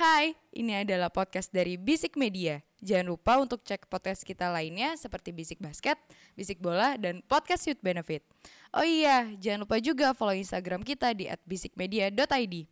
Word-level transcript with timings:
Hai, 0.00 0.32
ini 0.56 0.80
adalah 0.80 1.12
podcast 1.12 1.52
dari 1.52 1.76
Bisik 1.76 2.16
Media. 2.16 2.56
Jangan 2.80 3.12
lupa 3.12 3.36
untuk 3.36 3.60
cek 3.60 3.84
podcast 3.84 4.24
kita 4.24 4.48
lainnya 4.48 4.96
seperti 4.96 5.28
Bisik 5.28 5.60
Basket, 5.60 6.00
Bisik 6.32 6.56
Bola, 6.56 6.96
dan 6.96 7.20
Podcast 7.20 7.68
Youth 7.68 7.84
Benefit. 7.84 8.24
Oh 8.72 8.80
iya, 8.80 9.28
jangan 9.36 9.68
lupa 9.68 9.76
juga 9.76 10.16
follow 10.16 10.32
Instagram 10.32 10.88
kita 10.88 11.12
di 11.12 11.28
@bisikmedia.id. 11.44 12.64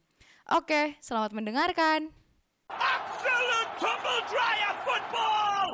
Oke, 0.56 0.96
selamat 1.04 1.37
mendengarkan. 1.37 2.09
Absolute 2.72 3.72
tumble 3.76 4.24
dryer 4.33 4.72
football! 4.88 5.67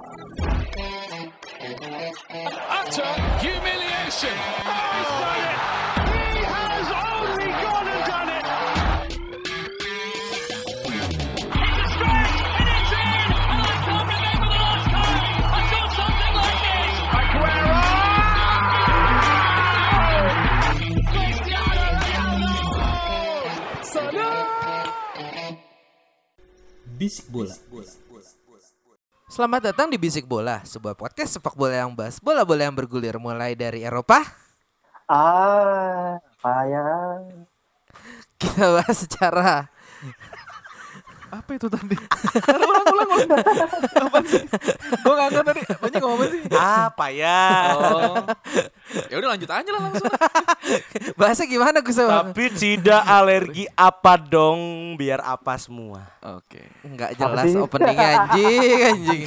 utter 2.67 3.15
humiliation. 3.39 4.35
Oh, 4.35 4.91
he's 4.91 5.13
done 5.23 5.39
it! 5.55 6.04
Bisik 27.05 27.29
bola. 27.29 27.53
Selamat 29.29 29.61
datang 29.61 29.93
di 29.93 30.01
Bisik 30.01 30.25
Bola, 30.25 30.65
sebuah 30.65 30.97
podcast 30.97 31.37
sepak 31.37 31.53
bola 31.53 31.85
yang 31.85 31.93
bahas 31.93 32.17
bola-bola 32.17 32.65
yang 32.65 32.73
bergulir 32.73 33.21
mulai 33.21 33.53
dari 33.53 33.85
Eropa. 33.85 34.25
Ah, 35.05 36.17
ya? 36.65 36.81
Kita 38.41 38.81
bahas 38.81 38.97
secara 38.97 39.69
Apa 41.29 41.51
itu 41.61 41.69
tadi? 41.69 41.93
ulang, 42.49 42.87
ulang, 42.89 43.09
ulang. 43.21 43.37
Apa 44.07 44.19
sih? 44.25 44.41
Gue 45.05 45.15
gak 45.19 45.29
ngerti 45.29 45.45
tadi. 45.45 45.63
Banyak 45.83 46.01
ngomong 46.01 46.21
apa 46.23 46.27
sih? 46.31 46.41
Apa 46.57 47.07
ya? 47.13 47.45
Oh. 47.75 48.15
Ya 49.11 49.17
udah 49.19 49.31
lanjut 49.35 49.51
aja 49.51 49.71
lah 49.71 49.81
langsung. 49.91 50.07
bahasa 51.21 51.43
gimana 51.45 51.79
Gus? 51.81 51.99
Tapi 51.99 52.45
tidak 52.55 53.03
alergi 53.05 53.65
apa 53.75 54.15
dong? 54.17 54.95
Biar 54.95 55.21
apa 55.21 55.59
semua? 55.59 56.07
Oke. 56.25 56.65
Enggak 56.87 57.19
Apa 57.19 57.45
jelas 57.45 57.53
openingnya 57.59 58.09
anjing, 58.17 58.81
anjing. 58.91 59.23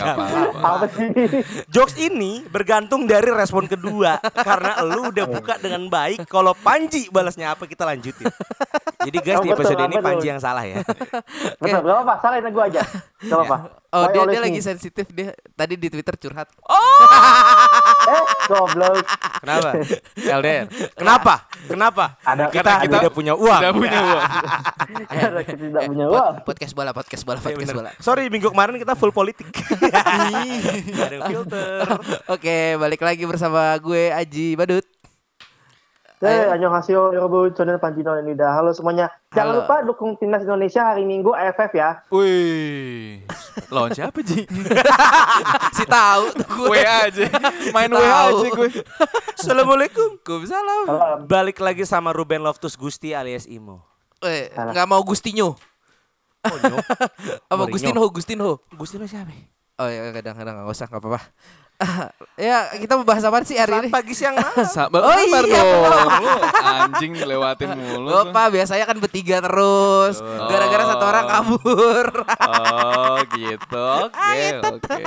Apa 0.57 0.85
sih? 0.89 1.07
Jokes 1.69 1.95
ini 1.99 2.41
bergantung 2.47 3.05
dari 3.05 3.29
respon 3.29 3.69
kedua 3.69 4.17
Karena 4.23 4.81
lu 4.81 5.13
udah 5.13 5.25
buka 5.29 5.61
dengan 5.61 5.85
baik 5.85 6.25
Kalau 6.25 6.57
Panji 6.57 7.05
balasnya 7.13 7.53
apa 7.53 7.69
kita 7.69 7.85
lanjutin 7.85 8.25
Jadi 9.05 9.17
guys 9.21 9.37
Oh, 9.37 9.45
di 9.45 9.53
betul, 9.53 9.61
episode 9.61 9.81
ini 9.85 9.95
betul. 9.95 10.07
Panji 10.09 10.25
yang 10.25 10.41
salah 10.41 10.65
ya 10.65 10.81
Betul, 11.61 11.79
gak 11.85 11.93
apa-apa, 11.93 12.13
salah 12.17 12.37
itu 12.41 12.49
gue 12.49 12.63
aja. 12.65 12.81
Gak 13.21 13.37
apa-apa. 13.37 13.57
Oh, 13.87 14.03
Why 14.03 14.19
dia 14.19 14.35
dia 14.35 14.41
lagi 14.43 14.59
sensitif 14.59 15.07
dia 15.15 15.31
tadi 15.55 15.79
di 15.79 15.87
Twitter 15.87 16.19
curhat. 16.19 16.51
Eh, 16.51 18.23
goblok. 18.51 18.99
Kenapa? 19.39 19.56
LDR 20.15 20.65
Kenapa? 20.93 21.33
Kenapa? 21.67 22.05
Ada- 22.21 22.47
kita, 22.47 22.71
kita 22.81 22.95
udah 23.01 23.13
punya 23.13 23.33
uang 23.33 23.59
Udah 23.59 23.73
punya 23.73 23.99
uang. 23.99 24.23
Karena 25.05 25.41
kita 25.41 25.59
tidak 25.61 25.83
punya 25.85 26.05
uang. 26.07 26.33
podcast 26.41 26.73
bola, 26.73 26.91
podcast 26.91 27.23
bola, 27.23 27.37
Iya, 27.37 27.45
podcast 27.49 27.75
bola. 27.75 27.89
Sorry 27.97 28.27
minggu 28.27 28.47
kemarin 28.49 28.75
kita 28.75 28.93
full 28.93 29.11
politik 29.11 29.45
ada 30.97 31.17
filter 31.23 31.83
Oke, 32.27 32.75
balik 32.75 33.01
lagi 33.01 33.23
bersama 33.23 33.75
gue 33.77 34.09
Aji 34.09 34.55
Badut. 34.55 34.85
Eh, 36.17 36.49
annyeonghaseyo, 36.49 37.13
Yorobun, 37.13 37.53
Chonel, 37.53 37.77
Panjino, 37.77 38.17
dan 38.17 38.25
Nida. 38.25 38.49
Halo 38.49 38.73
semuanya. 38.73 39.13
Jangan 39.29 39.53
Halo. 39.53 39.61
lupa 39.61 39.75
dukung 39.85 40.17
timnas 40.17 40.41
Indonesia 40.41 40.81
hari 40.81 41.05
Minggu 41.05 41.29
AFF 41.29 41.69
ya. 41.77 42.01
Wih. 42.09 43.21
Lawan 43.69 43.93
siapa 43.93 44.25
Ji? 44.25 44.49
Si 45.77 45.85
tahu 45.85 46.33
tuh 46.33 46.47
gue. 46.57 46.73
WA 46.73 47.05
aja. 47.05 47.29
Main. 47.69 47.93
WA 47.93 48.33
aja 48.33 48.47
gue. 48.49 48.69
Assalamualaikum 49.37 50.17
Waalaikumsalam. 50.17 50.83
Salam. 50.89 51.17
Balik 51.29 51.61
lagi 51.61 51.85
sama 51.85 52.09
Ruben 52.09 52.41
Loftus 52.41 52.73
Gusti 52.73 53.13
alias 53.13 53.45
Imo 53.45 53.85
Eh, 54.25 54.49
nggak 54.49 54.89
mau 54.89 55.05
Gustinho. 55.05 55.53
Konyo 56.41 56.81
Apa. 57.53 57.63
Gustinho, 57.69 58.01
Gustinho. 58.09 58.57
Gusti 58.73 58.97
lo 58.97 59.05
siapa? 59.05 59.29
Oh 59.77 59.85
ya 59.85 60.09
kadang-kadang 60.09 60.65
nggak 60.65 60.73
usah 60.73 60.89
nggak 60.89 60.97
apa-apa. 60.97 61.21
ya 62.41 62.73
kita 62.73 62.97
mau 62.97 63.05
bahas 63.05 63.21
apa 63.21 63.45
sih 63.45 63.53
hari 63.53 63.85
ini? 63.85 63.89
Pagi 63.93 64.13
siang 64.17 64.33
malam 64.41 64.65
Sabar, 64.65 64.97
Oh 64.97 65.13
iya, 65.21 65.41
dong. 65.45 66.09
Anjing 66.57 67.13
lewatin 67.21 67.69
mulu. 67.77 68.09
Lupa 68.09 68.49
biasanya 68.49 68.85
kan 68.89 68.97
bertiga 68.97 69.37
terus. 69.45 70.17
Oh. 70.21 70.49
Gara-gara 70.49 70.83
satu 70.89 71.05
orang 71.05 71.25
kabur. 71.29 72.05
Oh 72.25 73.17
gitu. 73.37 73.87
Oke, 74.09 74.45
oke. 74.73 75.05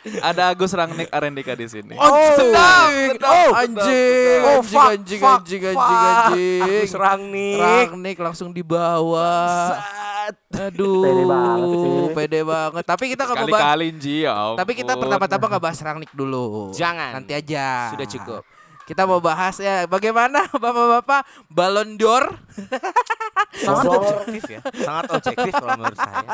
Ada 0.00 0.56
Agus 0.56 0.72
Rangnick 0.72 1.12
Arendika 1.12 1.52
di 1.52 1.68
sini. 1.68 1.92
Oh, 1.94 2.32
sedap, 2.32 2.88
sedap, 2.88 3.28
Oh, 3.28 3.50
sedap, 3.52 3.60
anjing, 3.60 4.40
Oh, 4.40 4.48
anjing, 4.56 4.72
fuck, 4.72 4.90
anjing, 4.90 5.20
fuck, 5.20 5.40
anjing, 5.44 5.60
fuck. 5.60 5.76
anjing, 5.76 6.22
anjing. 6.32 6.62
Agus 6.64 6.92
Rangnick. 6.96 7.60
Rangnick 7.60 8.18
langsung 8.18 8.48
dibawa. 8.50 9.28
Sat. 9.76 10.36
Aduh, 10.50 11.02
Pede 11.02 11.24
banget 11.26 12.10
pede 12.14 12.40
banget. 12.46 12.84
Tapi 12.86 13.04
kita 13.12 13.22
nggak 13.26 13.36
mau 13.40 13.48
bahas. 13.50 13.62
Kali-kali 13.72 14.14
ya 14.22 14.36
Tapi 14.54 14.72
kita 14.78 14.92
pertama-tama 14.94 15.44
nggak 15.50 15.62
bahas 15.62 15.78
Rangnick 15.82 16.12
dulu. 16.14 16.70
Jangan. 16.72 17.20
Nanti 17.20 17.32
aja. 17.34 17.92
Sudah 17.92 18.06
cukup. 18.06 18.42
Kita 18.90 19.06
mau 19.06 19.22
bahas 19.22 19.54
ya 19.62 19.86
bagaimana 19.86 20.50
bapak-bapak 20.62 21.22
Ballon 21.46 21.94
d'Or. 21.94 22.26
Sangat 23.54 23.86
objektif 23.86 24.42
ya. 24.50 24.60
Sangat 24.82 25.04
objektif 25.14 25.52
kalau 25.54 25.78
menurut 25.78 25.94
saya. 25.94 26.28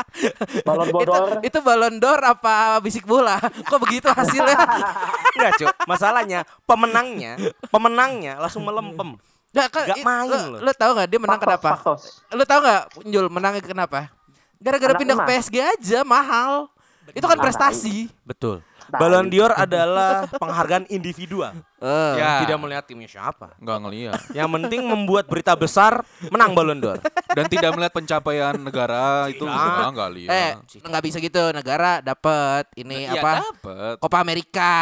Balon 0.65 0.89
itu, 0.89 0.95
bodor. 0.97 1.29
itu 1.45 1.59
Ballon 1.61 1.95
d'Or 2.01 2.21
apa 2.25 2.81
bisik 2.81 3.05
bola? 3.05 3.37
Kok 3.45 3.77
begitu 3.85 4.09
hasilnya? 4.09 4.57
Enggak, 5.37 5.53
Cuk. 5.61 5.75
Masalahnya 5.85 6.49
pemenangnya, 6.65 7.37
pemenangnya 7.69 8.41
langsung 8.41 8.65
melempem. 8.65 9.21
Kan, 9.53 9.69
Nggak 9.93 10.01
i- 10.01 10.05
main 10.05 10.25
lo, 10.29 10.61
lo 10.61 10.73
tau 10.73 10.93
gak 10.93 11.09
dia 11.09 11.21
menang 11.21 11.37
Faktos, 11.37 11.61
kenapa? 11.61 11.69
faktos. 11.77 12.03
Lo 12.29 12.45
tau 12.45 12.61
gak 12.61 12.83
Jul 13.05 13.27
menangnya 13.29 13.61
kenapa? 13.61 14.09
Gara-gara 14.57 14.97
pindah 14.97 15.17
ke. 15.17 15.25
PSG 15.29 15.57
aja 15.61 15.99
mahal. 16.05 16.73
Itu 17.13 17.25
kan 17.25 17.37
prestasi. 17.37 18.09
Betul. 18.25 18.65
Tai. 18.87 18.99
Ballon 18.99 19.27
d'Or 19.27 19.51
adalah 19.59 20.27
penghargaan 20.29 20.87
individual. 20.89 21.53
Eh, 21.77 22.15
Ya. 22.17 22.41
Tidak 22.41 22.55
melihat 22.57 22.83
timnya 22.83 23.07
siapa. 23.07 23.53
Nggak 23.57 23.79
ngeliat. 23.81 24.21
Yang 24.31 24.49
penting 24.53 24.81
membuat 24.83 25.27
berita 25.27 25.53
besar 25.53 26.01
menang 26.27 26.53
Ballon 26.53 26.79
d'Or. 26.79 26.99
Dan 27.29 27.45
tidak 27.47 27.71
melihat 27.73 27.93
pencapaian 27.93 28.55
negara 28.55 29.27
itu 29.27 29.43
enggak, 29.43 29.91
nggak 29.93 30.11
lihat. 30.13 30.31
Eh, 30.31 30.51
nggak 30.81 31.03
bisa 31.03 31.19
gitu. 31.19 31.43
Negara 31.51 31.99
dapat 32.01 32.71
ini 32.75 33.05
Ya, 33.05 33.19
apa? 33.19 33.33
Dapet. 33.45 33.95
Copa 33.99 34.19
Amerika. 34.19 34.73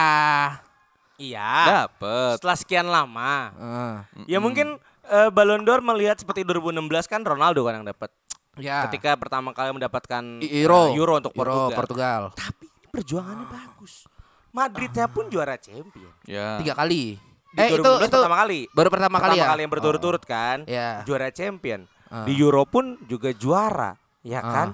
Iya. 1.15 1.87
Dapet. 1.87 2.33
Setelah 2.39 2.57
sekian 2.57 2.87
lama. 2.87 3.35
Eh, 3.55 3.95
Ya 4.29 4.39
mungkin 4.39 4.77
eh, 5.05 5.31
Ballon 5.31 5.63
d'Or 5.63 5.81
melihat 5.81 6.17
seperti 6.17 6.43
2016 6.43 6.77
kan 7.07 7.21
Ronaldo 7.21 7.63
kan 7.63 7.81
yang 7.81 7.87
dapat. 7.87 8.11
ya. 8.55 8.87
Ketika 8.87 9.17
pertama 9.17 9.51
kali 9.51 9.73
mendapatkan 9.73 10.23
Euro. 10.45 10.93
Euro 10.93 11.19
untuk 11.19 11.33
Euro, 11.33 11.71
Portugal. 11.71 11.75
Portugal. 11.75 12.23
Tapi 12.35 12.67
perjuangannya 12.95 13.47
bagus. 13.51 14.07
Madridnya 14.55 15.11
pun 15.11 15.27
juara 15.27 15.59
champion. 15.59 16.15
Ya. 16.23 16.63
Tiga 16.63 16.79
kali. 16.79 17.19
Di 17.55 17.59
eh 17.59 17.69
itu 17.75 17.83
2016 17.83 18.07
itu 18.07 18.15
pertama 18.15 18.37
kali. 18.39 18.61
baru 18.71 18.89
pertama, 18.91 19.17
kali 19.19 19.27
ya. 19.27 19.31
Pertama 19.35 19.51
kali 19.51 19.61
yang 19.63 19.73
berturut-turut 19.75 20.23
kan. 20.23 20.59
Ya. 20.71 21.03
Juara 21.03 21.29
champion. 21.31 21.91
Ah. 22.07 22.23
Di 22.23 22.33
Euro 22.39 22.63
pun 22.63 22.95
juga 23.11 23.35
juara, 23.35 23.99
ya 24.23 24.39
Ah. 24.39 24.53
kan? 24.55 24.69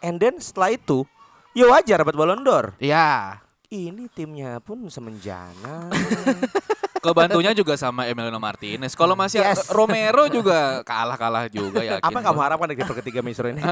And 0.00 0.16
then 0.16 0.40
setelah 0.40 0.72
itu 0.72 1.04
ya 1.52 1.68
wajar 1.68 2.00
dapat 2.00 2.16
Ballon 2.16 2.40
d'Or. 2.40 2.72
Ya. 2.80 3.40
Ini 3.68 4.08
timnya 4.08 4.56
pun 4.64 4.88
semenjana. 4.88 5.92
Kebantunya 7.12 7.52
juga 7.54 7.74
sama 7.78 8.08
Emiliano 8.08 8.40
Martinez. 8.40 8.96
Kalau 8.96 9.14
masih 9.14 9.38
Yes. 9.42 9.68
Romero 9.70 10.26
juga 10.26 10.80
kalah-kalah 10.82 11.46
juga 11.52 11.84
yakin. 11.84 12.02
Apa 12.02 12.16
yang 12.18 12.26
kamu 12.32 12.40
harapkan 12.40 12.66
dari 12.72 12.78
ketiga 12.82 13.20
Maestro 13.22 13.46
ini? 13.52 13.62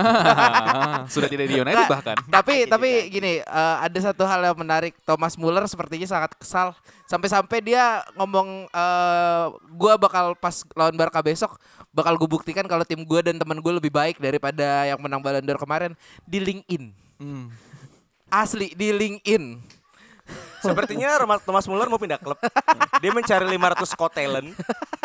Sudah 1.15 1.28
tidak 1.28 1.47
di 1.50 1.56
United 1.59 1.87
bahkan. 1.89 2.17
Tapi 2.29 2.69
tapi 2.69 3.11
gini, 3.11 3.41
eh, 3.41 3.76
ada 3.81 3.99
satu 3.99 4.23
hal 4.29 4.44
yang 4.44 4.58
menarik. 4.58 4.94
Thomas 5.03 5.35
Muller 5.41 5.64
sepertinya 5.67 6.06
sangat 6.06 6.37
kesal 6.37 6.76
sampai-sampai 7.08 7.58
dia 7.64 8.05
ngomong 8.17 8.69
eh 8.70 9.47
gua 9.76 9.97
bakal 10.00 10.32
pas 10.38 10.64
lawan 10.73 10.97
Barca 10.97 11.20
besok 11.20 11.61
bakal 11.94 12.19
gue 12.19 12.26
buktikan 12.26 12.67
kalau 12.67 12.82
tim 12.82 13.06
gue 13.06 13.20
dan 13.23 13.38
teman 13.38 13.62
gue 13.62 13.73
lebih 13.79 13.94
baik 13.94 14.19
daripada 14.19 14.82
yang 14.91 14.99
menang 14.99 15.23
Ballon 15.23 15.47
d'Or 15.47 15.62
kemarin 15.62 15.94
di 16.26 16.43
LinkedIn. 16.43 16.91
Hmm. 17.23 17.47
Asli 18.26 18.75
di 18.75 18.91
LinkedIn. 18.91 19.62
Sepertinya 20.65 21.21
Thomas 21.44 21.69
Muller 21.69 21.93
mau 21.93 22.00
pindah 22.00 22.17
klub. 22.17 22.41
Dia 23.05 23.12
mencari 23.12 23.44
500 23.44 23.85
Scott 23.85 24.12
talent. 24.17 24.49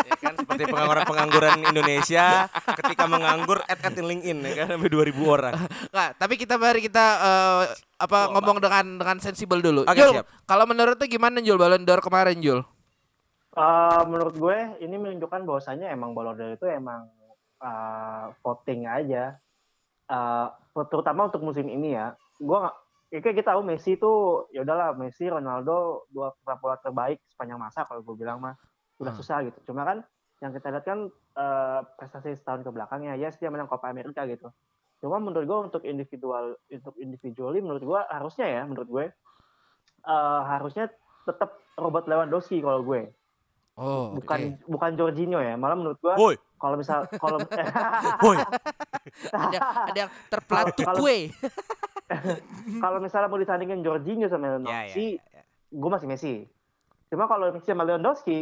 Ya 0.08 0.16
kan 0.16 0.34
seperti 0.40 0.64
pengangguran-pengangguran 0.72 1.60
Indonesia 1.68 2.48
ketika 2.80 3.04
menganggur 3.12 3.60
add 3.68 3.84
add 3.84 4.00
LinkedIn 4.00 4.40
ya 4.40 4.54
kan 4.64 4.68
sampai 4.80 4.90
2000 4.90 5.20
orang. 5.28 5.54
Nggak, 5.92 6.10
tapi 6.16 6.34
kita 6.40 6.56
mari 6.56 6.80
kita 6.80 7.06
eh, 7.20 7.64
apa 8.00 8.20
ngomong 8.32 8.58
dengan 8.64 8.86
dengan 8.96 9.18
sensibel 9.20 9.60
dulu. 9.60 9.84
Oke, 9.84 10.00
Jul, 10.00 10.16
siap. 10.16 10.26
kalau 10.48 10.64
menurut 10.64 10.96
tuh 10.96 11.12
gimana 11.12 11.44
Jul 11.44 11.60
Ballon 11.60 11.84
d'Or 11.84 12.00
kemarin 12.00 12.40
Jul? 12.40 12.64
Eh, 13.60 14.02
menurut 14.08 14.36
gue 14.40 14.58
ini 14.80 14.96
menunjukkan 14.96 15.44
bahwasannya 15.44 15.92
emang 15.92 16.16
Ballon 16.16 16.40
d'Or 16.40 16.56
itu 16.56 16.66
emang 16.72 17.12
eh, 17.60 18.26
voting 18.40 18.88
aja. 18.88 19.36
eh, 20.10 20.48
terutama 20.88 21.28
untuk 21.28 21.44
musim 21.44 21.68
ini 21.68 21.94
ya, 21.94 22.16
gua 22.40 22.66
nggak 22.66 22.78
ya 23.10 23.20
kayak 23.20 23.42
kita 23.42 23.54
tahu 23.54 23.62
Messi 23.66 23.98
itu 23.98 24.12
ya 24.54 24.62
udahlah 24.62 24.94
Messi, 24.94 25.26
Ronaldo 25.26 26.06
dua 26.10 26.30
bola 26.58 26.78
terbaik 26.78 27.22
sepanjang 27.30 27.58
masa 27.58 27.86
kalau 27.90 28.06
gue 28.06 28.16
bilang 28.16 28.38
mah 28.38 28.54
udah 29.02 29.14
Hmm. 29.14 29.20
susah 29.20 29.42
gitu. 29.46 29.58
Cuma 29.70 29.82
kan 29.84 30.06
yang 30.40 30.54
kita 30.54 30.70
lihat 30.70 30.86
kan 30.86 31.00
eh, 31.10 31.80
prestasi 31.96 32.36
setahun 32.36 32.62
ke 32.64 32.72
belakangnya, 32.72 33.16
yes 33.16 33.36
dia 33.38 33.50
menang 33.50 33.68
Copa 33.68 33.88
America 33.88 34.24
gitu. 34.28 34.52
Cuma 35.00 35.18
menurut 35.18 35.46
gue 35.48 35.60
untuk 35.72 35.84
individual 35.84 36.60
untuk 36.68 36.96
individually 37.00 37.60
menurut 37.60 37.82
gue 37.82 38.02
harusnya 38.08 38.46
ya 38.46 38.62
menurut 38.68 38.90
gue 38.90 39.06
eh, 40.06 40.42
harusnya 40.46 40.92
tetap 41.24 41.56
Robert 41.76 42.06
Lewandowski 42.06 42.60
kalau 42.60 42.84
gue 42.84 43.10
Oh, 43.80 44.12
bukan 44.12 44.60
bukan 44.68 44.92
Jorginho 45.00 45.40
ya 45.40 45.56
malah 45.56 45.80
menurut 45.80 45.96
gue 46.04 46.12
kalau 46.60 46.76
misal 46.76 47.08
kalau 47.16 47.40
woi. 48.28 48.36
ada 49.32 49.60
ada 49.88 50.00
yang 50.04 50.12
terpelatuk 50.28 50.84
kue. 51.00 51.32
kalau 52.84 52.98
misalnya 52.98 53.28
mau 53.28 53.38
ditandingin 53.38 53.80
Jorginho 53.80 54.26
sama 54.26 54.40
Ya, 54.40 54.46
ya, 54.46 54.54
Lewandowski 54.54 55.08
ya, 55.16 55.32
ya. 55.34 55.44
gue 55.70 55.90
masih 55.90 56.08
Messi. 56.08 56.36
Cuma 57.08 57.26
kalau 57.26 57.50
Messi 57.50 57.66
sama 57.66 57.84
Lewandowski, 57.84 58.40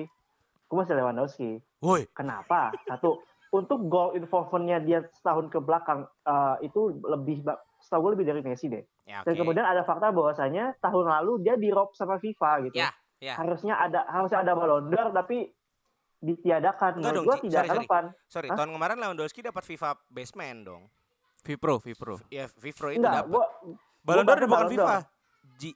gue 0.64 0.78
masih 0.78 0.94
Lewandowski. 0.94 1.52
Woi. 1.80 2.06
Kenapa? 2.12 2.74
Satu, 2.84 3.22
untuk 3.50 3.88
goal 3.88 4.14
involvementnya 4.14 4.78
dia 4.80 5.00
setahun 5.14 5.48
ke 5.48 5.58
belakang 5.58 6.04
eh, 6.22 6.56
itu 6.64 6.82
lebih, 7.00 7.42
ba- 7.42 7.58
setahu 7.78 8.06
gue 8.06 8.20
lebih 8.20 8.26
dari 8.28 8.42
Messi 8.42 8.68
deh. 8.68 8.84
Ya, 9.04 9.24
Dan 9.24 9.34
oke. 9.34 9.40
kemudian 9.40 9.64
ada 9.64 9.82
fakta 9.82 10.12
bahwasanya 10.12 10.76
tahun 10.78 11.08
lalu 11.08 11.40
dia 11.42 11.56
di 11.56 11.72
rob 11.72 11.94
sama 11.94 12.18
FIFA 12.18 12.68
gitu. 12.68 12.76
Ya, 12.76 12.92
ya. 13.18 13.40
Harusnya 13.40 13.78
ada 13.78 14.04
harusnya 14.06 14.42
ada 14.42 14.52
Ballon 14.52 14.92
d'Or 14.92 15.16
tapi 15.16 15.48
ditiadakan. 16.18 16.98
Enggak 17.00 17.14
dong, 17.14 17.26
gue 17.26 17.38
tidak 17.46 17.54
Sorry, 17.54 17.68
sorry. 17.68 17.78
relevan. 17.80 18.04
Sorry, 18.28 18.48
Hah? 18.50 18.58
tahun 18.58 18.72
kemarin 18.74 18.98
Lewandowski 19.00 19.40
dapat 19.40 19.64
FIFA 19.64 19.90
Best 20.10 20.34
Man 20.34 20.66
dong. 20.66 20.84
Vipro, 21.44 21.76
Vipro. 21.80 22.16
Ya, 22.30 22.48
Vivro 22.58 22.90
itu 22.90 23.00
Enggak, 23.00 23.26
dapat. 23.26 23.48
Ballon 24.02 24.24
gua 24.24 24.36
d'Or 24.36 24.48
bukan 24.48 24.68
FIFA. 24.72 24.96
Ji. 25.58 25.72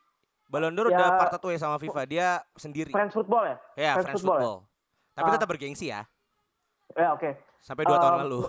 Ballon 0.47 0.73
d'Or 0.73 0.87
Ya. 0.89 0.97
udah 0.97 1.07
part 1.15 1.31
satu 1.31 1.47
ya 1.51 1.59
sama 1.59 1.77
FIFA. 1.77 2.01
Dia 2.07 2.27
sendiri. 2.55 2.91
French 2.91 3.13
football 3.13 3.43
ya? 3.45 3.55
Ya, 3.75 3.91
French 3.99 4.11
French 4.11 4.23
football 4.23 4.37
ya? 4.37 4.41
football. 4.41 4.57
Tapi 5.11 5.27
Ah. 5.27 5.33
tetap 5.35 5.47
bergengsi 5.49 5.85
ya. 5.87 6.01
Ya 6.95 7.09
oke. 7.15 7.29
Sampai 7.61 7.83
dua 7.85 7.97
tahun 7.99 8.27
lalu. 8.27 8.41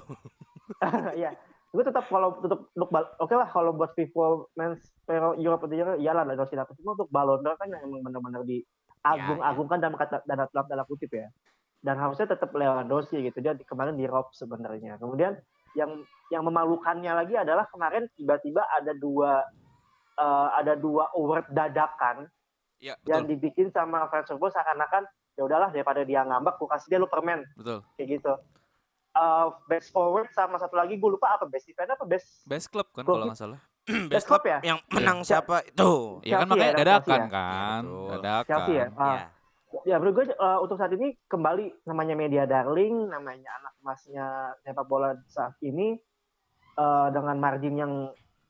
ya 1.23 1.31
gue 1.73 1.81
tetap 1.81 2.05
kalau 2.05 2.37
untuk 2.37 2.69
untuk 2.69 2.91
bal- 2.93 3.17
oke 3.17 3.33
lah 3.33 3.49
kalau 3.49 3.73
buat 3.73 3.97
FIFA 3.97 4.45
Men's 4.61 4.93
Euro 5.09 5.33
Europe 5.41 5.65
itu 5.69 5.81
ya 6.05 6.13
lah 6.13 6.29
harus 6.29 6.53
dapat 6.53 6.77
cuma 6.77 6.93
untuk 6.93 7.09
Ballon 7.09 7.41
d'Or 7.41 7.57
kan 7.57 7.65
yang 7.73 7.81
emang 7.81 8.05
benar-benar 8.05 8.45
diagung-agungkan 8.45 9.81
dalam 9.81 9.97
kata 9.97 10.21
dalam 10.29 10.45
dalam 10.53 10.67
tanda 10.69 10.85
kutip 10.85 11.09
ya 11.09 11.33
dan 11.81 11.97
harusnya 11.97 12.29
tetap 12.29 12.53
Lewandowski 12.53 13.25
gitu 13.25 13.41
dia 13.41 13.57
di, 13.57 13.65
kemarin 13.65 13.97
di 13.97 14.05
rob 14.05 14.29
sebenarnya 14.37 15.01
kemudian 15.01 15.41
yang 15.79 15.91
yang 16.33 16.43
memalukannya 16.45 17.13
lagi 17.13 17.35
adalah 17.37 17.69
kemarin 17.69 18.09
tiba-tiba 18.17 18.65
ada 18.73 18.93
dua 18.97 19.45
eh, 20.17 20.49
ada 20.59 20.73
dua 20.77 21.09
award 21.17 21.49
dadakan 21.53 22.29
Iya, 22.83 22.99
yang 23.07 23.23
betul. 23.31 23.39
dibikin 23.39 23.67
sama 23.71 24.11
fans 24.11 24.27
football 24.27 24.51
seakan-akan 24.51 25.07
ya 25.39 25.47
udahlah 25.47 25.71
daripada 25.71 26.03
dia 26.03 26.27
ngambek 26.27 26.59
gue 26.59 26.67
kasih 26.67 26.89
dia 26.91 26.99
lu 26.99 27.07
permen 27.07 27.47
Betul. 27.55 27.87
kayak 27.95 28.19
gitu. 28.19 28.35
Eh, 29.13 29.47
best 29.71 29.95
forward 29.95 30.27
sama 30.35 30.59
satu 30.59 30.75
lagi 30.75 30.99
gue 30.99 31.11
lupa 31.15 31.39
apa 31.39 31.47
best 31.47 31.71
defender 31.71 31.95
apa 31.95 32.03
best 32.11 32.43
Best 32.43 32.67
club 32.75 32.91
kan 32.91 33.07
kalau 33.07 33.31
nggak 33.31 33.39
salah. 33.39 33.61
Best 34.15 34.31
club 34.31 34.47
club 34.47 34.47
ya? 34.47 34.59
yang 34.63 34.79
menang 34.95 35.27
siapa 35.27 35.67
itu? 35.67 36.23
Ya 36.23 36.39
kan 36.39 36.47
makanya 36.55 36.71
ya, 36.71 36.79
dadakan 36.87 37.19
ya? 37.19 37.27
kan. 37.27 37.83
Iya, 37.83 37.91
betul. 37.91 38.07
Dadakan. 38.15 38.47
Chelsea 38.47 38.75
ya. 38.79 38.87
Ah, 38.95 39.21
Ya. 39.89 39.97
menurut 39.97 40.15
gue 40.23 40.27
eh, 40.33 40.59
untuk 40.61 40.77
saat 40.77 40.93
ini 40.93 41.17
kembali 41.27 41.89
namanya 41.89 42.15
media 42.15 42.45
darling, 42.45 43.09
namanya 43.09 43.51
anak 43.63 43.75
emasnya 43.81 44.27
sepak 44.63 44.87
bola 44.87 45.17
saat 45.29 45.57
ini 45.65 45.97
eh, 46.77 47.09
dengan 47.11 47.37
margin 47.41 47.75
yang 47.77 47.93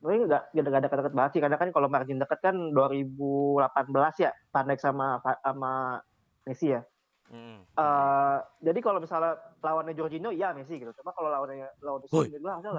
ini 0.03 0.27
nggak 0.27 0.51
nggak 0.51 0.81
ada 0.83 0.91
deket 0.91 1.15
banget 1.15 1.31
sih 1.39 1.43
karena 1.47 1.57
kan 1.63 1.71
kalau 1.71 1.87
margin 1.87 2.19
deket 2.19 2.43
kan 2.43 2.57
2018 2.75 3.71
ya 4.19 4.35
Van 4.51 4.67
Dijk 4.67 4.81
sama 4.83 5.23
sama 5.47 6.03
Messi 6.43 6.75
ya. 6.75 6.83
Hmm. 7.31 7.65
Eh, 7.65 8.39
jadi 8.61 8.79
kalau 8.83 8.99
misalnya 8.99 9.39
lawannya 9.63 9.95
Jorginho 9.95 10.35
ya 10.35 10.51
Messi 10.53 10.77
gitu. 10.77 10.91
Cuma 11.01 11.15
kalau 11.15 11.31
lawannya 11.31 11.71
Woi. 12.11 12.29
menurut 12.29 12.43
gue 12.43 12.51
harusnya 12.51 12.73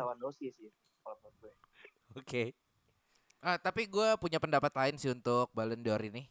sih. 0.51 0.68
Kalau 1.01 1.16
menurut 1.24 1.36
gue. 1.40 1.54
Oke. 2.19 2.44
Ah, 3.44 3.60
tapi 3.60 3.88
gue 3.92 4.07
punya 4.19 4.40
pendapat 4.40 4.72
lain 4.72 4.95
sih 4.95 5.12
untuk 5.12 5.51
Ballon 5.51 5.80
d'Or 5.80 6.00
ini. 6.00 6.28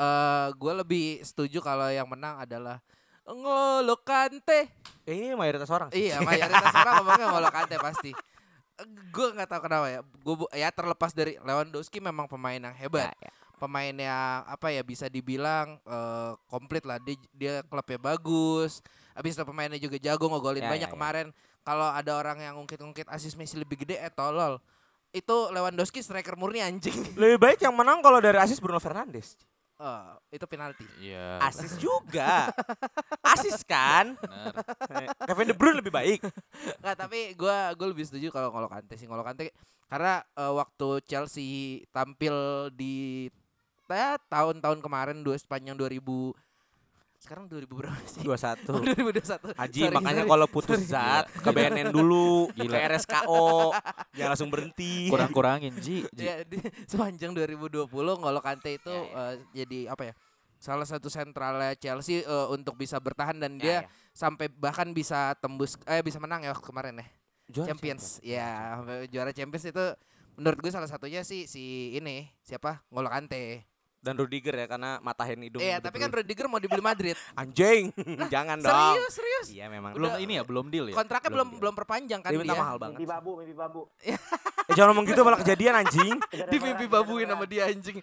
Eh, 0.00 0.48
gue 0.56 0.72
lebih 0.80 1.06
setuju 1.20 1.60
kalau 1.60 1.92
yang 1.92 2.08
menang 2.08 2.40
adalah 2.40 2.80
Ngolo 3.28 4.00
Kante. 4.00 4.72
Eh, 5.04 5.12
ini 5.12 5.36
mayoritas 5.36 5.68
orang. 5.68 5.92
sih. 5.92 6.08
Iya, 6.08 6.18
mayoritas 6.28 6.72
orang 6.72 6.94
ngomongnya 7.04 7.26
Ngolo 7.28 7.50
Kante 7.52 7.76
pasti. 7.76 8.10
Gue 9.12 9.28
nggak 9.36 9.44
tahu 9.44 9.60
kenapa 9.68 9.86
ya. 9.92 10.00
Gue 10.24 10.36
ya 10.56 10.72
terlepas 10.72 11.12
dari 11.12 11.36
Lewandowski 11.44 12.00
memang 12.00 12.24
pemain 12.24 12.56
yang 12.56 12.72
hebat. 12.72 13.12
Ya, 13.20 13.28
ya. 13.28 13.32
Pemain 13.60 13.92
yang 13.92 14.40
apa 14.48 14.72
ya 14.72 14.80
bisa 14.80 15.04
dibilang 15.12 15.76
eh, 15.84 16.32
komplit 16.48 16.88
lah. 16.88 16.96
Dia, 17.04 17.20
dia 17.36 17.54
klubnya 17.68 18.00
bagus. 18.00 18.80
Habis 19.12 19.36
itu 19.36 19.44
pemainnya 19.44 19.76
juga 19.76 20.00
jago 20.00 20.32
ngegolin 20.32 20.64
Ya, 20.64 20.70
banyak 20.72 20.88
ya, 20.88 20.90
ya. 20.90 20.96
kemarin. 20.96 21.26
Kalau 21.60 21.92
ada 21.92 22.16
orang 22.16 22.40
yang 22.40 22.56
ngungkit-ngungkit 22.56 23.04
asis 23.12 23.36
Messi 23.36 23.60
lebih 23.60 23.84
gede 23.84 24.00
eh 24.00 24.08
tolol. 24.08 24.56
Itu 25.12 25.52
Lewandowski 25.52 26.00
striker 26.00 26.40
murni 26.40 26.64
anjing. 26.64 26.96
Lebih 27.20 27.36
baik 27.36 27.60
yang 27.60 27.76
menang 27.76 28.00
kalau 28.00 28.16
dari 28.16 28.40
asis 28.40 28.64
Bruno 28.64 28.80
Fernandes. 28.80 29.36
Eh, 29.80 30.36
itu 30.36 30.44
penalti. 30.44 30.84
Iya. 31.00 31.40
Asis 31.40 31.80
juga. 31.80 32.52
Asis 33.24 33.64
kan? 33.64 34.12
benar. 34.20 34.52
Kevin 35.28 35.48
De 35.48 35.54
Bruyne 35.56 35.80
lebih 35.80 35.88
baik. 35.88 36.20
Nggak, 36.84 36.96
tapi 37.00 37.32
gua 37.32 37.72
gue 37.72 37.88
lebih 37.88 38.04
setuju 38.04 38.28
kalau 38.28 38.52
Ngolo 38.52 38.68
Kante 38.68 39.00
sih 39.00 39.08
Ngolo 39.08 39.24
Kante 39.24 39.48
karena 39.88 40.20
eh, 40.36 40.52
waktu 40.52 40.88
Chelsea 41.08 41.80
tampil 41.96 42.68
di 42.76 43.26
ya, 43.88 44.20
tahun-tahun 44.28 44.84
kemarin 44.84 45.24
dua 45.24 45.40
sepanjang 45.40 45.74
2000 45.74 45.96
sekarang 47.20 47.44
2000 47.46 47.68
berapa 47.68 48.00
sih? 48.08 48.24
21. 48.24 48.72
Oh, 48.72 48.80
2021. 48.80 49.52
Haji 49.52 49.80
Sorry, 49.84 49.92
makanya 49.92 50.22
sorry. 50.24 50.32
kalau 50.32 50.46
putus 50.48 50.80
zat 50.88 51.28
ke 51.28 51.48
BNN 51.52 51.92
dulu, 51.92 52.48
Gila. 52.56 52.72
ke 52.72 52.78
RSKO, 52.96 53.76
jangan 54.16 54.30
langsung 54.32 54.48
berhenti. 54.48 55.12
Kurang-kurangin 55.12 55.76
Ji. 55.78 56.08
Ji. 56.10 56.24
Ya, 56.24 56.40
di, 56.48 56.56
sepanjang 56.88 57.36
2020 57.36 57.86
Ngolo 57.92 58.40
Kante 58.40 58.72
itu 58.72 58.88
Ya, 58.88 59.04
eh, 59.30 59.34
jadi 59.52 59.92
apa 59.92 60.02
ya? 60.08 60.14
Salah 60.56 60.88
satu 60.88 61.12
sentralnya 61.12 61.76
Chelsea 61.76 62.24
eh, 62.24 62.46
untuk 62.48 62.74
bisa 62.74 62.96
bertahan 62.96 63.36
dan 63.36 63.56
Ya, 63.56 63.60
dia 63.60 63.76
ya. 63.76 63.80
sampai 64.16 64.48
bahkan 64.48 64.88
bisa 64.90 65.36
tembus 65.38 65.76
eh 65.84 66.00
bisa 66.00 66.16
menang 66.16 66.40
ya 66.40 66.56
kemarin 66.56 67.04
ya. 67.04 67.06
Juara 67.52 67.68
Champions. 67.68 68.04
Ya, 68.24 68.80
juara 69.12 69.32
Champions 69.36 69.68
itu 69.68 69.84
menurut 70.40 70.56
gue 70.56 70.72
salah 70.72 70.88
satunya 70.88 71.20
sih 71.20 71.44
si 71.44 71.92
ini 71.92 72.32
siapa? 72.40 72.80
Ngolo 72.88 73.12
Kante. 73.12 73.69
Dan 74.00 74.16
Rudiger 74.16 74.56
ya 74.56 74.64
karena 74.64 74.96
matahin 75.04 75.44
hidung. 75.44 75.60
Iya, 75.60 75.76
De 75.76 75.84
tapi 75.84 76.00
kan. 76.00 76.08
Rudiger 76.08 76.48
mau 76.48 76.56
dibeli 76.56 76.80
Madrid. 76.80 77.12
anjing, 77.40 77.92
jangan 78.32 78.56
dong. 78.56 78.72
serius, 78.96 79.12
serius. 79.12 79.46
Iya 79.52 79.68
memang. 79.68 79.92
Belum 79.92 80.08
Udah- 80.08 80.24
ini 80.24 80.40
ya, 80.40 80.42
belum 80.42 80.66
deal 80.72 80.88
ya. 80.88 80.96
Kontraknya 80.96 81.28
belum 81.28 81.48
Belum 81.50 81.60
belum 81.60 81.74
perpanjang 81.76 82.20
kan 82.20 82.32
Dia 82.32 82.40
minta 82.40 82.56
dia. 82.56 82.62
mahal 82.64 82.76
banget. 82.80 82.96
Mimpi 82.96 83.12
babu, 83.12 83.30
mimpi 83.36 83.54
babu. 83.54 83.82
Eh 84.70 84.78
jangan 84.78 84.94
ngomong 84.94 85.02
gitu 85.04 85.20
malah 85.20 85.38
kejadian 85.42 85.74
anjing. 85.82 86.14
Di 86.30 86.56
mimpi 86.62 86.86
babuin 86.86 87.26
sama 87.26 87.42
dia 87.42 87.66
anjing. 87.66 87.98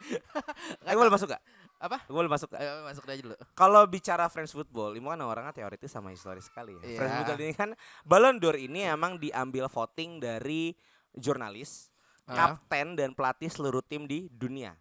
Eh 0.84 0.92
gue 0.92 1.00
boleh 1.00 1.10
masuk 1.10 1.32
gak? 1.32 1.40
Apa? 1.80 2.04
Gue 2.04 2.18
boleh 2.18 2.28
masuk 2.28 2.52
gak? 2.52 2.60
Ayo 2.60 2.84
masuk 2.84 3.04
aja 3.08 3.22
dulu. 3.24 3.36
Kalau 3.56 3.82
bicara 3.88 4.28
French 4.28 4.52
football, 4.52 4.92
ini 4.92 5.02
kan 5.02 5.22
orangnya 5.24 5.56
teoritis 5.56 5.88
sama 5.88 6.12
historis 6.12 6.46
sekali 6.46 6.76
ya. 6.76 6.84
Iya. 6.84 6.98
French 7.00 7.14
football 7.16 7.40
ini 7.40 7.54
kan 7.56 7.70
Ballon 8.04 8.36
d'Or 8.36 8.60
ini 8.60 8.84
emang 8.84 9.16
diambil 9.16 9.66
voting 9.66 10.20
dari 10.20 10.76
jurnalis, 11.16 11.88
kapten 12.28 12.94
dan 12.94 13.16
pelatih 13.16 13.48
seluruh 13.48 13.80
tim 13.80 14.04
di 14.04 14.28
dunia. 14.28 14.76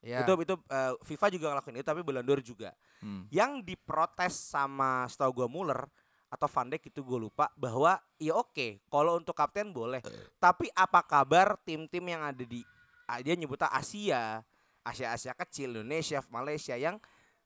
Ya. 0.00 0.24
Itu 0.24 0.32
itu 0.38 0.54
eh, 0.66 0.92
FIFA 1.04 1.26
juga 1.28 1.46
ngelakuin 1.52 1.76
itu 1.76 1.84
tapi 1.84 2.00
Ballon 2.00 2.24
d'Or 2.24 2.40
juga. 2.40 2.72
Hmm. 3.00 3.28
Yang 3.28 3.64
diprotes 3.66 4.32
sama 4.34 5.04
setahu 5.06 5.44
gue 5.44 5.48
Muller 5.48 5.84
atau 6.26 6.46
Van 6.46 6.70
Dijk 6.70 6.88
itu 6.88 7.02
gue 7.02 7.18
lupa 7.20 7.50
bahwa 7.52 7.98
ya 8.16 8.32
oke 8.32 8.78
kalau 8.86 9.18
untuk 9.18 9.34
kapten 9.34 9.74
boleh 9.74 9.98
tapi 10.38 10.70
apa 10.72 11.02
kabar 11.02 11.58
tim-tim 11.60 12.06
yang 12.06 12.22
ada 12.22 12.40
di 12.40 12.62
ah, 13.04 13.18
dia 13.18 13.34
nyebutnya 13.34 13.66
Asia 13.66 14.38
Asia 14.80 15.10
Asia 15.10 15.34
kecil 15.34 15.74
Indonesia 15.74 16.22
Malaysia 16.30 16.78
yang 16.78 17.02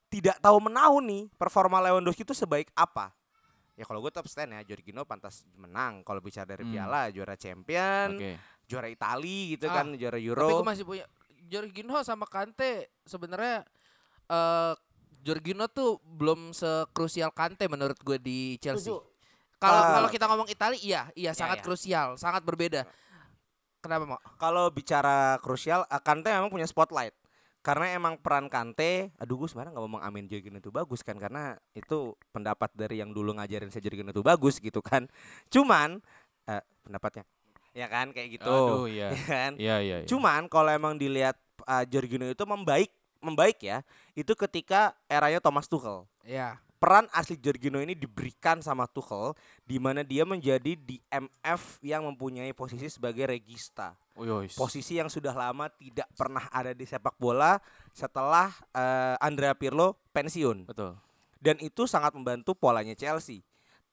tidak 0.06 0.36
tahu 0.36 0.60
menahu 0.60 1.00
nih 1.00 1.32
performa 1.32 1.80
Lewandowski 1.80 2.22
itu 2.22 2.36
sebaik 2.36 2.68
apa 2.72 3.08
ya 3.72 3.82
kalau 3.82 3.98
gue 3.98 4.12
tetap 4.12 4.28
stand 4.28 4.52
ya 4.52 4.60
Jorginho 4.62 5.02
pantas 5.02 5.48
menang 5.56 6.04
kalau 6.04 6.20
bicara 6.20 6.44
dari 6.44 6.62
Hmm. 6.62 6.76
piala 6.76 7.08
juara 7.08 7.34
champion 7.34 8.14
Oke. 8.14 8.36
juara 8.68 8.86
Itali 8.86 9.56
gitu 9.56 9.64
Ah, 9.64 9.80
kan 9.80 9.96
juara 9.96 10.14
Tapi 10.14 10.28
Euro 10.28 10.60
gue 10.60 10.68
masih 10.68 10.84
punya 10.84 11.08
Jorginho 11.48 12.00
sama 12.02 12.24
Kante 12.26 12.88
sebenarnya 13.04 13.64
eh 14.30 14.74
Jorginho 15.24 15.64
tuh 15.72 16.04
belum 16.04 16.52
sekrusial 16.52 17.32
Kante 17.32 17.64
menurut 17.64 17.96
gue 18.04 18.20
di 18.20 18.60
Chelsea. 18.60 18.92
Kalau 19.56 19.80
Ah. 19.80 19.96
kalau 19.96 20.08
kita 20.12 20.28
ngomong 20.28 20.48
Italia 20.52 20.76
iya, 20.76 21.02
iya 21.16 21.32
sangat 21.32 21.60
ya. 21.60 21.64
krusial, 21.64 22.08
sangat 22.20 22.44
berbeda. 22.44 22.84
Kenapa, 23.80 24.04
Mo? 24.04 24.16
kalau 24.36 24.68
bicara 24.68 25.40
krusial 25.40 25.88
eh, 25.88 26.00
Kante 26.04 26.28
memang 26.28 26.52
punya 26.52 26.68
spotlight 26.68 27.16
karena 27.64 27.96
emang 27.96 28.20
peran 28.20 28.52
Kante 28.52 29.12
aduh 29.16 29.40
gue 29.40 29.48
sebenarnya 29.48 29.72
nggak 29.72 29.84
mau 29.88 29.94
mengamin 30.00 30.28
Jorginho 30.28 30.60
itu 30.60 30.68
bagus 30.68 31.00
kan 31.00 31.16
karena 31.16 31.56
itu 31.72 32.12
pendapat 32.28 32.68
dari 32.76 33.00
yang 33.00 33.12
dulu 33.12 33.32
ngajarin 33.36 33.72
saya 33.72 33.80
Jorginho 33.80 34.12
itu 34.12 34.20
bagus 34.20 34.60
gitu 34.60 34.84
kan 34.84 35.08
cuman 35.48 36.00
eh, 36.44 36.60
pendapatnya 36.84 37.24
ya 37.74 37.86
kan 37.90 38.14
kayak 38.14 38.38
gitu. 38.38 38.48
Aduh, 38.48 38.86
iya. 38.86 39.10
Ya 39.18 39.24
kan? 39.26 39.52
Iya, 39.58 39.76
iya, 39.82 39.96
iya. 40.00 40.08
Cuman 40.08 40.46
kalau 40.46 40.70
emang 40.70 40.94
dilihat 40.96 41.36
uh, 41.66 41.84
Jorginho 41.84 42.30
itu 42.30 42.44
membaik, 42.46 42.88
membaik 43.18 43.58
ya, 43.60 43.82
itu 44.14 44.32
ketika 44.38 44.94
eranya 45.10 45.42
Thomas 45.42 45.66
Tuchel. 45.66 46.06
Ya. 46.22 46.62
Peran 46.78 47.08
asli 47.16 47.40
Jorginho 47.40 47.80
ini 47.80 47.96
diberikan 47.96 48.60
sama 48.60 48.86
Tuchel 48.86 49.34
di 49.66 49.82
mana 49.82 50.04
dia 50.04 50.22
menjadi 50.22 50.76
DMF 50.76 51.80
yang 51.82 52.06
mempunyai 52.06 52.54
posisi 52.54 52.86
sebagai 52.92 53.26
regista. 53.26 53.96
Uyois. 54.14 54.54
Posisi 54.54 55.00
yang 55.00 55.10
sudah 55.10 55.34
lama 55.34 55.66
tidak 55.74 56.06
pernah 56.14 56.46
ada 56.54 56.70
di 56.70 56.86
sepak 56.86 57.18
bola 57.18 57.58
setelah 57.90 58.52
uh, 58.76 59.16
Andrea 59.18 59.56
Pirlo 59.58 59.98
pensiun. 60.14 60.70
Betul. 60.70 60.94
Dan 61.40 61.58
itu 61.64 61.88
sangat 61.88 62.12
membantu 62.14 62.52
polanya 62.54 62.94
Chelsea. 62.94 63.42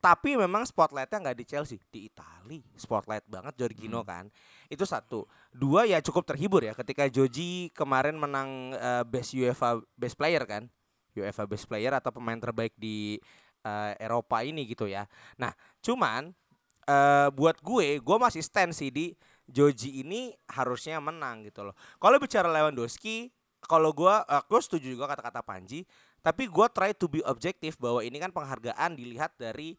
Tapi 0.02 0.34
memang 0.34 0.66
spotlightnya 0.66 1.22
nggak 1.22 1.38
di 1.38 1.46
Chelsea, 1.46 1.78
di 1.94 2.10
Itali. 2.10 2.58
Spotlight 2.74 3.22
banget 3.30 3.54
Jorginho 3.54 4.02
kan. 4.02 4.26
Itu 4.66 4.82
satu. 4.82 5.30
Dua 5.54 5.86
ya 5.86 6.02
cukup 6.02 6.26
terhibur 6.26 6.58
ya 6.66 6.74
ketika 6.74 7.06
Joji 7.06 7.70
kemarin 7.70 8.18
menang 8.18 8.74
eh, 8.74 9.06
Best 9.06 9.30
UEFA 9.38 9.78
Best 9.94 10.18
Player 10.18 10.42
kan. 10.42 10.66
UEFA 11.14 11.46
Best 11.46 11.70
Player 11.70 11.94
atau 11.94 12.10
pemain 12.10 12.34
terbaik 12.34 12.74
di 12.74 13.22
eh, 13.62 13.92
Eropa 14.02 14.42
ini 14.42 14.66
gitu 14.66 14.90
ya. 14.90 15.06
Nah, 15.38 15.54
cuman 15.78 16.34
eh 16.82 17.30
buat 17.30 17.62
gue, 17.62 18.02
gue 18.02 18.16
masih 18.18 18.42
stand 18.42 18.74
sih 18.74 18.90
di 18.90 19.14
Joji 19.46 20.02
ini 20.02 20.34
harusnya 20.50 20.98
menang 20.98 21.46
gitu 21.46 21.62
loh. 21.62 21.78
Kalau 22.02 22.18
bicara 22.18 22.50
Lewandowski, 22.50 23.30
kalau 23.62 23.94
gue, 23.94 24.14
gue 24.50 24.60
setuju 24.60 24.86
juga 24.98 25.06
kata-kata 25.06 25.46
Panji. 25.46 25.86
Tapi 26.22 26.46
gue 26.46 26.66
try 26.70 26.94
to 26.94 27.10
be 27.10 27.18
objektif 27.26 27.74
bahwa 27.82 27.98
ini 27.98 28.22
kan 28.22 28.30
penghargaan 28.30 28.94
dilihat 28.94 29.34
dari 29.34 29.74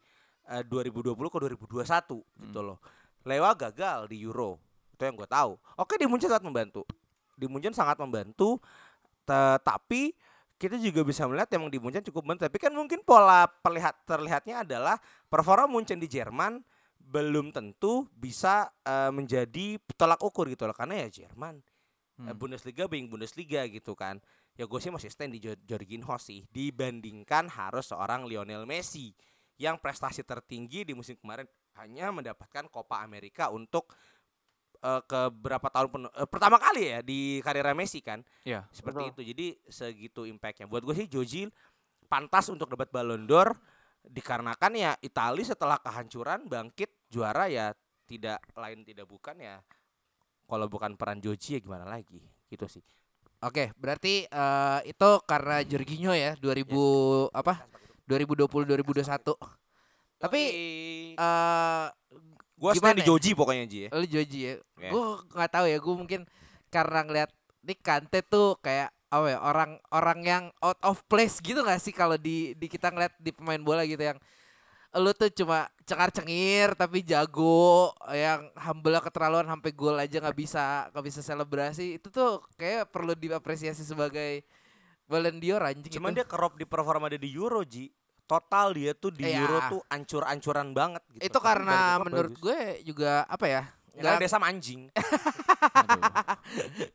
eh, 0.51 0.63
2020 0.67 1.15
ke 1.15 1.37
2021 1.39 2.19
gitu 2.19 2.59
loh. 2.59 2.77
Lewa 3.23 3.55
gagal 3.55 4.11
di 4.11 4.19
Euro, 4.27 4.59
itu 4.91 5.07
yang 5.07 5.15
gue 5.15 5.27
tahu. 5.27 5.55
Oke 5.79 5.95
di 5.95 6.03
Munchen 6.03 6.27
sangat 6.27 6.43
membantu, 6.43 6.83
di 7.39 7.47
Munchen 7.47 7.71
sangat 7.71 7.95
membantu. 7.95 8.59
Tetapi 9.23 10.11
kita 10.59 10.75
juga 10.75 11.07
bisa 11.07 11.23
melihat 11.31 11.47
emang 11.55 11.71
di 11.71 11.79
Munchen 11.79 12.03
cukup 12.03 12.27
membantu. 12.27 12.51
Tapi 12.51 12.59
kan 12.59 12.75
mungkin 12.75 12.99
pola 13.07 13.47
perlihat 13.47 14.03
terlihatnya 14.03 14.67
adalah 14.67 14.99
performa 15.31 15.71
Munchen 15.71 16.03
di 16.03 16.11
Jerman 16.11 16.59
belum 16.99 17.55
tentu 17.55 18.11
bisa 18.11 18.67
eh, 18.83 19.11
menjadi 19.15 19.79
tolak 19.95 20.19
ukur 20.19 20.51
gitu 20.51 20.67
loh 20.67 20.75
karena 20.75 21.07
ya 21.07 21.23
Jerman 21.23 21.63
Hmm. 22.13 22.29
Eh, 22.29 22.35
Bundesliga 22.37 22.85
being 22.85 23.09
Bundesliga 23.09 23.65
gitu 23.65 23.97
kan. 23.97 24.21
Ya 24.53 24.69
gue 24.69 24.79
sih 24.79 24.93
masih 24.93 25.09
stand 25.09 25.33
di 25.33 25.41
Jo- 25.41 25.57
Jorginho 25.65 26.13
sih 26.21 26.45
dibandingkan 26.53 27.49
harus 27.49 27.89
seorang 27.89 28.29
Lionel 28.29 28.69
Messi 28.69 29.09
yang 29.57 29.81
prestasi 29.81 30.21
tertinggi 30.21 30.85
di 30.85 30.93
musim 30.93 31.17
kemarin 31.17 31.49
hanya 31.81 32.13
mendapatkan 32.13 32.69
Copa 32.69 33.01
America 33.01 33.49
untuk 33.49 33.89
eh, 34.83 35.01
ke 35.09 35.21
berapa 35.33 35.63
tahun 35.73 35.89
penuh, 35.89 36.11
eh, 36.13 36.27
pertama 36.29 36.61
kali 36.61 36.91
ya 36.93 36.99
di 37.01 37.41
karir 37.41 37.65
Messi 37.73 38.03
kan 38.05 38.21
Iya. 38.45 38.67
seperti 38.69 39.09
Betul. 39.09 39.13
itu 39.15 39.21
jadi 39.33 39.47
segitu 39.71 40.21
impactnya 40.29 40.69
buat 40.69 40.85
gue 40.85 40.95
sih 41.01 41.07
Joji 41.09 41.49
pantas 42.05 42.51
untuk 42.53 42.69
dapat 42.69 42.93
Ballon 42.93 43.25
d'Or 43.25 43.57
dikarenakan 44.05 44.71
ya 44.75 44.91
Itali 44.99 45.41
setelah 45.47 45.79
kehancuran 45.79 46.45
bangkit 46.45 47.09
juara 47.09 47.47
ya 47.49 47.71
tidak 48.05 48.43
lain 48.53 48.83
tidak 48.85 49.07
bukan 49.07 49.39
ya 49.39 49.63
kalau 50.45 50.67
bukan 50.67 50.93
peran 50.99 51.23
Joji 51.23 51.57
ya 51.57 51.59
gimana 51.63 51.87
lagi 51.87 52.19
gitu 52.51 52.67
sih 52.67 52.83
Oke, 53.43 53.75
berarti 53.75 54.23
eh, 54.23 54.79
itu 54.87 55.09
karena 55.27 55.59
Jorginho 55.67 56.15
ya 56.15 56.39
2000 56.39 57.31
apa? 57.35 57.67
2020 58.07 58.47
2021. 58.47 59.35
Tapi 60.19 60.41
eh 61.19 61.87
gimana 62.55 62.79
stand 62.79 62.97
di 62.99 63.03
ya? 63.03 63.07
Joji 63.11 63.31
pokoknya 63.35 63.65
Ji 63.67 63.77
ya 63.85 63.89
lu 63.91 64.07
Joji 64.07 64.39
ya. 64.39 64.53
Ya. 64.79 64.89
Gue 64.95 65.05
nggak 65.35 65.51
tahu 65.51 65.65
ya, 65.67 65.77
gue 65.83 65.95
mungkin 65.99 66.21
karena 66.71 66.99
ngeliat 67.03 67.31
di 67.59 67.75
Kante 67.75 68.23
tuh 68.23 68.55
kayak 68.63 68.91
apa 69.13 69.27
ya 69.29 69.39
orang 69.45 69.71
orang 69.93 70.19
yang 70.25 70.43
out 70.63 70.79
of 70.81 70.97
place 71.05 71.37
gitu 71.37 71.61
gak 71.61 71.77
sih 71.77 71.93
kalau 71.93 72.17
di 72.17 72.57
di 72.57 72.65
kita 72.65 72.89
ngeliat 72.89 73.13
di 73.21 73.29
pemain 73.29 73.61
bola 73.61 73.85
gitu 73.85 74.01
yang 74.01 74.17
lu 74.95 75.11
tuh 75.11 75.27
cuma 75.31 75.67
cengar 75.81 76.09
cengir 76.09 76.73
tapi 76.73 77.01
jago 77.01 77.91
yang 78.07 78.47
humble 78.55 78.97
keterlaluan 78.99 79.43
sampai 79.43 79.69
gol 79.71 79.95
aja 79.95 80.17
nggak 80.17 80.35
bisa 80.35 80.87
nggak 80.89 81.03
bisa 81.03 81.19
selebrasi 81.19 81.97
itu 81.97 82.07
tuh 82.07 82.39
kayak 82.53 82.87
perlu 82.87 83.13
diapresiasi 83.13 83.81
sebagai 83.81 84.41
Ballon 85.03 85.35
d'Or 85.35 85.59
anjing 85.63 85.91
cuman 85.91 86.09
itu. 86.09 86.15
dia 86.15 86.25
kerop 86.25 86.55
di 86.55 86.63
performa 86.63 87.07
dia 87.07 87.17
di 87.17 87.27
Euro 87.31 87.61
Ji 87.61 87.89
total 88.23 88.71
dia 88.71 88.91
tuh 88.93 89.09
di 89.09 89.23
Iya. 89.23 89.39
Euro 89.39 89.57
tuh 89.67 89.79
ancur-ancuran 89.83 90.71
banget 90.71 91.01
gitu 91.11 91.21
itu 91.25 91.37
karena 91.39 91.97
menurut 91.99 92.31
bagus. 92.31 92.39
gue 92.39 92.59
juga 92.85 93.23
apa 93.25 93.45
ya 93.47 93.63
Ya, 93.93 93.99
karena 93.99 94.11
nggak- 94.11 94.21
dia 94.21 94.29
sama 94.31 94.45
anjing 94.47 94.79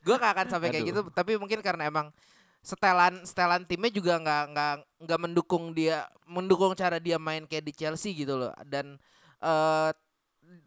gue 0.01 0.15
gak 0.15 0.31
akan 0.33 0.45
sampai 0.49 0.67
kayak 0.69 0.85
gitu 0.85 0.99
tapi 1.09 1.35
mungkin 1.35 1.59
karena 1.59 1.85
emang 1.85 2.07
setelan 2.59 3.23
setelan 3.23 3.63
timnya 3.63 3.89
juga 3.89 4.19
nggak 4.19 4.43
nggak 4.51 4.73
nggak 5.07 5.19
mendukung 5.19 5.71
dia 5.71 6.03
mendukung 6.27 6.75
cara 6.75 6.99
dia 6.99 7.15
main 7.17 7.47
kayak 7.47 7.65
di 7.65 7.73
Chelsea 7.73 8.11
gitu 8.13 8.35
loh. 8.35 8.53
Dan 8.67 8.99
eh 9.39 9.91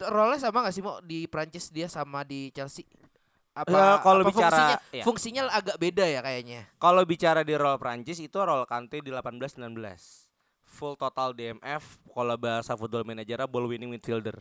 role 0.08 0.38
sama 0.38 0.62
gak 0.62 0.74
sih 0.74 0.82
mau 0.82 1.02
di 1.02 1.26
Prancis 1.26 1.68
dia 1.68 1.90
sama 1.90 2.22
di 2.22 2.54
Chelsea? 2.54 2.86
Apa, 3.52 3.68
Ya, 3.68 3.86
kalau 4.00 4.24
apa 4.24 4.30
bicara- 4.32 4.48
fungsinya, 4.48 4.76
iya. 4.96 5.02
fungsinya 5.04 5.42
agak 5.52 5.76
beda 5.76 6.04
ya 6.08 6.20
kayaknya. 6.24 6.60
Kalau 6.80 7.04
bicara 7.04 7.44
di 7.44 7.52
role 7.52 7.76
Prancis 7.76 8.16
itu 8.16 8.32
role 8.40 8.64
Kante 8.64 9.04
di 9.04 9.12
18-19 9.12 9.76
Full 10.72 10.96
total 10.96 11.30
DMF 11.30 11.84
Kalau 12.04 12.34
bahasa 12.34 12.72
football 12.72 13.04
manager 13.04 13.44
ball 13.44 13.64
winning 13.64 13.88
midfielder 13.88 14.40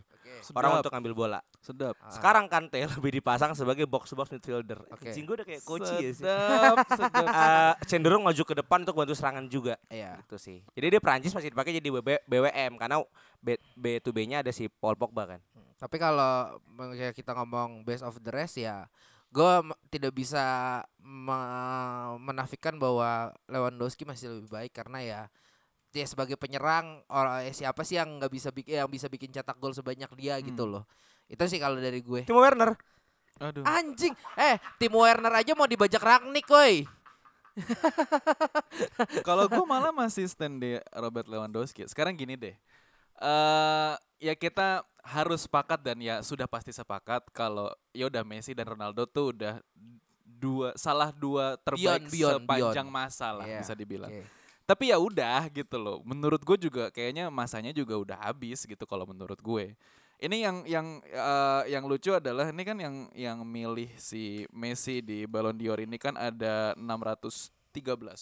Orang 0.51 0.79
untuk 0.79 0.89
ngambil 0.89 1.13
bola 1.13 1.39
sedap. 1.61 1.93
Ah. 2.01 2.09
Sekarang 2.09 2.49
Kante 2.49 2.81
lebih 2.97 3.13
dipasang 3.13 3.53
sebagai 3.53 3.85
box-to-box 3.85 4.31
midfielder 4.31 4.81
Oke. 4.89 5.05
Anjing 5.05 5.23
gue 5.23 5.35
udah 5.37 5.45
kayak 5.45 5.61
coach 5.61 5.85
ya 5.91 5.99
sih 6.01 6.17
Sedap, 6.25 6.77
sedap. 6.89 7.25
Eh, 7.27 7.73
Cenderung 7.85 8.23
maju 8.23 8.41
ke 8.41 8.55
depan 8.55 8.81
untuk 8.81 8.95
bantu 8.95 9.13
serangan 9.13 9.45
juga 9.45 9.75
Iya. 9.87 10.17
Gitu 10.23 10.35
sih 10.39 10.57
Jadi 10.71 10.85
dia 10.89 11.01
Prancis 11.03 11.31
masih 11.31 11.53
dipakai 11.53 11.75
jadi 11.75 11.87
BB 11.91 12.25
BWM 12.25 12.71
Karena 12.75 13.03
B, 13.37 13.47
B2B-nya 13.75 14.41
ada 14.41 14.49
si 14.49 14.65
Paul 14.65 14.95
Pogba 14.95 15.37
kan 15.37 15.39
Tapi 15.77 15.95
kalau 15.95 16.57
kayak 16.73 17.13
kita 17.13 17.35
ngomong 17.35 17.83
best 17.83 18.01
of 18.01 18.17
the 18.17 18.31
rest 18.31 18.55
ya 18.55 18.87
gue 19.31 19.51
tidak 19.87 20.11
bisa 20.11 20.43
me- 20.99 22.19
menafikan 22.19 22.75
bahwa 22.75 23.31
Lewandowski 23.47 24.03
masih 24.03 24.27
lebih 24.27 24.51
baik 24.51 24.75
karena 24.75 24.99
ya 24.99 25.21
dia 25.91 26.07
sebagai 26.07 26.39
penyerang 26.39 27.03
orang 27.07 27.43
eh, 27.43 27.51
siapa 27.51 27.83
sih 27.83 27.99
yang 27.99 28.17
nggak 28.17 28.31
bisa 28.31 28.49
bikin 28.49 28.79
yang 28.79 28.87
bisa 28.87 29.11
bikin 29.11 29.29
cetak 29.29 29.59
gol 29.59 29.71
sebanyak 29.71 30.07
dia 30.15 30.39
gitu 30.39 30.63
loh. 30.65 30.87
Itu 31.27 31.43
sih 31.45 31.59
kalau 31.59 31.77
dari 31.77 31.99
gue. 31.99 32.23
Timo 32.23 32.39
Werner 32.39 32.75
Aduh. 33.41 33.65
Anjing, 33.65 34.13
eh 34.37 34.55
Timo 34.77 35.01
Werner 35.01 35.33
aja 35.33 35.51
mau 35.51 35.65
dibajak 35.65 35.97
Rangnick, 35.97 36.45
woi. 36.45 36.85
Kalau 39.27 39.47
gue 39.47 39.65
malah 39.65 39.91
masih 39.91 40.27
stand 40.27 40.61
di 40.61 40.77
Robert 40.93 41.27
Lewandowski. 41.27 41.83
Sekarang 41.87 42.15
gini 42.15 42.35
deh. 42.35 42.55
eh 43.21 43.93
ya 44.17 44.33
kita 44.33 44.81
harus 45.01 45.45
sepakat 45.45 45.81
dan 45.81 45.97
ya 45.97 46.21
sudah 46.21 46.45
pasti 46.45 46.69
sepakat 46.69 47.25
kalau 47.33 47.69
ya 47.89 48.05
udah 48.05 48.21
Messi 48.21 48.53
dan 48.53 48.69
Ronaldo 48.69 49.05
tuh 49.05 49.33
udah 49.33 49.57
dua 50.25 50.73
salah 50.73 51.09
dua 51.13 51.53
terbaik 51.57 52.05
Beyond, 52.05 52.13
beyond, 52.13 52.37
sepanjang 52.45 52.87
beyond. 52.89 52.89
masa 52.89 53.27
lah 53.33 53.45
Iya, 53.45 53.61
bisa 53.61 53.73
dibilang. 53.73 54.09
Oke. 54.09 54.25
Tapi 54.71 54.87
ya 54.87 54.95
udah 54.95 55.51
gitu 55.51 55.75
loh. 55.75 55.99
Menurut 56.07 56.39
gue 56.47 56.55
juga 56.55 56.87
kayaknya 56.95 57.27
masanya 57.27 57.75
juga 57.75 57.99
udah 57.99 58.15
habis 58.23 58.63
gitu 58.63 58.87
kalau 58.87 59.03
menurut 59.03 59.35
gue. 59.35 59.75
Ini 60.15 60.47
yang 60.47 60.63
yang 60.63 60.87
eh, 61.11 61.75
yang 61.75 61.83
lucu 61.91 62.15
adalah 62.15 62.55
ini 62.55 62.63
kan 62.63 62.79
yang 62.79 62.95
yang 63.11 63.43
milih 63.43 63.91
si 63.99 64.47
Messi 64.55 65.03
di 65.03 65.27
Ballon 65.27 65.59
d'Or 65.59 65.83
ini 65.83 65.99
kan 65.99 66.15
ada 66.15 66.71
613 66.79 67.51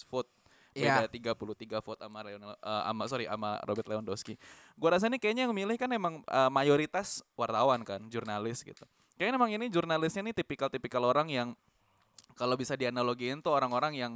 vote. 0.10 0.26
Iya. 0.74 1.06
Beda 1.06 1.38
33 1.38 1.86
vote 1.86 2.02
sama 2.02 2.26
Lionel 2.26 2.58
eh, 2.58 2.84
sama 2.90 3.04
sorry 3.06 3.30
sama 3.30 3.62
Robert 3.70 3.86
Lewandowski. 3.86 4.34
Gua 4.74 4.98
rasa 4.98 5.06
ini 5.06 5.22
kayaknya 5.22 5.46
yang 5.46 5.54
milih 5.54 5.78
kan 5.78 5.94
emang 5.94 6.26
eh, 6.26 6.50
mayoritas 6.50 7.22
wartawan 7.38 7.86
kan, 7.86 8.02
jurnalis 8.10 8.66
gitu. 8.66 8.90
Kayaknya 9.22 9.38
emang 9.38 9.52
ini 9.54 9.70
jurnalisnya 9.70 10.26
nih 10.26 10.34
tipikal-tipikal 10.34 11.06
orang 11.06 11.30
yang 11.30 11.54
kalau 12.34 12.58
bisa 12.58 12.74
dianalogiin 12.74 13.38
tuh 13.46 13.54
orang-orang 13.54 13.94
yang 13.94 14.14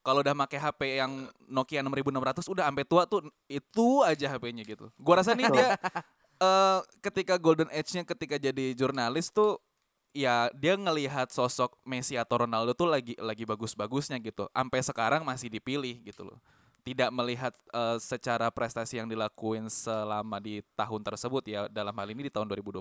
kalau 0.00 0.24
udah 0.24 0.32
pakai 0.32 0.58
HP 0.60 0.80
yang 1.00 1.28
Nokia 1.44 1.84
6600 1.84 2.48
udah 2.48 2.64
sampai 2.72 2.84
tua 2.88 3.04
tuh 3.04 3.28
itu 3.46 4.00
aja 4.00 4.26
HP-nya 4.32 4.64
gitu. 4.64 4.88
Gua 4.96 5.20
rasa 5.20 5.36
nih 5.36 5.48
dia 5.52 5.76
eh 6.44 6.80
ketika 7.04 7.36
golden 7.36 7.68
age-nya 7.68 8.04
ketika 8.08 8.40
jadi 8.40 8.72
jurnalis 8.72 9.28
tuh 9.28 9.60
ya 10.16 10.48
dia 10.56 10.74
ngelihat 10.74 11.28
sosok 11.30 11.76
Messi 11.84 12.16
atau 12.16 12.42
Ronaldo 12.42 12.72
tuh 12.72 12.88
lagi 12.88 13.12
lagi 13.20 13.44
bagus-bagusnya 13.44 14.16
gitu. 14.24 14.48
Sampai 14.50 14.80
sekarang 14.80 15.22
masih 15.22 15.52
dipilih 15.52 16.00
gitu 16.00 16.24
loh. 16.24 16.40
Tidak 16.80 17.12
melihat 17.12 17.52
eh, 17.76 18.00
secara 18.00 18.48
prestasi 18.48 18.96
yang 18.96 19.08
dilakuin 19.08 19.68
selama 19.68 20.40
di 20.40 20.64
tahun 20.72 21.04
tersebut 21.04 21.44
ya 21.44 21.60
dalam 21.68 21.92
hal 21.92 22.08
ini 22.08 22.26
di 22.28 22.32
tahun 22.32 22.48
2021. 22.48 22.80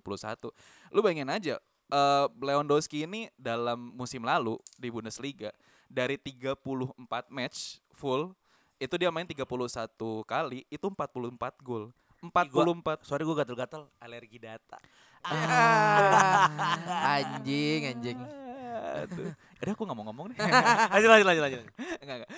Lu 0.96 1.04
bayangin 1.04 1.28
aja 1.28 1.56
eh, 1.92 2.26
Lewandowski 2.40 3.04
ini 3.04 3.28
dalam 3.36 3.92
musim 3.92 4.24
lalu 4.24 4.56
di 4.80 4.88
Bundesliga 4.88 5.52
dari 5.90 6.16
34 6.16 6.62
match 7.34 7.82
full 7.98 8.32
itu 8.80 8.96
dia 8.96 9.12
main 9.12 9.28
31 9.28 9.44
kali 10.24 10.64
itu 10.72 10.88
44 10.88 11.60
gol. 11.60 11.92
44 12.20 13.08
Sorry 13.08 13.24
gue 13.24 13.36
gatel-gatel 13.36 13.88
alergi 14.00 14.40
data 14.44 14.76
Ah, 15.24 16.48
anjing, 17.20 17.92
anjing. 17.92 18.20
Aduh. 19.04 19.36
Udah 19.36 19.72
aku 19.76 19.84
nggak 19.84 19.98
mau 19.98 20.06
ngomong 20.08 20.26
nih. 20.32 20.38
lanjut 20.96 21.10
lanjut 21.12 21.28
lanjut 21.28 21.44
lanjut. 21.44 21.62
Enggak, 22.00 22.16
enggak. 22.24 22.32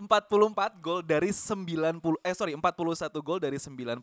44 0.00 0.80
gol 0.80 1.00
dari 1.04 1.28
90 1.28 2.00
eh 2.24 2.34
sorry 2.36 2.56
41 2.56 3.12
gol 3.20 3.36
dari 3.40 3.60
99 3.60 4.00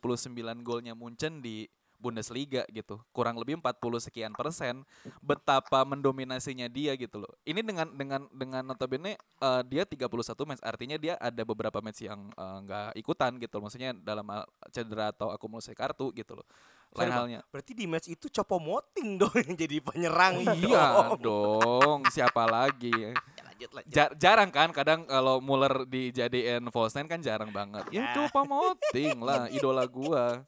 golnya 0.62 0.94
Munchen 0.94 1.42
di 1.42 1.66
Bundesliga 1.98 2.64
gitu. 2.70 3.02
Kurang 3.12 3.38
lebih 3.42 3.58
40 3.58 4.06
sekian 4.06 4.32
persen 4.38 4.86
betapa 5.20 5.82
mendominasinya 5.84 6.70
dia 6.70 6.94
gitu 6.96 7.26
loh. 7.26 7.34
Ini 7.44 7.62
dengan 7.66 7.90
dengan 7.94 8.22
dengan 8.32 8.64
notabene 8.64 9.18
eh, 9.18 9.62
dia 9.66 9.84
31 9.84 10.08
match 10.48 10.64
artinya 10.64 10.98
dia 10.98 11.14
ada 11.18 11.42
beberapa 11.42 11.82
match 11.82 12.06
yang 12.06 12.30
eh, 12.32 12.58
nggak 12.64 12.90
ikutan 13.02 13.36
gitu. 13.42 13.58
Maksudnya 13.58 13.92
dalam 13.98 14.26
hal 14.30 14.46
cedera 14.70 15.10
atau 15.10 15.34
akumulasi 15.34 15.74
kartu 15.74 16.14
gitu 16.14 16.38
loh. 16.38 16.48
Lain 16.96 17.12
Sorry, 17.12 17.18
halnya. 17.20 17.40
Berarti 17.52 17.72
di 17.76 17.86
match 17.86 18.08
itu 18.08 18.32
Copo 18.32 18.58
Moting 18.64 19.20
dong 19.20 19.36
yang 19.36 19.54
jadi 19.58 19.78
penyerang. 19.84 20.40
Iya 20.58 21.18
dong. 21.20 21.20
dong, 21.20 22.00
siapa 22.10 22.48
lagi? 22.48 23.12
Lanjut 23.44 23.70
lanjut. 23.74 23.94
Ja- 23.94 24.14
jarang 24.16 24.50
kan 24.54 24.70
kadang 24.72 25.04
kalau 25.10 25.42
Muller 25.44 25.84
dijadiin 25.90 26.64
false 26.70 26.96
nine 26.96 27.10
kan 27.10 27.20
jarang 27.20 27.50
banget. 27.50 27.84
Ya 27.90 28.14
coba 28.14 28.46
moting 28.46 29.18
lah 29.20 29.50
idola 29.50 29.84
gua. 29.90 30.46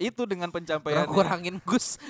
Itu 0.00 0.24
dengan 0.24 0.48
pencapaian 0.48 1.04
Kurang-kurangin 1.04 1.60
Gus. 1.68 2.00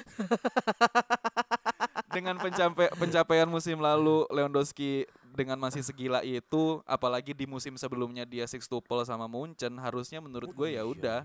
dengan 2.15 2.39
pencapaian 2.39 2.91
pencapaian 2.95 3.49
musim 3.51 3.79
lalu 3.79 4.27
Lewandowski 4.31 5.07
dengan 5.31 5.55
masih 5.63 5.87
segila 5.87 6.27
itu 6.27 6.83
apalagi 6.83 7.31
di 7.31 7.47
musim 7.47 7.79
sebelumnya 7.79 8.27
dia 8.27 8.43
sextuple 8.51 9.07
sama 9.07 9.31
Munchen 9.31 9.79
harusnya 9.79 10.19
menurut 10.19 10.51
gue 10.51 10.75
ya 10.75 10.83
udah 10.83 11.23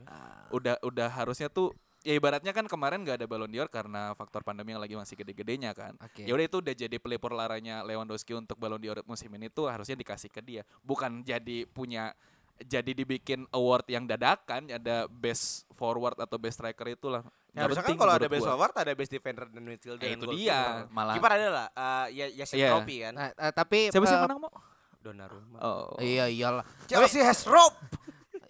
udah 0.53 0.77
udah 0.85 1.09
harusnya 1.09 1.49
tuh 1.49 1.73
ya 2.05 2.13
ibaratnya 2.13 2.53
kan 2.53 2.69
kemarin 2.69 3.01
nggak 3.01 3.17
ada 3.17 3.25
Ballon 3.25 3.49
d'Or 3.49 3.65
karena 3.65 4.13
faktor 4.13 4.45
pandemi 4.45 4.77
yang 4.77 4.79
lagi 4.79 4.93
masih 4.93 5.17
gede-gedenya 5.17 5.73
kan. 5.73 5.97
Oke. 5.97 6.21
Ya 6.21 6.37
udah 6.37 6.45
itu 6.45 6.61
udah 6.61 6.73
jadi 6.77 7.01
pelipur 7.01 7.33
laranya 7.33 7.81
Lewandowski 7.81 8.37
untuk 8.37 8.61
Ballon 8.61 8.77
d'Or 8.77 9.01
musim 9.09 9.33
ini 9.33 9.49
tuh 9.49 9.65
harusnya 9.65 9.97
dikasih 9.97 10.29
ke 10.29 10.37
dia, 10.45 10.61
bukan 10.85 11.25
jadi 11.25 11.65
punya 11.65 12.13
jadi 12.57 12.91
dibikin 12.93 13.43
award 13.49 13.85
yang 13.87 14.03
dadakan 14.03 14.69
ada 14.69 15.07
best 15.07 15.67
forward 15.71 16.15
atau 16.15 16.35
best 16.35 16.55
striker 16.55 16.87
itulah. 16.87 17.21
Ya, 17.51 17.63
harusnya 17.63 17.83
kan 17.83 17.95
kalau 17.95 18.13
ada 18.13 18.27
best 18.27 18.41
gua. 18.41 18.51
forward 18.51 18.75
ada 18.75 18.91
best 18.91 19.09
defender 19.09 19.45
dan 19.45 19.61
midfielder 19.61 20.03
Eh, 20.03 20.13
itu 20.13 20.27
dia, 20.33 20.87
malah. 20.87 21.15
Kiper 21.15 21.31
ada 21.31 21.47
lah. 21.49 21.67
eh, 21.69 22.05
ya 22.13 22.25
Yasin 22.33 22.55
Iya. 22.57 22.69
Trophy 22.69 22.95
kan. 23.01 23.13
Nah, 23.13 23.27
eh, 23.29 23.51
tapi 23.51 23.79
Siapa 23.87 24.05
sih 24.05 24.13
eh, 24.13 24.21
menang 24.21 24.39
mau? 24.39 24.51
Donnarumma. 24.97 25.57
Oh. 25.59 25.95
Iya 25.97 26.25
iyalah. 26.27 26.65
Chelsea 26.85 27.19
has 27.19 27.43
rope. 27.45 27.75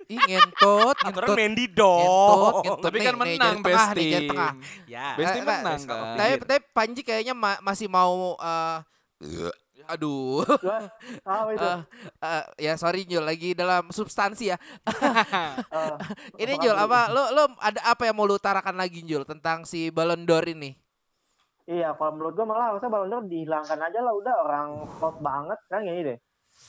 Ih 0.06 0.22
ngentot, 0.22 0.94
Aturan 0.96 1.26
ngentot. 1.26 1.34
Mendy 1.36 1.66
dong. 1.68 2.62
Tapi 2.78 2.96
Nih, 2.96 3.04
kan 3.04 3.14
nih, 3.16 3.22
menang 3.34 3.58
jadi 3.58 3.58
best 3.60 3.74
tengah 3.76 3.90
nih, 3.92 4.06
team. 4.06 4.30
tengah. 4.30 4.52
Ya. 4.86 5.08
Best 5.16 5.30
team 5.32 5.42
nah, 5.42 5.50
menang 5.52 5.80
kan. 5.82 6.02
Tapi, 6.16 6.30
Iya. 6.32 6.36
tapi 6.40 6.62
Panji 6.72 7.02
kayaknya 7.02 7.34
ma- 7.34 7.58
masih 7.60 7.88
mau 7.88 8.38
eh, 8.38 8.78
aduh. 9.88 10.46
Tahu 11.22 11.48
itu. 11.56 11.66
Eh, 11.66 11.80
eh, 12.24 12.44
ya 12.70 12.74
sorry 12.76 13.06
Jul 13.06 13.24
lagi 13.24 13.54
dalam 13.54 13.90
substansi 13.90 14.54
ya. 14.54 14.58
Eh, 14.86 15.96
Ini 16.42 16.54
Jul 16.60 16.76
apa 16.76 17.10
lo 17.14 17.32
lo 17.32 17.44
ada 17.62 17.82
apa 17.86 18.10
yang 18.10 18.16
mau 18.18 18.28
lu 18.28 18.38
utarakan 18.38 18.76
lagi 18.78 19.06
Jul 19.06 19.24
tentang 19.24 19.64
si 19.64 19.90
Ballon 19.90 20.26
d'Or 20.26 20.46
ini? 20.50 20.76
Iya, 21.66 21.98
kalau 21.98 22.14
menurut 22.14 22.38
gua 22.38 22.46
malah 22.46 22.66
harusnya 22.74 22.90
Ballon 22.94 23.10
d'Or 23.10 23.24
dihilangkan 23.26 23.80
aja 23.82 24.00
lah 24.02 24.14
udah 24.14 24.36
orang 24.46 24.68
top 25.02 25.16
banget 25.22 25.60
kan 25.70 25.82
gini 25.82 26.02
deh. 26.14 26.18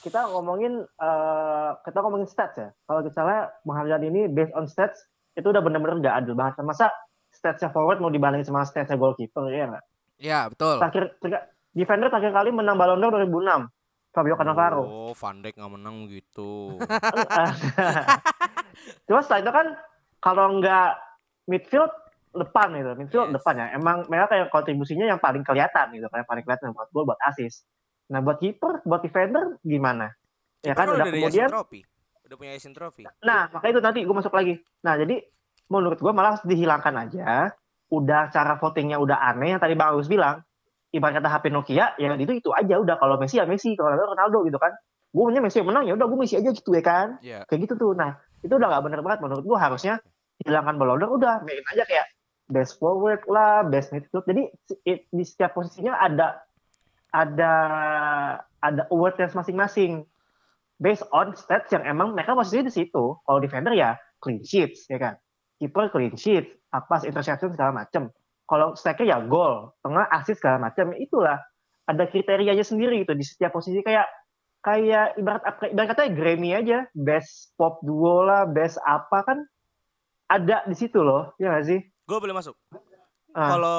Kita 0.02 0.28
ngomongin 0.32 0.82
eh 0.82 1.70
kita 1.84 1.98
ngomongin 2.00 2.28
stats 2.28 2.56
ya. 2.56 2.68
Kalau 2.88 3.00
misalnya 3.04 3.52
penghargaan 3.62 4.04
ini 4.08 4.20
based 4.32 4.56
on 4.56 4.66
stats 4.66 5.04
itu 5.36 5.44
udah 5.52 5.60
bener-bener 5.60 6.00
gak 6.00 6.24
adil 6.24 6.32
banget. 6.32 6.64
Masa 6.64 6.88
statsnya 7.28 7.68
forward 7.68 8.00
mau 8.00 8.08
dibandingin 8.08 8.48
sama 8.48 8.64
statsnya 8.64 8.96
goalkeeper 8.96 9.44
ya 9.52 9.68
nggak? 9.68 9.84
Ya 10.16 10.48
betul. 10.48 10.80
Terakhir, 10.80 11.04
terakhir- 11.20 11.46
defender 11.76 12.08
terakhir 12.08 12.32
kali 12.32 12.50
menang 12.50 12.80
Ballon 12.80 12.98
d'Or 12.98 13.20
2006. 13.20 13.68
Fabio 14.16 14.32
Cannavaro. 14.32 14.80
Oh, 14.80 15.12
Van 15.12 15.44
Dijk 15.44 15.60
nggak 15.60 15.72
menang 15.76 16.08
gitu. 16.08 16.80
Cuma 19.04 19.20
setelah 19.20 19.40
itu 19.44 19.52
kan 19.52 19.66
kalau 20.24 20.56
nggak 20.56 20.96
midfield 21.52 21.92
depan 22.32 22.72
gitu, 22.80 22.90
midfield 22.96 23.28
Yes. 23.28 23.36
depan 23.36 23.54
ya. 23.60 23.66
Emang 23.76 24.08
mereka 24.08 24.32
kayak 24.32 24.48
kontribusinya 24.48 25.04
yang 25.04 25.20
paling 25.20 25.44
kelihatan 25.44 25.92
gitu, 25.92 26.08
kayak 26.08 26.24
paling 26.24 26.48
kelihatan 26.48 26.72
buat 26.72 26.88
gol, 26.96 27.04
buat 27.04 27.20
assist. 27.28 27.68
Nah 28.08 28.24
buat 28.24 28.40
keeper, 28.40 28.80
buat 28.88 29.04
defender 29.04 29.60
gimana? 29.60 30.16
Ya 30.64 30.72
kan 30.72 30.88
udah 30.88 31.04
dari 31.04 31.20
kemudian. 31.20 31.52
Udah 32.26 32.36
punya 32.40 32.56
Yasin 32.58 32.74
Trophy. 32.74 33.04
nah 33.22 33.46
makanya 33.54 33.78
itu 33.78 33.82
nanti 33.84 34.00
gue 34.02 34.16
masuk 34.16 34.32
lagi. 34.32 34.58
Nah 34.82 34.96
jadi 34.96 35.20
menurut 35.68 36.00
gue 36.00 36.12
malah 36.16 36.34
harus 36.34 36.42
dihilangkan 36.48 36.94
aja. 37.06 37.52
Udah 37.92 38.32
cara 38.34 38.56
votingnya 38.58 38.98
udah 38.98 39.30
aneh 39.30 39.54
yang 39.54 39.62
tadi 39.62 39.76
Bang 39.78 39.94
Agus 39.94 40.10
bilang. 40.10 40.42
Ibarat 40.96 41.20
kata 41.20 41.28
HP 41.28 41.44
Nokia, 41.52 41.92
ya 42.00 42.08
itu 42.16 42.32
itu 42.32 42.50
aja 42.50 42.80
udah. 42.80 42.96
Kalau 42.96 43.20
Messi 43.20 43.36
ya 43.36 43.44
Messi, 43.44 43.76
kalau 43.76 43.92
Ronaldo 43.92 44.16
Ronaldo 44.16 44.38
gitu 44.48 44.56
kan. 44.56 44.72
Gue 45.12 45.28
punya 45.28 45.40
Messi 45.40 45.60
yang 45.60 45.68
menang 45.68 45.84
ya 45.84 45.92
udah 45.92 46.06
gue 46.08 46.18
Messi 46.18 46.36
aja 46.36 46.50
gitu 46.50 46.70
ya 46.72 46.82
kan. 46.82 47.20
Iya. 47.20 47.44
kayak 47.44 47.60
gitu 47.68 47.74
tuh. 47.76 47.92
Nah 47.92 48.16
itu 48.40 48.52
udah 48.52 48.68
gak 48.68 48.82
bener 48.84 49.00
banget 49.04 49.20
menurut 49.20 49.44
gua. 49.44 49.58
Harusnya 49.60 50.00
hilangkan 50.40 50.76
Ballon 50.76 50.96
d'Or 50.98 51.10
udah. 51.14 51.44
Main 51.44 51.60
aja 51.68 51.84
kayak 51.84 52.06
best 52.46 52.78
forward 52.78 53.20
lah 53.26 53.64
best 53.64 53.90
midfield. 53.90 54.24
Jadi 54.24 54.42
si- 54.64 54.80
i- 54.84 55.04
di 55.06 55.24
setiap 55.24 55.52
posisinya 55.52 55.96
ada 55.96 56.40
ada 57.10 57.52
ada 58.60 58.82
awardnya 58.88 59.28
masing-masing. 59.28 60.04
Based 60.76 61.08
on 61.08 61.32
stats 61.32 61.72
yang 61.72 61.88
emang 61.88 62.12
mereka 62.12 62.36
posisinya 62.36 62.68
di 62.68 62.74
situ. 62.74 63.16
Kalau 63.16 63.38
defender 63.40 63.72
ya 63.72 63.96
clean 64.20 64.44
sheets 64.44 64.84
ya 64.86 65.00
kan. 65.00 65.14
Keeper 65.56 65.88
clean 65.88 66.12
sheets. 66.14 66.52
Apa 66.68 67.00
interception 67.02 67.48
segala 67.50 67.72
macem 67.72 68.12
kalau 68.46 68.72
striker 68.72 69.02
ya 69.02 69.18
gol 69.20 69.74
tengah 69.80 70.06
assist 70.08 70.38
segala 70.38 70.62
macam 70.62 70.94
itulah 70.94 71.38
ada 71.84 72.04
kriterianya 72.04 72.62
sendiri 72.62 73.02
gitu 73.02 73.12
di 73.12 73.22
setiap 73.22 73.52
posisi 73.52 73.78
kayak 73.78 74.06
kayak 74.60 75.14
ibarat 75.14 75.42
apa- 75.42 75.70
ibarat 75.70 75.88
katanya 75.92 76.10
Grammy 76.14 76.50
aja 76.50 76.78
best 76.92 77.54
pop 77.54 77.78
duo 77.80 78.22
lah 78.22 78.46
best 78.46 78.78
apa 78.80 79.22
kan 79.22 79.38
ada 80.26 80.66
di 80.66 80.74
situ 80.74 80.98
loh 80.98 81.30
ya 81.36 81.54
gak 81.54 81.66
sih 81.66 81.80
Gue 82.06 82.22
boleh 82.22 82.38
masuk. 82.38 82.54
Ah. 83.34 83.50
Kalau 83.50 83.78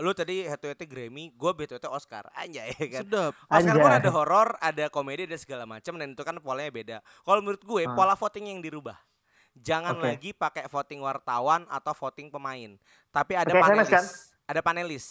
lu 0.00 0.10
tadi 0.10 0.42
head 0.42 0.56
to 0.56 0.66
head 0.66 0.80
Grammy, 0.82 1.30
gue 1.30 1.50
head 1.52 1.68
to 1.68 1.76
head 1.76 1.86
Oscar. 1.86 2.24
Anjay 2.32 2.72
kan. 2.88 3.04
Sedap. 3.04 3.32
Oscar 3.46 3.76
pun 3.76 3.92
ada 3.92 4.10
horor, 4.10 4.48
ada 4.58 4.88
komedi 4.88 5.28
dan 5.28 5.36
segala 5.36 5.62
macam 5.62 5.94
dan 5.94 6.10
itu 6.10 6.22
kan 6.24 6.40
polanya 6.40 6.72
beda. 6.72 6.96
Kalau 7.22 7.38
menurut 7.38 7.60
gue 7.60 7.84
Ah. 7.84 7.92
pola 7.92 8.16
voting 8.16 8.50
yang 8.50 8.58
dirubah. 8.58 8.96
Jangan 9.56 9.96
Oke. 9.96 10.04
lagi 10.06 10.30
pakai 10.30 10.64
voting 10.66 11.00
wartawan 11.00 11.64
atau 11.66 11.92
voting 11.92 12.28
pemain. 12.28 12.76
Tapi 13.08 13.32
ada 13.32 13.48
Pakai 13.48 13.62
panelis. 13.62 13.80
SMS 13.80 13.90
kan? 13.90 14.04
Ada 14.46 14.60
panelis 14.60 15.06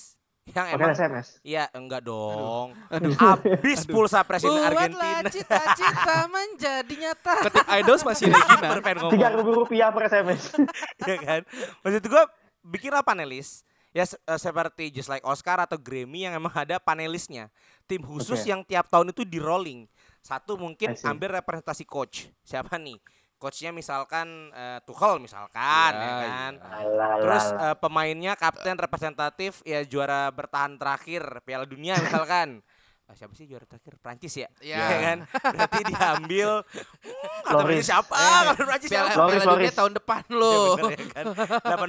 yang 0.46 0.70
Oke 0.70 0.78
emang 0.78 0.94
SMS 0.94 1.28
Iya, 1.42 1.66
enggak 1.74 2.06
dong. 2.06 2.78
Habis 3.18 3.82
pulsa 3.84 4.22
presiden 4.22 4.62
Argentina. 4.62 5.26
cita-cita 5.26 6.30
menjadi 6.30 6.94
nyata. 6.96 7.34
Ketik 7.50 7.66
idols 7.74 8.06
masih 8.06 8.30
Regina. 8.30 8.70
Tiga 9.10 9.28
ribu 9.34 9.52
rupiah 9.58 9.90
per 9.90 10.06
SMS 10.06 10.54
ya 11.10 11.18
kan? 11.18 11.42
Maksud 11.82 12.06
gua 12.06 12.30
bikinlah 12.62 13.02
panelis 13.02 13.66
ya 13.90 14.06
se- 14.06 14.20
eh, 14.20 14.38
seperti 14.38 14.94
just 14.94 15.10
like 15.10 15.26
Oscar 15.26 15.58
atau 15.58 15.82
Grammy 15.82 16.24
yang 16.24 16.38
emang 16.38 16.54
ada 16.54 16.78
panelisnya. 16.78 17.50
Tim 17.86 18.06
khusus 18.06 18.38
Oke. 18.38 18.50
yang 18.50 18.62
tiap 18.62 18.86
tahun 18.86 19.10
itu 19.10 19.26
di 19.26 19.42
rolling. 19.42 19.90
Satu 20.22 20.58
mungkin 20.58 20.94
ambil 21.02 21.38
representasi 21.38 21.86
coach. 21.86 22.30
Siapa 22.42 22.78
nih? 22.78 22.98
Coachnya 23.36 23.70
misalkan 23.70 24.28
eh, 24.50 24.80
Tuchel 24.84 25.20
misalkan 25.20 25.92
Ya, 25.92 26.02
ya 26.02 26.12
kan. 26.24 26.54
Alah, 26.58 27.12
Terus 27.20 27.46
alah. 27.52 27.64
eh, 27.68 27.76
pemainnya 27.78 28.34
kapten 28.34 28.76
representatif 28.76 29.60
ya 29.62 29.84
juara 29.84 30.32
bertahan 30.32 30.76
terakhir 30.76 31.22
Piala 31.44 31.64
Dunia 31.64 32.00
misalkan. 32.00 32.64
Ah, 33.06 33.14
siapa 33.20 33.38
sih 33.38 33.46
juara 33.46 33.68
terakhir? 33.68 34.02
Prancis 34.02 34.34
ya? 34.34 34.50
Ya. 34.60 34.82
Iya 34.82 34.98
kan? 34.98 35.18
Berarti 35.54 35.82
diambil 35.86 36.50
hmm, 36.66 37.38
kata 37.44 37.54
Loris. 37.54 37.66
Prancis 37.68 37.86
siapa? 37.86 38.16
Eh, 38.16 38.42
Kata 38.42 38.64
Prancis 38.66 38.90
Piala, 38.90 39.10
siapa? 39.12 39.20
Loris, 39.22 39.36
Piala 39.38 39.54
Dunia 39.54 39.74
tahun 39.76 39.94
depan 39.94 40.22
Ya 40.26 40.36
lo. 40.36 40.56
bener 40.80 41.00
ya 41.00 41.08
kan? 41.14 41.26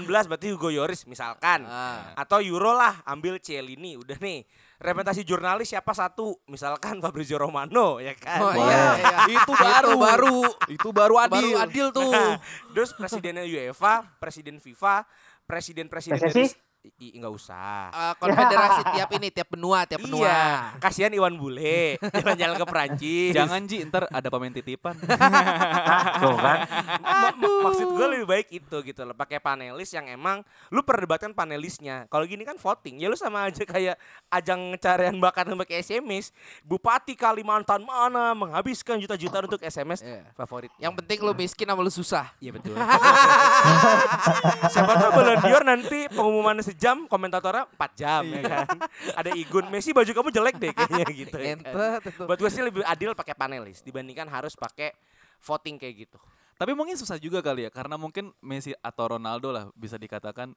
18 0.04 0.28
berarti 0.28 0.46
Hugo 0.52 0.68
Yoris 0.68 1.00
misalkan. 1.06 1.64
Ah. 1.64 2.12
Atau 2.18 2.42
Euro 2.42 2.74
lah 2.74 3.00
ambil 3.06 3.38
Cielini 3.38 3.96
udah 3.96 4.18
nih. 4.18 4.44
Representasi 4.76 5.24
jurnalis 5.24 5.72
siapa 5.72 5.92
satu? 5.92 6.36
Misalkan 6.46 7.00
Fabrizio 7.04 7.40
Romano 7.40 7.96
ya 7.96 8.12
kan. 8.12 8.40
Oh 8.40 8.52
iya, 8.52 8.84
iya. 8.96 9.18
Itu 9.40 9.52
baru. 9.52 9.90
Itu 9.90 9.98
baru. 9.98 10.38
Itu 10.68 10.88
baru 10.92 11.14
adil. 11.18 11.32
Baru 11.32 11.50
adil 11.58 11.86
tuh. 11.90 12.12
Nah, 12.12 12.36
terus 12.70 12.92
presidennya 12.92 13.42
UEFA, 13.42 14.04
presiden 14.20 14.60
FIFA, 14.60 15.08
presiden-presiden 15.46 16.18
PSSI? 16.20 16.32
dari 16.34 16.44
I, 16.44 16.50
i- 16.50 16.58
nggak 16.94 17.32
usah. 17.32 17.90
Eh, 17.90 18.14
konfederasi 18.18 18.80
tiap 18.94 19.10
ini, 19.12 19.28
tiap 19.30 19.48
benua, 19.50 19.82
tiap 19.84 20.00
benua. 20.02 20.26
Iya, 20.26 20.44
kasihan 20.78 21.10
Iwan 21.10 21.34
Bule 21.34 21.98
jalan-jalan 22.00 22.56
ke 22.56 22.66
Perancis. 22.66 23.32
Jangan 23.34 23.60
Ji, 23.66 23.82
ntar 23.86 24.06
ada 24.06 24.28
pemain 24.30 24.52
titipan. 24.52 24.94
tuh 26.22 26.36
kan 26.38 26.58
Ma- 27.02 27.34
ma- 27.36 27.60
maksud 27.68 27.86
gue 27.88 28.06
lebih 28.08 28.26
baik 28.26 28.48
itu 28.52 28.76
gitu 28.82 29.02
loh 29.02 29.12
pakai 29.12 29.38
panelis 29.38 29.90
yang 29.90 30.06
emang 30.06 30.42
lu 30.68 30.80
perdebatkan 30.80 31.32
panelisnya 31.32 32.08
kalau 32.08 32.24
gini 32.24 32.42
kan 32.42 32.56
voting 32.56 32.98
ya 32.98 33.06
lu 33.06 33.16
sama 33.16 33.46
aja 33.46 33.62
kayak 33.62 33.96
ajang 34.28 34.60
carian 34.76 35.16
bakat 35.16 35.48
pakai 35.48 35.80
SMS 35.80 36.30
Bupati 36.62 37.14
Kalimantan 37.14 37.82
mana 37.82 38.32
menghabiskan 38.32 38.98
juta-juta 38.98 39.40
untuk 39.40 39.60
SMS 39.60 40.00
Iya. 40.02 40.22
favorit 40.34 40.70
Yang 40.76 40.92
penting 41.02 41.18
lu 41.22 41.32
miskin 41.32 41.66
sama 41.66 41.80
lu 41.80 41.90
susah. 41.90 42.26
Iya 42.38 42.50
betul. 42.52 42.76
Siapa 44.72 44.92
tahu 44.94 45.10
Ballon 45.12 45.38
d'Or 45.40 45.62
nanti 45.64 45.98
pengumuman 46.10 46.58
jam, 46.76 46.96
komentatornya 47.08 47.64
4 47.74 48.00
jam 48.00 48.22
ya 48.22 48.42
kan. 48.44 48.68
Ada 49.16 49.30
Igun, 49.34 49.66
Messi 49.72 49.90
baju 49.90 50.08
kamu 50.12 50.28
jelek 50.30 50.56
deh 50.60 50.72
kayaknya 50.72 51.04
gitu. 51.26 51.36
ya 51.36 51.56
kan. 51.58 52.00
Buat 52.28 52.38
gue 52.38 52.50
sih 52.52 52.62
lebih 52.62 52.84
adil 52.84 53.16
pakai 53.16 53.34
panelis 53.34 53.80
dibandingkan 53.82 54.28
harus 54.28 54.54
pakai 54.54 54.92
voting 55.40 55.76
kayak 55.80 56.08
gitu. 56.08 56.18
Tapi 56.56 56.72
mungkin 56.72 56.96
susah 56.96 57.20
juga 57.20 57.44
kali 57.44 57.68
ya 57.68 57.70
karena 57.72 58.00
mungkin 58.00 58.32
Messi 58.40 58.72
atau 58.80 59.16
Ronaldo 59.18 59.52
lah 59.52 59.68
bisa 59.76 60.00
dikatakan 60.00 60.56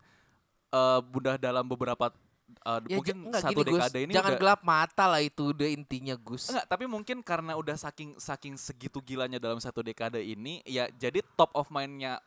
eh 0.69 0.99
udah 1.01 1.35
dalam 1.35 1.67
beberapa 1.67 2.13
eh, 2.49 2.81
Ya, 2.87 2.97
mungkin 2.97 3.29
enggak 3.29 3.41
satu 3.45 3.61
gini, 3.61 3.71
Gus. 3.75 3.81
dekade 3.83 3.99
ini 4.07 4.13
Jangan 4.15 4.31
udah 4.33 4.39
gelap 4.41 4.61
mata 4.63 5.05
lah 5.05 5.21
itu 5.21 5.51
udah 5.53 5.69
intinya 5.69 6.15
Gus. 6.17 6.49
Enggak, 6.49 6.65
tapi 6.65 6.85
mungkin 6.87 7.17
karena 7.21 7.53
udah 7.59 7.75
saking 7.75 8.17
saking 8.17 8.55
segitu 8.55 9.03
gilanya 9.03 9.37
dalam 9.37 9.59
satu 9.59 9.83
dekade 9.83 10.23
ini 10.23 10.63
ya 10.65 10.87
jadi 10.89 11.21
top 11.35 11.51
of 11.53 11.67
mind-nya 11.69 12.17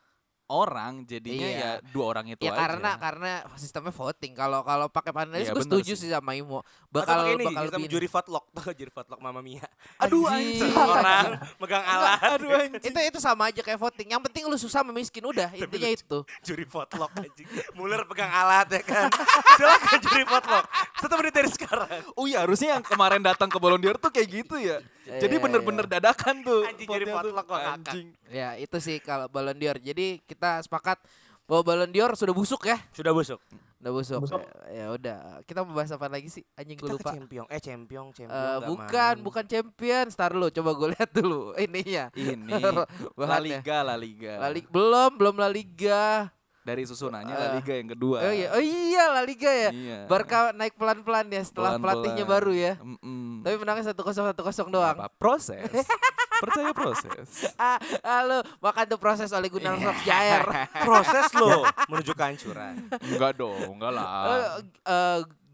orang 0.53 0.93
jadinya 1.03 1.43
Iya. 1.43 1.57
ya 1.57 1.71
dua 1.89 2.05
orang 2.07 2.25
itu 2.29 2.41
Ya 2.41 2.53
aja. 2.53 2.59
karena 2.61 2.91
karena 2.95 3.31
sistemnya 3.55 3.89
voting. 3.89 4.31
Kalau 4.31 4.61
kalau 4.61 4.85
pakai 4.87 5.09
panelis 5.09 5.45
Iya, 5.45 5.51
gue 5.51 5.59
bener 5.59 5.67
setuju 5.73 5.93
sih. 5.93 6.05
sih 6.05 6.09
sama 6.09 6.31
Imo. 6.33 6.61
Bakal 6.87 7.33
ini 7.33 7.43
bakal 7.43 7.63
sistem 7.65 7.81
lebih- 7.81 7.91
juri 7.91 8.07
tau 8.07 8.45
gak 8.63 8.75
juri 8.75 8.91
votlog 8.91 9.19
Mama 9.19 9.41
Mia. 9.41 9.65
Aduh 9.97 10.23
anjing. 10.25 10.69
Orang 10.69 11.25
megang 11.57 11.81
alat. 11.81 12.19
Aduh 12.37 12.49
anjing. 12.53 12.83
itu 12.83 12.99
itu 13.03 13.19
sama 13.19 13.49
aja 13.49 13.59
kayak 13.59 13.77
voting. 13.77 14.13
Yang 14.13 14.21
penting 14.29 14.43
lu 14.45 14.55
susah 14.55 14.81
memiskin 14.83 15.23
udah 15.23 15.49
intinya 15.51 15.89
itu. 15.89 16.17
juri 16.41 16.63
votlog 16.63 17.09
anjing. 17.13 17.47
Muller 17.73 18.05
pegang 18.05 18.29
alat 18.29 18.69
ya 18.69 18.81
kan. 18.81 19.09
Silakan 19.57 19.97
juri 20.01 20.23
votlog. 20.23 20.65
Satu 21.01 21.13
menit 21.17 21.33
dari 21.33 21.49
sekarang. 21.49 21.89
Oh 22.13 22.23
iya 22.23 22.41
harusnya 22.41 22.75
yang 22.75 22.83
kemarin 22.83 23.19
datang 23.19 23.47
ke 23.47 23.57
Ballon 23.57 23.79
d'Or 23.79 23.97
tuh 23.97 24.13
kayak 24.13 24.27
gitu 24.29 24.55
ya. 24.55 24.77
Jadi 25.03 25.35
Iya, 25.35 25.43
bener-bener 25.43 25.85
dadakan 25.85 26.35
tuh. 26.41 26.63
Anjing, 26.63 26.87
jadi 26.87 27.03
ngakak. 27.11 27.61
Anjing. 27.75 28.07
Ya 28.31 28.55
itu 28.55 28.77
sih 28.79 28.97
kalau 28.99 29.27
Ballon 29.27 29.55
d'Or. 29.55 29.77
Jadi 29.77 30.23
kita 30.23 30.63
sepakat 30.63 30.99
bahwa 31.43 31.61
Ballon 31.61 31.91
d'Or 31.91 32.15
sudah 32.15 32.31
busuk 32.31 32.63
ya. 32.63 32.79
Sudah 32.95 33.11
busuk. 33.11 33.39
Udah 33.83 33.91
busuk. 33.91 34.19
Busuk. 34.23 34.39
Ya, 34.39 34.55
ya 34.71 34.85
udah. 34.95 35.19
Kita 35.43 35.67
mau 35.67 35.75
bahas 35.75 35.91
apa 35.91 36.07
lagi 36.07 36.31
sih? 36.31 36.39
Anjing 36.55 36.79
gue 36.79 36.87
lupa. 36.87 37.11
champion. 37.11 37.43
Eh 37.51 37.59
champion, 37.59 38.15
champion. 38.15 38.31
Eh, 38.31 38.55
nggak 38.55 38.69
bukan, 38.71 39.13
main. 39.19 39.25
bukan 39.27 39.43
champion. 39.43 40.05
Star 40.07 40.31
lu, 40.31 40.47
coba 40.47 40.71
gue 40.71 40.87
lihat 40.95 41.09
dulu 41.11 41.51
ininya. 41.67 42.07
Ini 42.15 42.63
La. 43.19 43.43
Liga, 43.43 43.83
La 43.83 43.99
Liga. 43.99 44.39
La 44.39 44.47
Liga- 44.47 44.71
belum, 44.71 45.11
belum 45.19 45.35
La 45.35 45.51
Liga. 45.51 46.31
Dari 46.63 46.83
susunannya 46.83 47.29
Eh. 47.29 47.37
La 47.37 47.47
Liga 47.55 47.73
yang 47.75 47.89
kedua. 47.91 48.17
Oh 48.23 48.31
iya, 48.31 48.47
oh 48.55 48.63
iya 48.63 49.03
La 49.11 49.21
Liga 49.21 49.51
ya. 49.51 49.69
Iya. 49.69 49.99
Barca 50.07 50.51
naik 50.51 50.73
pelan-pelan 50.73 51.27
ya 51.27 51.43
setelah 51.43 51.75
Pelan-pelan. 51.75 51.93
pelatihnya 51.99 52.25
baru 52.25 52.51
ya. 52.51 52.73
Mm-mm. 52.79 53.43
Tapi 53.43 53.55
menangnya 53.57 53.91
satu 53.91 54.01
kosong 54.01 54.25
satu 54.31 54.41
kosong 54.41 54.67
doang. 54.71 54.95
apa, 54.95 55.11
proses. 55.11 55.67
Percaya 56.43 56.71
proses. 56.71 57.27
Ah, 57.55 57.79
halo, 58.01 58.43
makan 58.59 58.83
tuh 58.85 58.99
proses 58.99 59.31
oleh 59.31 59.47
Gunnar 59.47 59.75
Solskjaer. 59.75 60.43
Proses 60.87 61.31
lo 61.33 61.63
menuju 61.87 62.11
kehancuran. 62.11 62.83
Enggak 62.99 63.31
dong, 63.37 63.79
enggak 63.79 63.91
lah. 63.95 64.59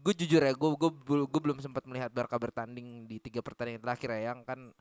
gue 0.00 0.14
jujur 0.16 0.40
ya, 0.40 0.50
gue 0.50 0.70
gue 0.72 0.90
gue 1.28 1.40
belum 1.44 1.60
sempat 1.60 1.84
melihat 1.84 2.08
Barca 2.08 2.34
bertanding 2.34 3.04
di 3.04 3.20
tiga 3.20 3.38
pertandingan 3.38 3.84
terakhir 3.84 4.08
ya, 4.16 4.32
yang 4.32 4.40
kan 4.42 4.72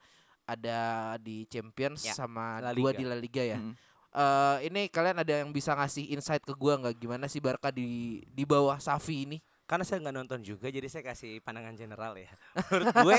ada 0.48 0.80
di 1.22 1.46
Champions 1.46 2.02
Ya, 2.02 2.16
sama 2.16 2.58
dua 2.74 2.90
di 2.90 3.06
La 3.06 3.14
Liga 3.14 3.44
ya. 3.44 3.60
Mm. 3.60 3.74
Eh, 4.10 4.58
ini 4.66 4.90
kalian 4.90 5.22
ada 5.22 5.46
yang 5.46 5.54
bisa 5.54 5.78
ngasih 5.78 6.10
insight 6.10 6.42
ke 6.42 6.58
gua 6.58 6.82
nggak 6.82 6.98
gimana 6.98 7.30
sih 7.30 7.38
Barca 7.38 7.70
di 7.70 8.18
di 8.26 8.42
bawah 8.42 8.82
Safi 8.82 9.30
ini? 9.30 9.38
Karena 9.70 9.86
saya 9.86 10.02
nggak 10.02 10.16
nonton 10.18 10.42
juga, 10.42 10.66
jadi 10.74 10.90
saya 10.90 11.06
kasih 11.14 11.46
pandangan 11.46 11.78
general 11.78 12.18
ya. 12.18 12.34
Menurut 12.74 12.90
gue, 12.90 13.16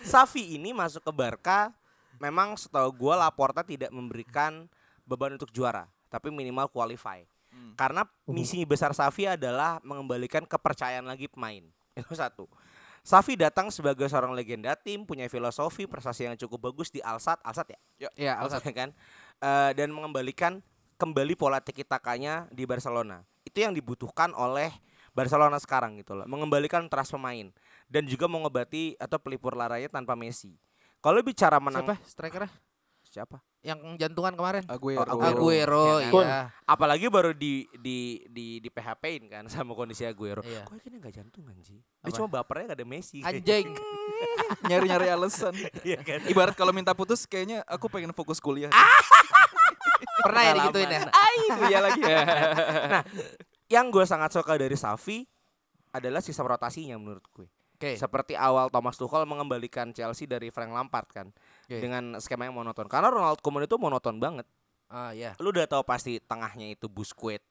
Safi 0.00 0.42
ini 0.56 0.72
masuk 0.72 1.04
ke 1.04 1.12
Barca, 1.12 1.76
memang 2.16 2.56
setahu 2.56 2.88
gue 2.96 3.14
Laporta 3.20 3.60
tidak 3.60 3.92
memberikan 3.92 4.64
beban 5.04 5.36
untuk 5.36 5.52
juara, 5.52 5.84
tapi 6.08 6.32
minimal 6.32 6.72
qualify. 6.72 7.20
Hmm. 7.52 7.76
Karena 7.76 8.08
misi 8.24 8.64
besar 8.64 8.96
Safi 8.96 9.28
adalah 9.28 9.76
mengembalikan 9.84 10.48
kepercayaan 10.48 11.04
lagi 11.04 11.28
pemain. 11.28 11.68
Itu 12.00 12.16
satu. 12.16 12.48
Safi 13.06 13.38
datang 13.38 13.70
sebagai 13.70 14.08
seorang 14.10 14.34
legenda 14.34 14.74
tim, 14.74 15.06
punya 15.06 15.30
filosofi, 15.30 15.86
prestasi 15.86 16.26
yang 16.26 16.34
cukup 16.34 16.72
bagus 16.72 16.90
di 16.90 16.98
Alsat, 17.04 17.38
Alsat 17.46 17.70
ya, 17.70 18.10
Ya, 18.18 18.32
Alsat 18.40 18.66
kan, 18.74 18.90
Eh, 19.36 19.72
dan 19.76 19.92
mengembalikan 19.92 20.64
kembali 20.96 21.36
pola 21.36 21.60
tiki 21.60 21.84
takanya 21.84 22.48
di 22.48 22.64
Barcelona. 22.64 23.20
Itu 23.44 23.60
yang 23.60 23.76
dibutuhkan 23.76 24.32
oleh 24.32 24.72
Barcelona 25.12 25.60
sekarang 25.60 25.96
gitu 26.00 26.16
loh, 26.16 26.28
mengembalikan 26.28 26.88
trust 26.88 27.16
pemain 27.16 27.48
dan 27.88 28.04
juga 28.04 28.28
mengobati 28.28 28.96
atau 29.00 29.16
pelipur 29.16 29.56
laranya 29.56 29.88
tanpa 29.88 30.12
Messi. 30.12 30.56
Kalau 31.00 31.20
bicara 31.20 31.56
menang 31.60 31.84
siapa 31.84 31.96
strikernya? 32.04 32.52
Siapa? 33.16 33.40
Yang 33.64 33.96
jantungan 33.96 34.36
kemarin? 34.36 34.62
Aguero. 34.68 35.08
Oh, 35.08 35.24
Aguero. 35.24 35.32
Aguero, 35.40 35.86
Ya 35.96 36.08
kan? 36.12 36.26
iya. 36.28 36.40
Apalagi 36.68 37.08
baru 37.08 37.32
di 37.32 37.64
di 37.80 38.20
di 38.28 38.60
di 38.60 38.68
PHP-in 38.68 39.32
kan 39.32 39.44
sama 39.52 39.72
kondisi 39.72 40.04
Aguero. 40.04 40.44
Iya. 40.44 40.68
Kok 40.68 40.76
kayaknya 40.76 40.98
nggak 41.00 41.14
jantungan 41.16 41.56
sih? 41.64 41.80
Dia 41.80 42.12
cuma 42.12 42.28
bapernya 42.28 42.76
gak 42.76 42.78
ada 42.78 42.86
Messi. 42.86 43.24
Anjing. 43.24 43.72
Nyari-nyari 44.70 45.08
alasan. 45.08 45.56
Iya 45.88 46.04
kan? 46.04 46.20
Ibarat 46.28 46.52
kalau 46.52 46.76
minta 46.76 46.92
putus 46.92 47.24
kayaknya 47.24 47.64
aku 47.64 47.88
pengen 47.88 48.12
fokus 48.12 48.36
kuliah. 48.36 48.68
Pernah 50.20 50.42
ya 50.44 50.52
digituin 50.60 50.90
ya? 50.92 51.00
Iya 51.72 51.78
lagi. 51.80 52.02
Yang 53.66 53.86
gue 53.90 54.04
sangat 54.04 54.30
suka 54.36 54.60
dari 54.60 54.76
Safi 54.76 55.24
adalah 55.90 56.20
sistem 56.20 56.46
rotasinya 56.46 57.00
menurut 57.00 57.24
gue. 57.32 57.48
Oke. 57.76 57.92
Seperti 58.00 58.32
awal 58.32 58.72
Thomas 58.72 58.96
Tuchel 58.96 59.28
mengembalikan 59.28 59.92
Chelsea 59.92 60.24
dari 60.24 60.48
Frank 60.48 60.72
Lampard 60.72 61.08
kan 61.12 61.28
Oke. 61.66 61.82
dengan 61.82 62.14
skema 62.22 62.46
yang 62.46 62.54
monoton. 62.54 62.86
Karena 62.86 63.10
Ronald 63.10 63.42
Koeman 63.42 63.66
itu 63.66 63.74
monoton 63.74 64.22
banget. 64.22 64.46
Ah, 64.86 65.10
ya. 65.10 65.34
Lu 65.42 65.50
udah 65.50 65.66
tahu 65.66 65.82
pasti 65.82 66.22
tengahnya 66.22 66.70
itu 66.70 66.86
Busquets 66.86 67.42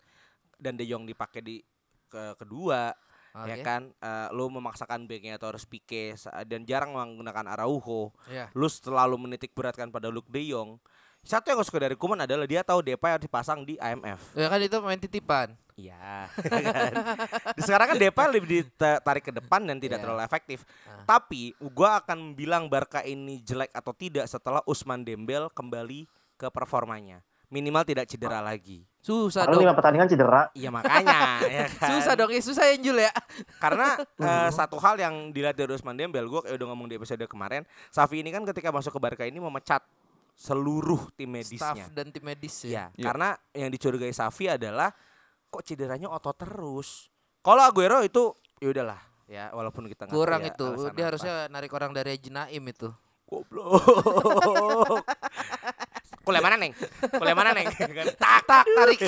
dan 0.56 0.80
De 0.80 0.88
Jong 0.88 1.04
dipakai 1.04 1.44
di 1.44 1.60
ke 2.08 2.40
kedua 2.40 2.96
Oke. 3.36 3.52
ya 3.52 3.56
kan. 3.60 3.92
Eh, 3.92 4.28
lu 4.32 4.48
memaksakan 4.48 5.04
backnya 5.04 5.36
atau 5.36 5.52
harus 5.52 5.68
Pique 5.68 6.16
dan 6.48 6.64
jarang 6.64 6.96
menggunakan 6.96 7.60
Araujo. 7.60 8.16
Iya. 8.32 8.48
Lu 8.56 8.72
selalu 8.72 9.20
menitik 9.20 9.52
beratkan 9.52 9.92
pada 9.92 10.08
Luke 10.08 10.32
De 10.32 10.40
Jong. 10.48 10.80
Satu 11.26 11.52
yang 11.52 11.60
gue 11.60 11.68
suka 11.68 11.84
dari 11.84 12.00
Koeman 12.00 12.24
adalah 12.24 12.48
dia 12.48 12.64
tahu 12.64 12.86
Depay 12.86 13.20
harus 13.20 13.28
dipasang 13.28 13.68
di 13.68 13.76
IMF. 13.82 14.32
Ya 14.38 14.48
kan 14.48 14.62
itu 14.64 14.78
main 14.80 15.02
titipan. 15.02 15.60
Iya. 15.76 16.32
kan? 16.32 16.92
Di 17.58 17.62
Sekarang 17.62 17.88
kan 17.92 17.98
Depay 18.00 18.28
lebih 18.32 18.48
ditarik 18.50 19.24
ke 19.24 19.32
depan 19.32 19.60
dan 19.62 19.76
tidak 19.76 20.00
Iya. 20.00 20.04
terlalu 20.08 20.22
efektif. 20.24 20.64
Ah. 20.88 21.04
Tapi 21.06 21.52
gua 21.70 22.00
akan 22.00 22.32
bilang 22.32 22.66
Barca 22.66 23.00
ini 23.02 23.40
jelek 23.40 23.72
atau 23.72 23.92
tidak 23.92 24.26
setelah 24.26 24.64
Usman 24.64 25.04
Dembel 25.04 25.52
kembali 25.52 26.08
ke 26.36 26.48
performanya. 26.48 27.20
Minimal 27.46 27.84
tidak 27.84 28.10
cedera 28.10 28.42
lagi. 28.42 28.84
Susah 29.00 29.46
Karena 29.46 29.54
dong. 29.54 29.64
lima 29.70 29.76
pertandingan 29.78 30.08
cedera. 30.10 30.42
Iya 30.52 30.74
makanya 30.74 31.20
ya 31.62 31.66
kan. 31.70 31.90
Susah 31.94 32.14
dong, 32.16 32.32
ya 32.34 32.42
susah 32.42 32.66
ya 32.72 32.76
Jul 32.76 32.98
ya. 32.98 33.12
Karena 33.60 34.00
eh, 34.26 34.50
satu 34.50 34.82
hal 34.82 34.98
yang 34.98 35.30
dilihat 35.30 35.54
dari 35.54 35.70
Usman 35.70 35.94
Dembel, 35.94 36.26
gua 36.26 36.42
kayak 36.42 36.58
udah 36.58 36.68
ngomong 36.72 36.88
di 36.88 36.98
episode 36.98 37.22
kemarin, 37.28 37.62
Safi 37.92 38.20
ini 38.20 38.32
kan 38.32 38.42
ketika 38.44 38.72
masuk 38.72 38.96
ke 38.96 39.00
Barca 39.00 39.24
ini 39.24 39.38
memecat 39.38 39.86
seluruh 40.34 41.08
tim 41.14 41.32
medisnya. 41.32 41.72
Staff 41.80 41.94
dan 41.94 42.12
tim 42.12 42.20
medis 42.20 42.56
ya. 42.60 42.68
Iya, 42.68 42.84
Iya. 42.92 43.06
karena 43.08 43.30
yang 43.54 43.70
dicurigai 43.70 44.12
Safi 44.12 44.50
adalah 44.50 44.92
kok 45.56 45.64
cederanya 45.64 46.12
otot 46.12 46.36
terus. 46.36 47.08
Kalau 47.40 47.64
Aguero 47.64 48.04
itu 48.04 48.36
ya 48.60 48.68
udahlah 48.76 49.00
ya 49.26 49.50
walaupun 49.56 49.88
kita 49.88 50.12
Kurang 50.12 50.44
ya 50.44 50.52
itu. 50.52 50.68
Dia 50.92 50.92
apa. 50.92 51.08
harusnya 51.16 51.34
narik 51.48 51.72
orang 51.72 51.96
dari 51.96 52.12
Haji 52.12 52.30
Naim 52.30 52.64
itu. 52.68 52.92
goblok. 53.26 53.82
Kuliah 56.26 56.42
mana 56.42 56.58
neng? 56.58 56.74
Kuliah 57.10 57.38
mana 57.38 57.54
neng? 57.54 57.66
Kan, 57.98 58.08
Tak 58.18 58.40
tak 58.46 58.64
tarik. 58.66 59.00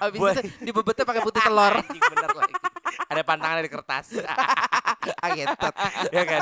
Habis 0.00 0.18
Buat- 0.20 0.36
itu 0.36 0.48
dibebetnya 0.64 1.04
pakai 1.04 1.22
putih 1.22 1.40
telur. 1.40 1.74
Anjing, 1.80 2.02
bener 2.02 2.30
lagi. 2.32 2.54
Ada 3.06 3.22
pantangan 3.22 3.56
dari 3.60 3.70
kertas. 3.70 4.06
ya 6.12 6.24
kan. 6.26 6.40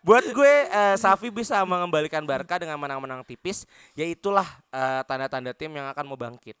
Buat 0.00 0.24
gue 0.32 0.52
eh, 0.66 0.96
Safi 0.96 1.28
bisa 1.28 1.60
mengembalikan 1.64 2.24
Barca 2.24 2.56
dengan 2.56 2.80
menang-menang 2.80 3.24
tipis, 3.24 3.68
yaitulah 3.92 4.48
eh, 4.72 5.00
tanda-tanda 5.04 5.52
tim 5.52 5.70
yang 5.72 5.88
akan 5.88 6.04
mau 6.04 6.16
bangkit. 6.16 6.56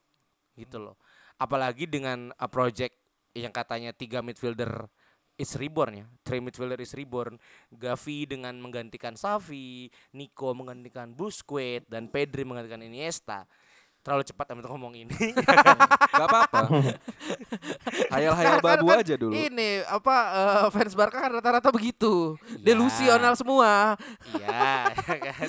Gitu 0.56 0.76
loh. 0.76 0.96
Apalagi 1.40 1.88
dengan 1.88 2.30
eh, 2.36 2.50
project 2.52 2.94
yang 3.32 3.54
katanya 3.54 3.96
tiga 3.96 4.20
midfielder 4.20 4.84
is 5.40 5.56
reborn 5.56 6.04
ya. 6.04 6.06
Three 6.20 6.44
midfielder 6.44 6.76
is 6.84 6.92
reborn. 6.92 7.40
Gavi 7.72 8.28
dengan 8.28 8.60
menggantikan 8.60 9.16
Safi, 9.16 9.88
Nico 10.12 10.52
menggantikan 10.52 11.16
Busquets 11.16 11.88
dan 11.88 12.12
Pedri 12.12 12.44
menggantikan 12.44 12.84
Iniesta. 12.84 13.48
Terlalu 14.00 14.24
cepat 14.24 14.56
untuk 14.56 14.72
ngomong 14.72 14.96
ini. 14.96 15.12
Gak 16.16 16.24
apa-apa. 16.24 16.72
Hayal-hayal 18.16 18.64
babu 18.64 18.88
kan 18.88 19.04
aja 19.04 19.14
dulu. 19.20 19.36
Ini 19.36 19.84
apa 19.84 20.16
eh, 20.32 20.66
fans 20.72 20.96
Barca 20.96 21.20
kan 21.20 21.30
rata-rata 21.36 21.68
begitu. 21.68 22.40
Iya. 22.48 22.72
Delusional 22.72 23.36
semua. 23.36 24.00
Iya, 24.32 24.96
ya 25.20 25.32
kan. 25.36 25.48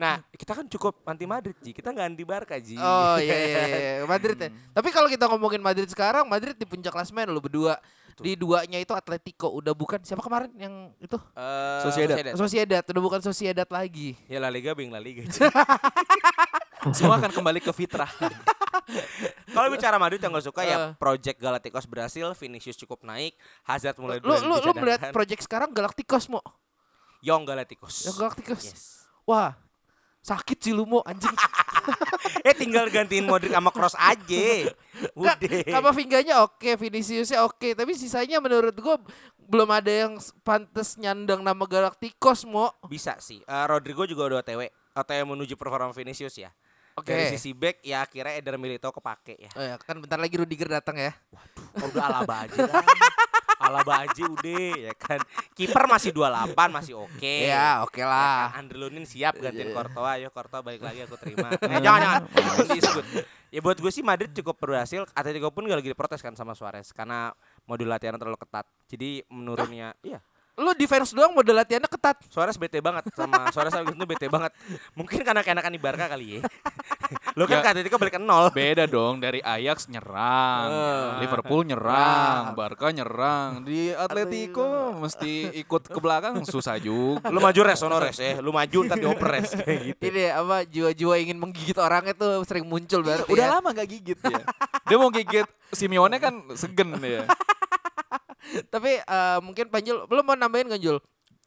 Nah, 0.00 0.14
kita 0.32 0.52
kan 0.56 0.64
cukup 0.64 1.04
anti 1.04 1.28
Madrid, 1.28 1.56
Ji. 1.60 1.76
Kita 1.76 1.92
nggak 1.92 2.06
anti 2.16 2.24
Barca, 2.24 2.56
Ji. 2.56 2.80
Oh 2.80 3.20
iya 3.20 3.36
iya, 3.36 3.62
iya. 3.68 3.92
Madrid 4.12 4.38
ya. 4.40 4.48
Tapi 4.48 4.88
kalau 4.88 5.08
kita 5.12 5.28
ngomongin 5.28 5.60
Madrid 5.60 5.88
sekarang, 5.92 6.24
Madrid 6.24 6.56
di 6.56 6.64
puncak 6.64 6.96
klasemen 6.96 7.28
lo 7.28 7.44
berdua. 7.44 7.76
Di 8.20 8.36
duanya 8.36 8.76
itu 8.76 8.92
Atletico 8.92 9.48
udah 9.48 9.72
bukan 9.72 9.96
siapa 10.04 10.20
kemarin 10.20 10.52
yang 10.60 10.92
itu 11.00 11.16
Eh, 11.32 11.80
Sociedad. 11.88 12.36
Sociedad 12.36 12.84
udah 12.84 13.00
bukan 13.00 13.20
Sociedad 13.24 13.64
lagi. 13.64 14.12
Ya 14.28 14.36
La 14.36 14.52
Liga 14.52 14.76
bing 14.76 14.92
La 14.92 15.00
Liga. 15.00 15.24
Semua 16.96 17.20
akan 17.20 17.30
kembali 17.32 17.60
ke 17.60 17.72
fitrah. 17.76 18.08
Kalau 19.54 19.68
bicara 19.68 20.00
Madrid 20.00 20.22
yang 20.22 20.32
gue 20.32 20.44
suka 20.44 20.64
ya 20.64 20.76
Eh. 20.80 20.90
Project 20.96 21.36
Galacticos 21.36 21.84
berhasil, 21.84 22.26
Vinicius 22.38 22.78
cukup 22.80 23.04
naik, 23.04 23.36
Hazard 23.66 23.98
mulai 24.00 24.22
Lu 24.22 24.32
lu 24.32 24.56
lu 24.64 24.72
melihat 24.78 25.12
project 25.12 25.44
sekarang 25.44 25.70
Galacticos 25.74 26.30
mo. 26.30 26.40
Young 27.20 27.44
Galacticos. 27.44 28.08
Yang 28.08 28.16
Galacticos. 28.16 28.64
Yes. 28.64 28.82
Wah. 29.28 29.52
Sakit 30.20 30.60
sih 30.60 30.72
lu 30.76 30.84
mo 30.84 31.00
anjing. 31.04 31.32
eh 32.48 32.52
tinggal 32.52 32.92
gantiin 32.92 33.24
Modric 33.24 33.52
sama 33.52 33.72
Cross 33.72 33.96
aja. 33.96 34.68
Udah. 35.16 35.36
Kamavinganya 35.64 36.44
oke, 36.44 36.76
Viniciusnya 36.76 37.40
oke, 37.40 37.72
tapi 37.72 37.96
sisanya 37.96 38.36
menurut 38.36 38.76
gua 38.76 39.00
belum 39.48 39.68
ada 39.72 39.88
yang 39.88 40.20
pantas 40.44 41.00
nyandang 41.00 41.40
nama 41.40 41.64
Galacticos 41.64 42.44
mo. 42.44 42.68
Bisa 42.84 43.16
sih. 43.16 43.40
Eh, 43.40 43.64
Rodrigo 43.64 44.04
juga 44.04 44.28
udah 44.28 44.44
OTW. 44.44 44.68
OTW 44.92 45.22
menuju 45.24 45.56
performa 45.56 45.88
Vinicius 45.96 46.36
ya. 46.36 46.52
Oke. 47.00 47.08
Dari 47.08 47.24
sisi 47.32 47.50
back 47.50 47.80
ya 47.80 48.04
akhirnya 48.04 48.36
Eder 48.36 48.60
Militao 48.60 48.92
kepake 48.92 49.40
ya. 49.40 49.50
Oh 49.56 49.64
ya, 49.64 49.74
kan 49.80 49.96
bentar 49.96 50.20
lagi 50.20 50.36
Rudiger 50.36 50.68
datang 50.68 51.00
ya. 51.00 51.16
Oh, 51.80 51.88
udah 51.88 52.04
Alaba 52.06 52.44
aja 52.44 52.60
dah. 52.60 52.84
Alaba 53.60 54.04
aja 54.04 54.22
udah 54.24 54.72
ya 54.76 54.92
kan. 54.96 55.20
Kiper 55.52 55.84
masih 55.84 56.12
28 56.12 56.52
masih 56.72 56.94
oke. 56.96 57.36
Ya, 57.44 57.80
oke 57.84 58.00
Ya 58.00 58.08
lah. 58.08 58.52
kan, 58.52 58.64
Andre 58.64 58.76
Lunin 58.80 59.04
siap 59.04 59.36
gantiin 59.36 59.68
Iya. 59.68 59.76
Courtois, 59.76 60.12
ayo 60.16 60.28
Courtois 60.28 60.60
balik 60.60 60.80
lagi 60.80 61.00
aku 61.04 61.16
terima. 61.16 61.48
Eh, 61.70 61.80
jangan 61.80 62.00
jangan. 62.00 62.20
Ya 63.50 63.58
buat 63.58 63.76
gue 63.76 63.90
sih 63.90 64.00
Madrid 64.00 64.30
cukup 64.30 64.56
berhasil. 64.56 65.04
Atletico 65.10 65.50
pun 65.50 65.66
gak 65.66 65.82
lagi 65.82 65.90
diprotes 65.90 66.22
kan 66.22 66.32
sama 66.32 66.54
Suarez 66.54 66.94
karena 66.94 67.34
modul 67.66 67.90
latihan 67.90 68.14
terlalu 68.14 68.38
ketat. 68.38 68.62
Jadi 68.86 69.26
menurunnya, 69.26 69.92
iya. 70.00 70.22
Lu 70.60 70.76
defense 70.76 71.16
doang 71.16 71.32
model 71.32 71.56
latihannya 71.56 71.88
ketat. 71.88 72.20
Suarez 72.28 72.60
bete 72.60 72.84
banget 72.84 73.08
sama 73.16 73.48
Suarez 73.48 73.72
sama 73.72 73.88
itu 73.88 74.04
bete 74.04 74.28
banget. 74.28 74.52
Mungkin 74.92 75.24
karena 75.24 75.40
keenakan 75.40 75.72
di 75.72 75.80
Barca 75.80 76.04
kali 76.06 76.26
ya. 76.36 76.40
Lo 77.38 77.48
kan 77.48 77.62
Ya. 77.62 77.72
Atletico 77.72 77.96
balik 77.96 78.18
ke 78.18 78.22
nol. 78.22 78.50
Beda 78.50 78.84
dong 78.84 79.22
dari 79.22 79.38
Ajax 79.40 79.86
nyerang, 79.86 80.66
Eh. 80.70 81.08
Liverpool 81.24 81.62
nyerang, 81.64 82.54
Barca 82.54 82.90
nyerang. 82.90 83.62
Di 83.64 83.94
Atletico 83.94 84.94
mesti 84.94 85.54
ikut 85.58 85.88
ke 85.90 85.98
belakang 85.98 86.42
susah 86.44 86.76
juga. 86.76 87.30
Lu 87.30 87.38
maju 87.38 87.60
res, 87.64 87.78
sono 87.78 87.96
res 88.02 88.18
ya. 88.18 88.38
Lu 88.42 88.50
maju 88.50 88.78
ntar 88.86 88.98
diopres 88.98 89.54
kayak 89.62 89.78
gitu. 89.94 90.02
Ini 90.10 90.34
apa 90.34 90.66
jiwa-jiwa 90.66 91.14
ingin 91.22 91.38
menggigit 91.38 91.78
orang 91.78 92.10
itu 92.10 92.28
sering 92.44 92.66
muncul 92.66 93.00
berarti. 93.00 93.30
Udah 93.30 93.46
ya. 93.46 93.52
lama 93.58 93.68
gak 93.72 93.88
gigit 93.88 94.18
ya. 94.20 94.42
Dia 94.90 94.96
mau 94.98 95.10
gigit 95.10 95.46
Simeone 95.70 96.18
kan 96.18 96.34
segen 96.58 96.98
ya. 96.98 97.22
Tapi 98.72 98.98
eh, 98.98 99.38
mungkin 99.40 99.68
Panjul 99.68 100.04
belum 100.06 100.24
mau 100.24 100.36
nambahin 100.36 100.68
kan 100.68 100.80
Jul 100.80 100.98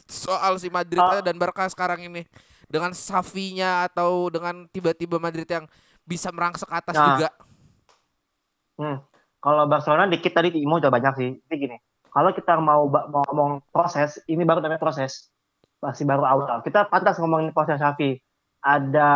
soal 0.06 0.58
si 0.58 0.68
Madrid 0.68 1.00
Ah. 1.00 1.22
dan 1.22 1.38
Barca 1.38 1.66
sekarang 1.68 2.06
ini 2.06 2.26
dengan 2.68 2.92
Safinya 2.92 3.86
atau 3.86 4.28
dengan 4.28 4.66
tiba-tiba 4.68 5.22
Madrid 5.22 5.46
yang 5.46 5.66
bisa 6.04 6.34
merangsek 6.34 6.68
ke 6.68 6.76
atas 6.76 6.96
Nah. 6.98 7.08
juga. 7.16 7.30
Hmm. 8.76 8.98
Kalau 9.38 9.68
Barcelona 9.68 10.08
dikit 10.08 10.32
tadi 10.32 10.50
Timo 10.50 10.80
udah 10.80 10.90
banyak 10.90 11.14
sih. 11.20 11.30
Tapi 11.46 11.56
gini, 11.60 11.78
kalau 12.10 12.32
kita 12.32 12.56
mau 12.58 12.88
mau 12.88 13.24
ngomong 13.28 13.52
proses, 13.70 14.18
ini 14.26 14.48
baru 14.48 14.64
namanya 14.64 14.80
proses. 14.80 15.30
Masih 15.84 16.08
baru 16.08 16.24
awal. 16.24 16.64
Kita 16.64 16.88
pantas 16.88 17.20
ngomongin 17.20 17.52
proses 17.52 17.76
Xavi. 17.78 18.18
Ada 18.64 19.10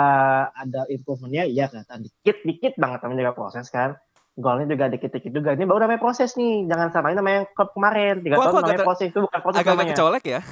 ada 0.52 0.82
improvementnya, 0.92 1.48
iya 1.48 1.72
kelihatan 1.72 2.04
dikit 2.04 2.44
dikit 2.44 2.74
banget 2.76 3.00
namanya 3.08 3.32
juga 3.32 3.36
proses 3.40 3.72
kan. 3.72 3.96
Golnya 4.38 4.70
juga 4.70 4.86
dikit-dikit 4.94 5.34
juga. 5.34 5.50
Ini 5.58 5.66
baru 5.66 5.90
namanya 5.90 5.98
proses 5.98 6.38
nih. 6.38 6.70
Jangan 6.70 6.94
samain 6.94 7.18
namanya 7.18 7.50
klub 7.58 7.74
kemarin. 7.74 8.22
Tiga 8.22 8.38
tahun 8.38 8.54
namanya 8.54 8.70
agak 8.70 8.78
ter- 8.78 8.88
proses 8.88 9.06
itu 9.10 9.20
bukan 9.26 9.40
proses 9.42 9.58
Agak-agak 9.58 9.78
namanya. 9.82 9.96
kecolek 9.98 10.24
ya. 10.26 10.42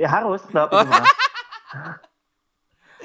Ya 0.00 0.08
harus. 0.08 0.40
tetap 0.48 0.72
itu 0.72 0.86
mah. 0.88 1.04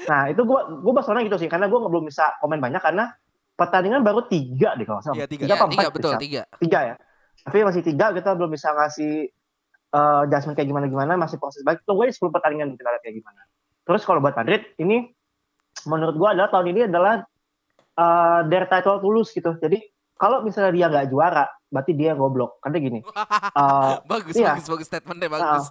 nah 0.06 0.22
itu 0.30 0.40
gua 0.48 0.60
gua 0.80 0.92
Barcelona 0.96 1.26
gitu 1.26 1.36
sih 1.36 1.50
karena 1.50 1.66
gua 1.68 1.84
nggak 1.84 1.92
belum 1.92 2.06
bisa 2.08 2.24
komen 2.40 2.56
banyak 2.56 2.80
karena 2.80 3.12
pertandingan 3.52 4.00
baru 4.00 4.24
tiga 4.24 4.72
deh 4.78 4.86
kalau 4.86 5.02
salah. 5.04 5.18
Iya, 5.18 5.26
tiga. 5.28 5.44
Iya, 5.44 5.54
apa 5.58 5.66
tiga 5.68 5.82
empat 5.82 5.92
betul 5.92 6.12
bisa? 6.14 6.22
tiga. 6.22 6.42
tiga 6.56 6.80
ya 6.80 6.96
tapi 7.42 7.62
masih 7.62 7.82
tiga 7.84 8.10
kita 8.10 8.34
belum 8.34 8.50
bisa 8.50 8.72
ngasih 8.72 9.12
eh 9.86 10.20
adjustment 10.26 10.56
kayak 10.58 10.66
gimana 10.66 10.86
gimana 10.88 11.12
masih 11.14 11.38
proses 11.38 11.62
baik 11.62 11.78
tunggu 11.86 12.02
aja 12.02 12.16
10 12.16 12.32
pertandingan 12.34 12.74
kita 12.74 12.90
lihat 12.90 13.02
kayak 13.04 13.16
gimana 13.22 13.40
terus 13.86 14.02
kalau 14.02 14.18
buat 14.18 14.34
Madrid 14.34 14.66
ini 14.82 15.10
menurut 15.84 16.16
gua 16.16 16.34
adalah 16.34 16.50
tahun 16.50 16.66
ini 16.72 16.80
adalah 16.88 17.22
eh 17.96 18.40
their 18.46 18.66
title 18.66 18.98
tulus 18.98 19.30
gitu 19.30 19.56
jadi 19.56 19.80
kalau 20.14 20.40
misalnya 20.40 20.70
dia 20.70 20.86
nggak 20.86 21.08
juara 21.08 21.44
berarti 21.66 21.92
dia 21.92 22.12
goblok 22.12 22.60
karena 22.60 22.78
gini 22.78 23.00
eh, 23.60 23.94
Bagus, 24.02 24.32
Iya. 24.32 24.54
bagus, 24.54 24.66
bagus 24.66 24.86
statementnya 24.86 25.28
bagus. 25.28 25.64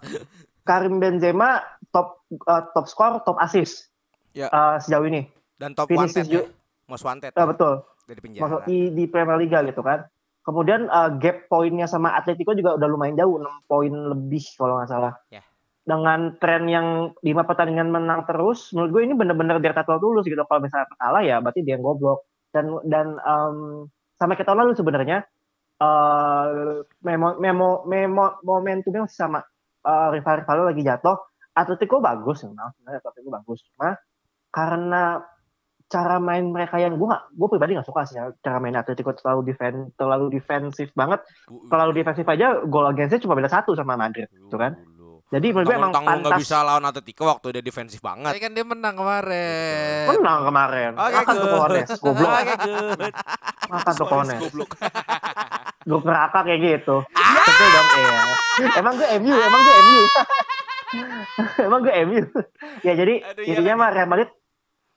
Karim 0.62 0.98
Benzema 0.98 1.62
top 1.90 2.26
eh, 2.32 2.64
top 2.72 2.86
skor 2.86 3.22
top 3.22 3.38
assist 3.38 3.90
Ya. 4.32 4.48
eh, 4.48 4.76
sejauh 4.80 5.06
ini 5.06 5.30
Dan 5.56 5.72
top 5.72 5.88
Vinicius 5.88 6.26
wanted 6.26 6.28
ya. 6.28 6.44
Most 6.86 7.02
wanted. 7.02 7.32
eh, 7.32 7.48
betul 7.48 7.74
Dari 8.04 8.20
masuk 8.36 8.60
penjara. 8.60 8.68
di, 8.68 8.80
di 8.92 9.04
Premier 9.06 9.40
Liga 9.40 9.64
gitu 9.64 9.80
kan. 9.80 10.06
Kemudian 10.42 10.86
uh, 10.86 11.10
gap 11.12 11.48
poinnya 11.48 11.88
sama 11.88 12.14
Atletico 12.14 12.54
juga 12.54 12.76
udah 12.76 12.86
lumayan 12.86 13.16
jauh, 13.16 13.40
6 13.40 13.66
poin 13.66 13.90
lebih 13.90 14.46
kalau 14.54 14.78
nggak 14.78 14.92
salah. 14.92 15.18
Ya. 15.28 15.42
Dengan 15.86 16.34
tren 16.42 16.66
yang 16.66 17.14
lima 17.22 17.46
pertandingan 17.46 17.94
menang 17.94 18.26
terus, 18.26 18.74
menurut 18.74 18.90
gue 18.90 19.02
ini 19.06 19.14
bener-bener 19.14 19.62
dia 19.62 19.70
title 19.70 20.02
tulus 20.02 20.26
gitu. 20.26 20.42
Kalau 20.42 20.62
misalnya 20.62 20.90
kalah 20.98 21.22
ya 21.22 21.38
berarti 21.40 21.62
dia 21.62 21.78
yang 21.78 21.86
goblok. 21.86 22.26
Dan 22.50 22.82
dan 22.90 23.22
um, 23.22 23.86
sampai 24.18 24.34
ke 24.34 24.42
tahun 24.42 24.66
lalu 24.66 24.74
sebenarnya 24.74 25.30
uh, 25.78 26.82
memo, 27.06 27.38
memo, 27.38 27.86
memo, 27.86 28.42
momentumnya 28.42 29.06
masih 29.06 29.20
sama. 29.30 29.46
Uh, 29.86 30.10
rival-rival 30.18 30.74
lagi 30.74 30.82
jatuh. 30.82 31.22
Atletico 31.56 32.02
bagus 32.02 32.44
memang, 32.44 32.74
sebenarnya 32.76 33.00
Atletico 33.06 33.30
bagus. 33.32 33.60
Cuma 33.70 33.96
karena 34.50 35.22
cara 35.86 36.18
main 36.18 36.50
mereka 36.50 36.82
yang 36.82 36.98
gue 36.98 37.08
gue 37.38 37.48
pribadi 37.48 37.78
gak 37.78 37.86
suka 37.86 38.10
sih 38.10 38.18
ya, 38.18 38.34
cara 38.42 38.58
main 38.58 38.74
Atletico 38.74 39.14
terlalu 39.14 39.54
defen 39.54 39.94
terlalu 39.94 40.34
defensif 40.34 40.90
banget 40.98 41.22
terlalu 41.70 42.02
defensif 42.02 42.26
aja 42.26 42.66
gol 42.66 42.90
againstnya 42.90 43.22
cuma 43.22 43.38
beda 43.38 43.54
satu 43.54 43.78
sama 43.78 43.94
Madrid 43.94 44.26
gitu 44.34 44.58
kan 44.58 44.74
jadi 45.26 45.48
menurut 45.50 45.66
gue 45.66 45.76
emang 45.76 45.90
Tanggung 45.90 46.22
nggak 46.22 46.38
pantas. 46.38 46.42
bisa 46.46 46.56
lawan 46.62 46.86
Atletico 46.86 47.24
waktu 47.26 47.48
dia 47.58 47.64
defensif 47.66 47.98
banget. 47.98 48.30
Tapi 48.30 48.42
kan 48.46 48.52
dia 48.54 48.62
menang 48.62 48.94
kemarin. 48.94 50.06
menang 50.14 50.40
kemarin. 50.46 50.92
Oke, 50.94 51.16
makan 51.18 51.34
tuh 51.34 51.48
good. 51.50 51.60
Kones 51.66 51.90
goblok. 51.98 52.30
Oke, 52.30 52.54
good. 52.62 53.14
makan 53.66 53.94
tuh 53.98 54.08
Kones 54.08 54.40
Goblok. 54.46 54.72
gue 55.90 56.00
neraka 56.06 56.40
kayak 56.46 56.60
gitu. 56.62 56.96
Betul 57.10 57.68
dong 57.74 57.90
iya. 57.98 58.22
Emang 58.78 58.94
gue 59.02 59.08
MU 59.18 59.34
emang 59.34 59.62
gue 59.62 59.76
MU 59.76 60.02
emang 61.68 61.80
gue 61.84 61.94
MU 62.06 62.22
ya 62.86 62.94
jadi 62.96 63.14
Aduh, 63.26 63.44
iya 63.44 63.54
intinya 63.58 63.76
mah 63.82 63.90
Real 63.92 64.08
Madrid 64.08 64.30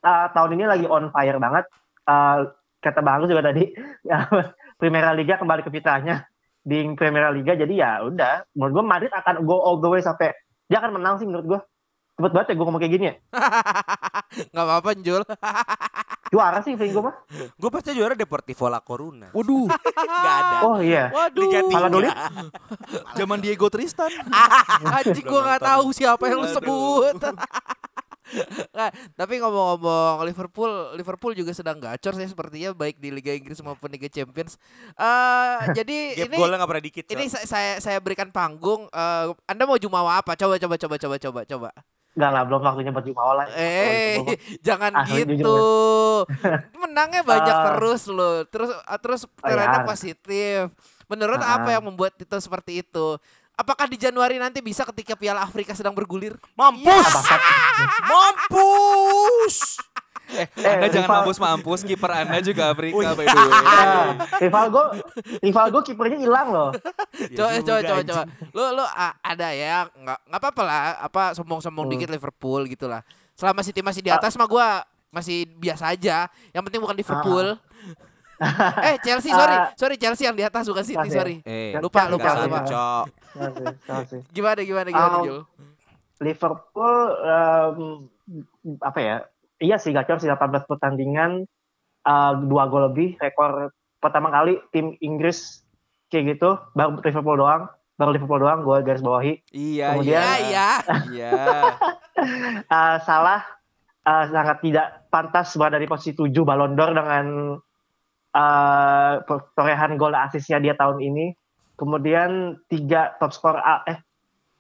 uh, 0.04 0.26
tahun 0.36 0.50
ini 0.60 0.64
lagi 0.68 0.86
on 0.86 1.08
fire 1.08 1.40
banget. 1.40 1.64
Uh, 2.08 2.52
kata 2.78 3.00
bagus 3.00 3.28
juga 3.32 3.48
tadi 3.48 3.64
ya, 4.04 4.28
Primera 4.80 5.16
Liga 5.16 5.40
kembali 5.40 5.64
ke 5.64 5.72
fitrahnya 5.72 6.28
di 6.68 6.84
Primera 6.92 7.32
Liga 7.32 7.56
jadi 7.56 7.72
ya 7.72 7.90
udah 8.04 8.44
menurut 8.52 8.72
gue 8.74 8.84
Madrid 8.84 9.08
akan 9.10 9.40
go 9.42 9.56
all 9.56 9.80
the 9.80 9.88
way 9.88 10.04
sampai 10.04 10.36
dia 10.68 10.78
akan 10.78 11.00
menang 11.00 11.16
sih 11.16 11.24
menurut 11.24 11.48
gue 11.48 11.60
cepet 12.14 12.32
banget 12.34 12.46
ya 12.50 12.54
gue 12.54 12.66
ngomong 12.66 12.82
kayak 12.82 12.92
gini 12.92 13.04
ya 13.08 13.14
Gak 14.52 14.64
apa-apa 14.68 14.90
Jul. 15.00 15.22
juara 16.32 16.60
sih 16.60 16.76
feeling 16.76 16.92
gue 16.92 17.04
mah 17.08 17.16
Gue 17.56 17.70
percaya 17.72 17.96
juara 17.96 18.12
Deportivo 18.12 18.68
La 18.68 18.84
Coruna. 18.84 19.32
Waduh, 19.32 19.64
Gak 20.26 20.34
ada. 20.36 20.56
oh 20.60 20.76
iya 20.78 21.08
Waduh. 21.08 21.40
Liga. 21.40 21.58
Valladolid? 21.64 22.12
zaman 23.16 23.38
Diego 23.40 23.66
Tristan. 23.68 24.12
Anjing 24.84 25.24
gua 25.24 25.40
nggak 25.42 25.62
tahu 25.64 25.86
siapa 25.90 26.28
yang 26.28 26.44
lu 26.44 26.48
sebut. 26.50 27.16
Nah, 28.70 28.88
tapi 29.12 29.38
ngomong-ngomong 29.38 30.20
Liverpool, 30.22 30.70
Liverpool 30.94 31.32
juga 31.32 31.50
sedang 31.50 31.76
gacor 31.76 32.12
sih 32.12 32.26
sepertinya 32.26 32.70
baik 32.72 32.96
di 32.96 33.08
Liga 33.08 33.30
Inggris 33.30 33.58
maupun 33.58 33.88
Liga 33.88 34.06
Champions. 34.06 34.60
Eh 34.94 35.56
jadi 35.78 35.96
Gap 36.14 36.26
ini 36.26 36.36
golnya 36.36 36.60
pernah 36.60 36.82
dikit. 36.82 37.04
ini 37.06 37.24
Cok. 37.24 37.32
sa- 37.34 37.46
saya 37.46 37.72
saya 37.78 37.98
berikan 37.98 38.28
panggung. 38.28 38.86
Eh, 38.86 39.24
anda 39.44 39.64
mau 39.64 39.76
jumawa 39.76 40.18
apa? 40.18 40.34
Coba 40.34 40.56
coba 40.56 40.76
coba 40.76 40.96
coba 40.96 41.16
coba 41.16 41.40
coba. 41.44 41.70
Enggak 42.10 42.30
lah 42.30 42.42
belum 42.42 42.60
waktunya 42.60 42.90
buat 42.90 43.06
Jumawa 43.06 43.32
lah 43.32 43.46
Eh, 43.54 44.18
jangan 44.66 44.90
Asli 44.98 45.22
jujur 45.22 45.38
gitu. 45.38 45.58
Menangnya 46.82 47.22
banyak 47.22 47.54
Ah. 47.54 47.64
terus 47.70 48.02
loh. 48.06 48.42
Terus 48.44 48.74
ah, 48.82 48.98
terus 48.98 49.22
trennya 49.38 49.80
ya. 49.80 49.86
positif. 49.86 50.58
Menurut 51.06 51.38
Ah. 51.38 51.56
apa 51.56 51.68
yang 51.70 51.84
membuat 51.84 52.18
itu 52.18 52.36
seperti 52.36 52.82
itu? 52.82 53.22
Apakah 53.58 53.84
di 53.84 53.98
Januari 53.98 54.38
nanti 54.38 54.62
bisa 54.62 54.86
ketika 54.86 55.12
Piala 55.12 55.42
Afrika 55.42 55.74
sedang 55.74 55.90
bergulir? 55.90 56.38
Mampus. 56.54 57.10
Mampus. 58.06 59.56
Eh, 60.28 60.44
Eh, 60.60 60.68
Anda 60.76 60.86
jangan 60.86 61.08
rival- 61.08 61.16
mampus-mampus, 61.24 61.80
kiper 61.82 62.10
Anda 62.12 62.38
juga 62.38 62.68
Afrika 62.68 63.00
iya. 63.00 63.16
by 63.16 63.24
the 63.24 63.32
way. 63.32 63.48
Nah, 63.48 64.06
rival 64.38 64.64
gue 64.68 64.84
rival 65.40 65.66
gue 65.70 65.82
kipernya 65.82 66.18
hilang 66.20 66.48
loh 66.48 66.68
coba 67.32 67.48
juga, 67.48 67.64
coba 67.64 67.80
coba 67.80 67.96
anjing. 67.96 68.08
coba. 68.12 68.22
Lu 68.52 68.64
lu 68.70 68.84
ah, 68.84 69.12
ada 69.18 69.48
ya 69.50 69.88
nggak 69.88 70.18
nggak 70.22 70.36
apa-apa 70.38 70.62
lah 70.62 70.80
apa 71.00 71.22
sombong-sombong 71.32 71.80
Hmm. 71.82 71.92
dikit 71.96 72.12
Liverpool 72.12 72.68
gitu 72.68 72.84
lah. 72.84 73.00
Selama 73.32 73.64
City 73.64 73.80
masih 73.80 74.04
di 74.04 74.12
atas 74.12 74.36
mah 74.36 74.44
gua 74.44 74.84
masih 75.08 75.48
biasa 75.48 75.88
aja. 75.88 76.28
Yang 76.52 76.62
penting 76.62 76.80
bukan 76.82 76.96
Liverpool. 76.98 77.46
Eh 78.80 78.96
Chelsea 79.00 79.30
sorry 79.30 79.52
Ah. 79.52 79.70
sorry 79.74 79.96
Chelsea 79.96 80.22
yang 80.22 80.32
di 80.32 80.42
atas 80.42 80.64
bukan 80.64 80.82
City 80.82 80.96
Chelsea. 80.96 81.14
sorry. 81.14 81.36
Eh, 81.42 81.74
Lupa, 81.76 82.06
Chelsea, 82.06 82.14
lupa, 82.14 82.30
lupa. 82.36 82.60
Gimana 84.30 84.60
gimana 84.60 84.88
gimana 84.88 85.16
Um, 85.16 85.24
Jul? 85.24 85.40
Liverpool 86.18 86.94
em, 87.20 87.76
apa 88.80 88.98
ya? 88.98 89.16
Iya 89.58 89.76
sih 89.76 89.90
gacor 89.90 90.16
sih 90.16 90.26
18 90.26 90.38
pertandingan 90.64 91.42
uh, 92.04 92.32
dua 92.40 92.66
gol 92.66 92.86
lebih 92.88 93.14
rekor 93.16 93.70
pertama 93.98 94.28
kali 94.28 94.62
tim 94.70 94.94
Inggris 94.98 95.66
kayak 96.08 96.36
gitu 96.36 96.54
baru 96.72 96.94
Liverpool 96.96 97.36
doang 97.36 97.66
baru 97.94 98.10
Liverpool 98.12 98.38
doang 98.38 98.62
gue 98.62 98.78
garis 98.80 99.02
bawahi 99.02 99.42
Iya, 99.50 99.86
Kemudian- 99.92 100.14
Iya, 100.14 100.30
iya. 100.46 100.70
Iya. 101.10 101.32
uh, 102.70 102.96
salah 103.02 103.42
uh, 104.04 104.24
sangat 104.28 104.62
tidak 104.62 104.86
pantas 105.08 105.50
berada 105.52 105.74
di 105.76 105.86
posisi 105.86 106.14
7 106.14 106.30
Ballon 106.40 106.72
d'Or 106.72 106.94
dengan 106.94 107.26
uh, 108.34 109.24
torehan 109.56 109.96
gol 110.00 110.12
asisnya 110.12 110.58
dia 110.58 110.74
tahun 110.74 111.00
ini. 111.00 111.26
Kemudian 111.78 112.58
tiga 112.66 113.14
top 113.22 113.30
skor 113.30 113.62
eh 113.86 114.02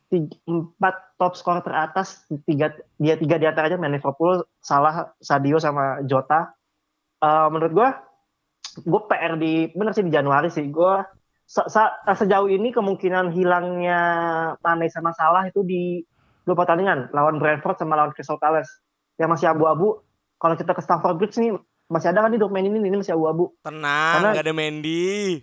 tiga, 0.08 0.38
empat 0.46 1.18
top 1.18 1.34
skor 1.34 1.58
teratas 1.66 2.22
tiga 2.46 2.70
dia 2.96 3.18
tiga 3.18 3.36
di 3.42 3.46
antaranya 3.50 3.76
main 3.80 3.98
Liverpool, 3.98 4.46
Salah, 4.62 5.12
Sadio 5.18 5.58
sama 5.58 6.00
Jota. 6.06 6.54
Uh, 7.18 7.50
menurut 7.50 7.72
gue, 7.74 7.88
gue 8.86 9.00
PR 9.10 9.34
di 9.34 9.66
bener 9.74 9.90
sih 9.90 10.06
di 10.06 10.14
Januari 10.14 10.46
sih 10.46 10.70
gue 10.70 10.94
se- 11.48 11.66
se- 11.66 11.96
sejauh 12.04 12.46
ini 12.46 12.70
kemungkinan 12.70 13.32
hilangnya 13.32 14.00
Mane 14.60 14.86
sama 14.92 15.16
Salah 15.16 15.48
itu 15.48 15.64
di 15.64 16.04
dua 16.44 16.54
pertandingan 16.54 17.08
lawan 17.16 17.40
Brentford 17.40 17.80
sama 17.80 17.96
lawan 17.96 18.12
Crystal 18.12 18.36
Palace 18.36 18.68
yang 19.16 19.32
masih 19.32 19.48
abu-abu. 19.50 20.04
Kalau 20.38 20.54
kita 20.54 20.70
ke 20.70 20.82
Stamford 20.84 21.18
Bridge 21.18 21.34
nih 21.40 21.56
masih 21.88 22.12
ada 22.12 22.20
kan 22.20 22.30
nih 22.30 22.40
dokumen 22.40 22.64
ini 22.64 22.78
ini 22.78 22.96
masih 23.00 23.16
abu-abu. 23.16 23.56
Tenang, 23.64 24.20
Karena- 24.20 24.32
nggak 24.36 24.44
ada 24.44 24.54
Mendy. 24.54 25.40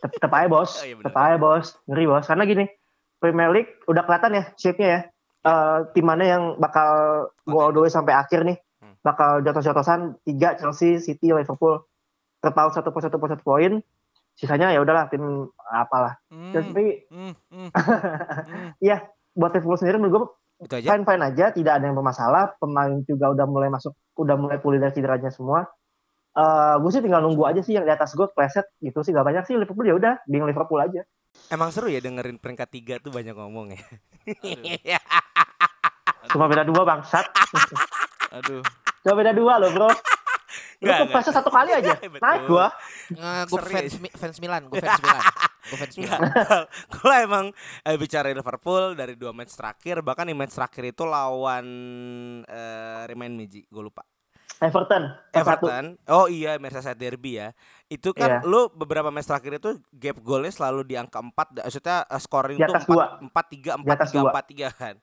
Tetep 0.00 0.32
aja 0.32 0.48
bos, 0.48 0.72
Oh, 0.80 0.86
iya 0.88 0.94
tetep 0.96 1.14
aja 1.14 1.36
bos, 1.36 1.66
ngeri 1.84 2.04
bos. 2.08 2.24
Karena 2.26 2.44
gini, 2.44 2.64
Premier 3.20 3.50
League 3.52 3.70
udah 3.86 4.02
kelihatan 4.02 4.32
ya 4.34 4.44
shape-nya 4.56 4.88
ya. 4.88 5.00
Eh, 5.40 5.78
tim 5.92 6.04
mana 6.04 6.24
yang 6.24 6.42
bakal 6.56 6.90
go 7.48 7.56
all 7.60 7.72
the 7.72 7.80
way 7.80 7.92
sampai 7.92 8.16
akhir 8.16 8.44
nih. 8.44 8.56
Hmm. 8.80 8.96
Bakal 9.00 9.44
jatuh-jatuhan 9.44 10.20
tiga 10.24 10.56
Chelsea, 10.56 11.00
City, 11.00 11.32
Liverpool. 11.32 11.84
Terpaut 12.40 12.72
satu 12.72 12.88
poin 12.88 13.04
satu 13.04 13.16
poin 13.20 13.30
satu 13.32 13.44
poin. 13.44 13.72
Sisanya 14.32 14.72
ya 14.72 14.80
udahlah 14.80 15.12
tim 15.12 15.52
apalah. 15.68 16.16
Hmm, 16.32 16.56
tapi 16.56 17.04
hmm, 17.12 17.32
hmm, 17.52 17.68
ya 18.88 19.04
buat 19.36 19.52
Liverpool 19.52 19.76
sendiri 19.76 20.00
menurut 20.00 20.12
gue 20.12 20.24
Itu 20.60 20.74
aja. 20.76 20.92
fine 20.92 21.04
fine 21.08 21.22
aja, 21.24 21.44
tidak 21.56 21.72
ada 21.80 21.84
yang 21.88 21.96
bermasalah. 21.96 22.54
Pemain 22.60 23.00
juga 23.08 23.32
udah 23.32 23.46
mulai 23.48 23.72
masuk, 23.72 23.96
udah 24.20 24.36
mulai 24.36 24.60
pulih 24.60 24.76
dari 24.76 24.92
cederanya 24.92 25.32
semua. 25.32 25.64
Eh 26.30 26.74
gue 26.78 26.90
sih 26.92 27.02
tinggal 27.02 27.24
nunggu 27.24 27.42
aja 27.48 27.60
sih 27.64 27.74
yang 27.74 27.82
di 27.82 27.90
atas 27.90 28.14
gue 28.14 28.28
preset 28.30 28.62
gitu 28.78 29.02
sih 29.02 29.10
gak 29.10 29.26
banyak 29.26 29.42
sih 29.50 29.58
Liverpool 29.58 29.82
ya 29.82 29.98
udah 29.98 30.14
being 30.30 30.46
Liverpool 30.46 30.78
aja. 30.78 31.02
Emang 31.50 31.74
seru 31.74 31.90
ya 31.90 31.98
dengerin 31.98 32.38
peringkat 32.38 32.68
tiga 32.70 32.94
tuh 33.02 33.10
banyak 33.10 33.34
ngomong 33.34 33.74
ya. 33.74 33.82
Cuma 36.30 36.46
beda 36.46 36.62
dua 36.62 36.86
bangsat. 36.86 37.26
Aduh. 38.38 38.62
Cuma 39.02 39.14
beda 39.18 39.32
dua 39.34 39.58
loh 39.58 39.70
bro. 39.74 39.90
Lu 40.80 40.88
Nggak, 40.88 41.22
tuh 41.22 41.34
satu 41.34 41.50
kali 41.50 41.70
aja. 41.74 41.94
Naik 42.24 42.46
gua. 42.46 42.70
Nggak, 43.10 43.42
gue 43.50 43.60
fans, 43.66 43.94
Mi- 44.00 44.14
fans 44.14 44.36
Milan, 44.38 44.62
gue 44.70 44.78
fans 44.80 45.00
Milan. 45.02 45.22
Gue 45.60 45.76
fans 45.76 45.94
Milan. 45.96 46.18
Nggak, 46.20 46.64
Kalau 46.90 47.16
emang 47.16 47.46
eh, 47.84 47.96
bicara 47.96 48.30
Liverpool 48.30 48.94
dari 48.94 49.14
dua 49.14 49.30
match 49.30 49.52
terakhir, 49.52 50.00
bahkan 50.00 50.24
di 50.24 50.32
match 50.32 50.56
terakhir 50.56 50.90
itu 50.90 51.04
lawan 51.04 51.66
eh, 52.44 53.02
remind 53.06 53.34
me 53.36 53.44
Ji, 53.44 53.66
gue 53.66 53.82
lupa. 53.82 54.00
Everton. 54.60 55.08
Everton. 55.32 55.84
Oh 56.04 56.28
iya, 56.28 56.60
Merseyside 56.60 57.00
Derby 57.00 57.40
ya. 57.40 57.56
Itu 57.88 58.12
kan 58.12 58.44
Iya. 58.44 58.44
lu 58.44 58.68
beberapa 58.68 59.08
match 59.08 59.24
terakhir 59.24 59.56
itu 59.56 59.80
gap 59.90 60.20
golnya 60.20 60.52
selalu 60.52 60.84
di 60.84 60.94
angka 61.00 61.16
4, 61.16 61.64
maksudnya 61.64 62.04
eh, 62.04 62.20
scoring 62.20 62.58
Di 62.60 62.68
tuh 62.68 62.74
atas 62.76 62.84
dua. 62.84 63.04
4 63.24 63.32
3 63.32 63.80
Di 63.80 63.88
atas 63.88 64.08
4 64.12 64.12
3 64.12 64.20
dua. 64.20 64.30
4 64.36 64.44
3 64.52 64.68
kan. 64.76 64.94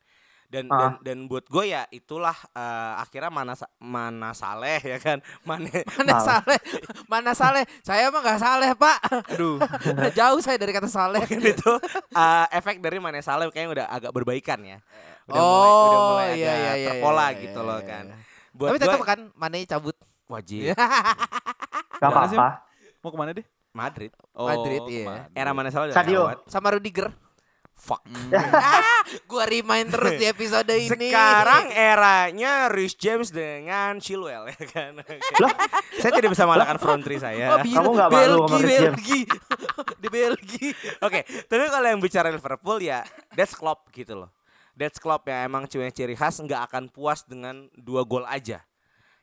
Dan, 0.48 0.72
Ah. 0.72 0.80
dan 0.80 0.92
dan 1.04 1.18
buat 1.28 1.44
gue 1.44 1.66
ya 1.68 1.84
itulah 1.90 2.32
eh, 2.50 2.94
akhirnya 2.98 3.28
mana 3.28 3.52
mana 3.78 4.32
Saleh 4.32 4.80
ya 4.82 4.96
kan. 4.96 5.20
Mana 5.44 5.68
Mana. 6.00 6.24
Saleh? 6.24 6.60
Mana 7.06 7.32
Saleh? 7.34 7.64
Saya 7.82 8.08
mah 8.08 8.22
nggak 8.22 8.40
Saleh, 8.40 8.72
Pak. 8.72 8.98
aduh 9.28 9.60
Jauh 10.18 10.40
saya 10.40 10.56
dari 10.56 10.72
kata 10.72 10.88
Saleh. 10.88 11.20
mungkin 11.20 11.44
itu 11.44 11.72
eh, 12.10 12.46
efek 12.54 12.80
dari 12.80 12.96
Mane 12.98 13.20
Saleh 13.20 13.48
kayaknya 13.50 13.72
udah 13.74 13.86
agak 13.90 14.12
berbaikan 14.12 14.64
ya. 14.64 14.80
Udah 15.28 15.36
Oh, 15.36 15.52
mulai, 15.52 15.68
udah 15.84 16.00
mulai 16.08 16.28
iya, 16.32 16.48
agak 16.48 16.56
iya, 16.58 16.72
iya, 16.74 16.88
terpola 16.90 17.26
iya, 17.26 17.38
gitu 17.38 17.60
iya, 17.60 17.68
loh 17.68 17.78
iya, 17.78 17.90
kan. 17.90 18.06
iya. 18.08 18.18
Buat 18.50 18.70
Tapi 18.70 18.78
tetap 18.80 19.02
kan 19.04 19.20
Mane 19.34 19.58
cabut. 19.66 19.96
wajib 20.28 20.72
Gak 22.00 22.08
Mana 22.08 22.24
sih? 22.26 22.38
apa-apa. 22.38 22.50
Mau 23.00 23.10
ke 23.10 23.18
mana 23.18 23.32
deh? 23.32 23.46
Madrid. 23.70 24.12
Oh, 24.32 24.48
Madrid, 24.48 24.82
iya. 24.88 25.04
Madrid. 25.06 25.36
Era 25.36 25.52
Mane 25.52 25.70
Saleh 25.70 25.92
Sadio. 25.92 26.32
Sama 26.48 26.72
Rudiger. 26.72 27.12
Fuck. 27.78 28.02
Hmm. 28.10 28.34
Gua 29.30 29.46
remind 29.46 29.94
terus 29.94 30.18
di 30.18 30.26
episode 30.26 30.68
ini. 30.74 30.90
Sekarang 30.90 31.70
eranya 31.70 32.68
Rhys 32.68 32.98
James 32.98 33.30
dengan 33.30 34.02
Chilwell 34.02 34.50
ya 34.50 34.62
kan. 34.66 34.98
Loh? 35.42 35.54
saya 35.96 36.12
tidak 36.12 36.34
bisa 36.34 36.44
mengalahkan 36.44 36.82
front 36.82 37.06
three 37.06 37.22
saya. 37.22 37.54
Oh, 37.54 37.58
bil- 37.62 37.78
Kamu 37.78 37.90
nggak 37.94 38.10
malu 38.10 38.38
sama 38.44 38.58
James? 38.60 38.98
Belgi. 38.98 39.20
di 40.02 40.08
Belgi. 40.10 40.68
Oke, 41.00 41.22
tapi 41.46 41.64
kalau 41.70 41.88
yang 41.88 42.02
bicara 42.02 42.28
Liverpool 42.28 42.82
ya 42.82 43.06
that's 43.38 43.54
Klopp 43.54 43.88
gitu 43.94 44.26
loh. 44.26 44.30
That's 44.74 44.98
Klopp 44.98 45.30
ya 45.30 45.46
emang 45.46 45.70
cewek 45.70 45.94
ciri 45.94 46.18
khas 46.18 46.42
nggak 46.42 46.74
akan 46.74 46.90
puas 46.90 47.24
dengan 47.24 47.70
dua 47.78 48.02
gol 48.04 48.26
aja. 48.26 48.66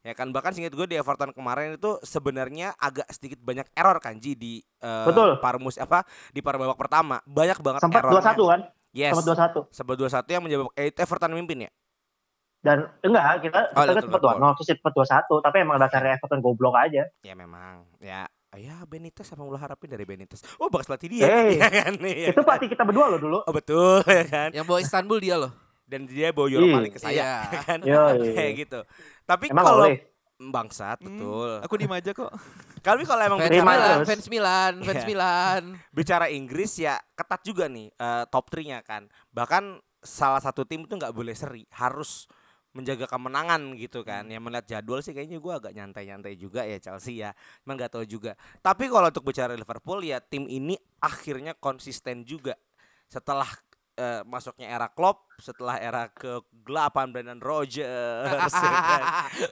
Ya 0.05 0.13
kan 0.13 0.29
bahkan 0.31 0.53
singkat 0.53 0.77
gue 0.77 0.85
di 0.85 1.01
Everton 1.01 1.33
kemarin 1.33 1.81
itu 1.81 1.97
sebenarnya 2.05 2.77
agak 2.77 3.09
sedikit 3.09 3.41
banyak 3.41 3.65
error 3.73 3.97
kan 3.99 4.21
Ji 4.21 4.37
di 4.37 4.61
eh, 4.61 5.07
Betul. 5.09 5.41
Parmus 5.41 5.81
apa 5.81 6.05
di 6.29 6.45
par 6.45 6.61
babak 6.61 6.77
pertama. 6.77 7.25
Banyak 7.25 7.65
banget 7.65 7.81
Sempat 7.81 8.05
errornya. 8.05 8.37
2-1 8.37 8.53
kan? 8.53 8.61
Yes. 8.93 9.17
Sempat 9.17 9.25
2-1. 9.65 9.73
Sempat 9.73 9.95
2-1 9.97 10.29
yang 10.29 10.43
menyebabkan 10.45 10.77
eh, 10.77 10.93
itu 10.93 10.99
Everton 11.01 11.33
mimpin 11.33 11.59
ya. 11.65 11.71
Dan 12.61 12.79
enggak, 13.01 13.45
kita 13.45 13.61
Oh, 13.73 13.85
kita 13.85 14.01
sempat 14.01 14.21
betul. 14.21 14.41
2-0, 14.41 14.57
terus 14.57 14.69
sempat 14.73 14.93
2-1, 14.93 15.45
tapi 15.45 15.57
emang 15.61 15.77
dasarnya 15.77 16.13
Everton 16.17 16.41
goblok 16.41 16.77
aja. 16.77 17.03
Ya 17.21 17.35
memang. 17.35 17.89
Ya 17.99 18.29
ya 18.55 18.87
Benitez 18.87 19.27
apa 19.27 19.43
yang 19.43 19.51
lo 19.51 19.59
harapin 19.59 19.89
dari 19.89 20.05
Benitez? 20.05 20.45
Oh 20.57 20.69
bagus 20.69 20.87
pelatih 20.87 21.11
dia. 21.11 21.27
Hey, 21.27 21.57
ya 21.65 21.67
kan? 21.67 21.97
Iya 21.99 22.31
Itu 22.31 22.45
pelatih 22.45 22.69
kita 22.69 22.85
berdua 22.85 23.09
loh 23.09 23.21
dulu. 23.21 23.39
Oh 23.41 23.53
betul 23.53 24.05
ya 24.05 24.25
kan. 24.25 24.49
Yang 24.53 24.65
bawa 24.65 24.79
Istanbul 24.79 25.19
dia 25.19 25.37
loh. 25.37 25.53
Dan 25.85 26.09
dia 26.09 26.33
bawa 26.33 26.49
Europa 26.49 26.65
Iya. 26.71 26.81
League 26.81 26.95
ke 26.95 27.01
saya 27.03 27.13
Iya. 27.13 27.33
ya 27.53 27.61
kan. 27.67 27.79
Kayak 28.31 28.53
gitu. 28.57 28.81
Tapi 29.25 29.49
Emang 29.49 29.65
kalau 29.65 29.85
boleh. 29.85 29.99
bangsat 30.37 30.99
Hmm, 31.01 31.07
betul. 31.09 31.51
Aku 31.65 31.75
diem 31.75 31.93
aja 31.93 32.11
kok. 32.11 32.33
Tapi 32.81 33.03
kalau 33.03 33.23
emang 33.23 33.41
Fans 33.41 33.49
bicara, 33.49 33.65
Milan, 33.65 33.99
fans 34.05 34.27
Milan, 34.29 34.73
fans 34.83 35.01
Iya. 35.01 35.09
Milan. 35.09 35.63
bicara 35.89 36.27
Inggris 36.29 36.73
ya 36.77 36.95
ketat 37.15 37.41
juga 37.41 37.65
nih 37.67 37.89
eh, 37.91 38.25
top 38.29 38.51
3-nya 38.51 38.85
kan. 38.85 39.07
Bahkan 39.31 39.65
salah 39.99 40.39
satu 40.39 40.69
tim 40.69 40.85
itu 40.85 40.93
nggak 40.93 41.11
boleh 41.11 41.33
seri, 41.33 41.65
harus 41.73 42.29
menjaga 42.75 43.07
kemenangan 43.07 43.73
gitu 43.79 44.03
kan. 44.03 44.27
Yang 44.27 44.43
melihat 44.43 44.67
jadwal 44.69 45.01
sih 45.01 45.15
kayaknya 45.15 45.39
gue 45.39 45.53
agak 45.55 45.73
nyantai-nyantai 45.73 46.35
juga 46.35 46.67
ya 46.67 46.77
Chelsea 46.77 47.23
ya. 47.23 47.31
Emang 47.63 47.79
nggak 47.79 47.95
tahu 47.95 48.05
juga. 48.05 48.35
Tapi 48.61 48.91
kalau 48.91 49.09
untuk 49.09 49.25
bicara 49.25 49.55
Liverpool 49.55 50.03
ya 50.03 50.19
tim 50.19 50.45
ini 50.45 50.75
akhirnya 50.99 51.55
konsisten 51.55 52.27
juga 52.27 52.59
setelah 53.07 53.47
eh, 53.95 54.21
masuknya 54.27 54.71
era 54.71 54.87
Klopp, 54.91 55.31
setelah 55.39 55.79
era 55.79 56.11
kegelapan 56.11 57.11
Brendan 57.11 57.41
Rodgers, 57.43 58.53
ya 58.65 58.71
kan? 58.83 59.03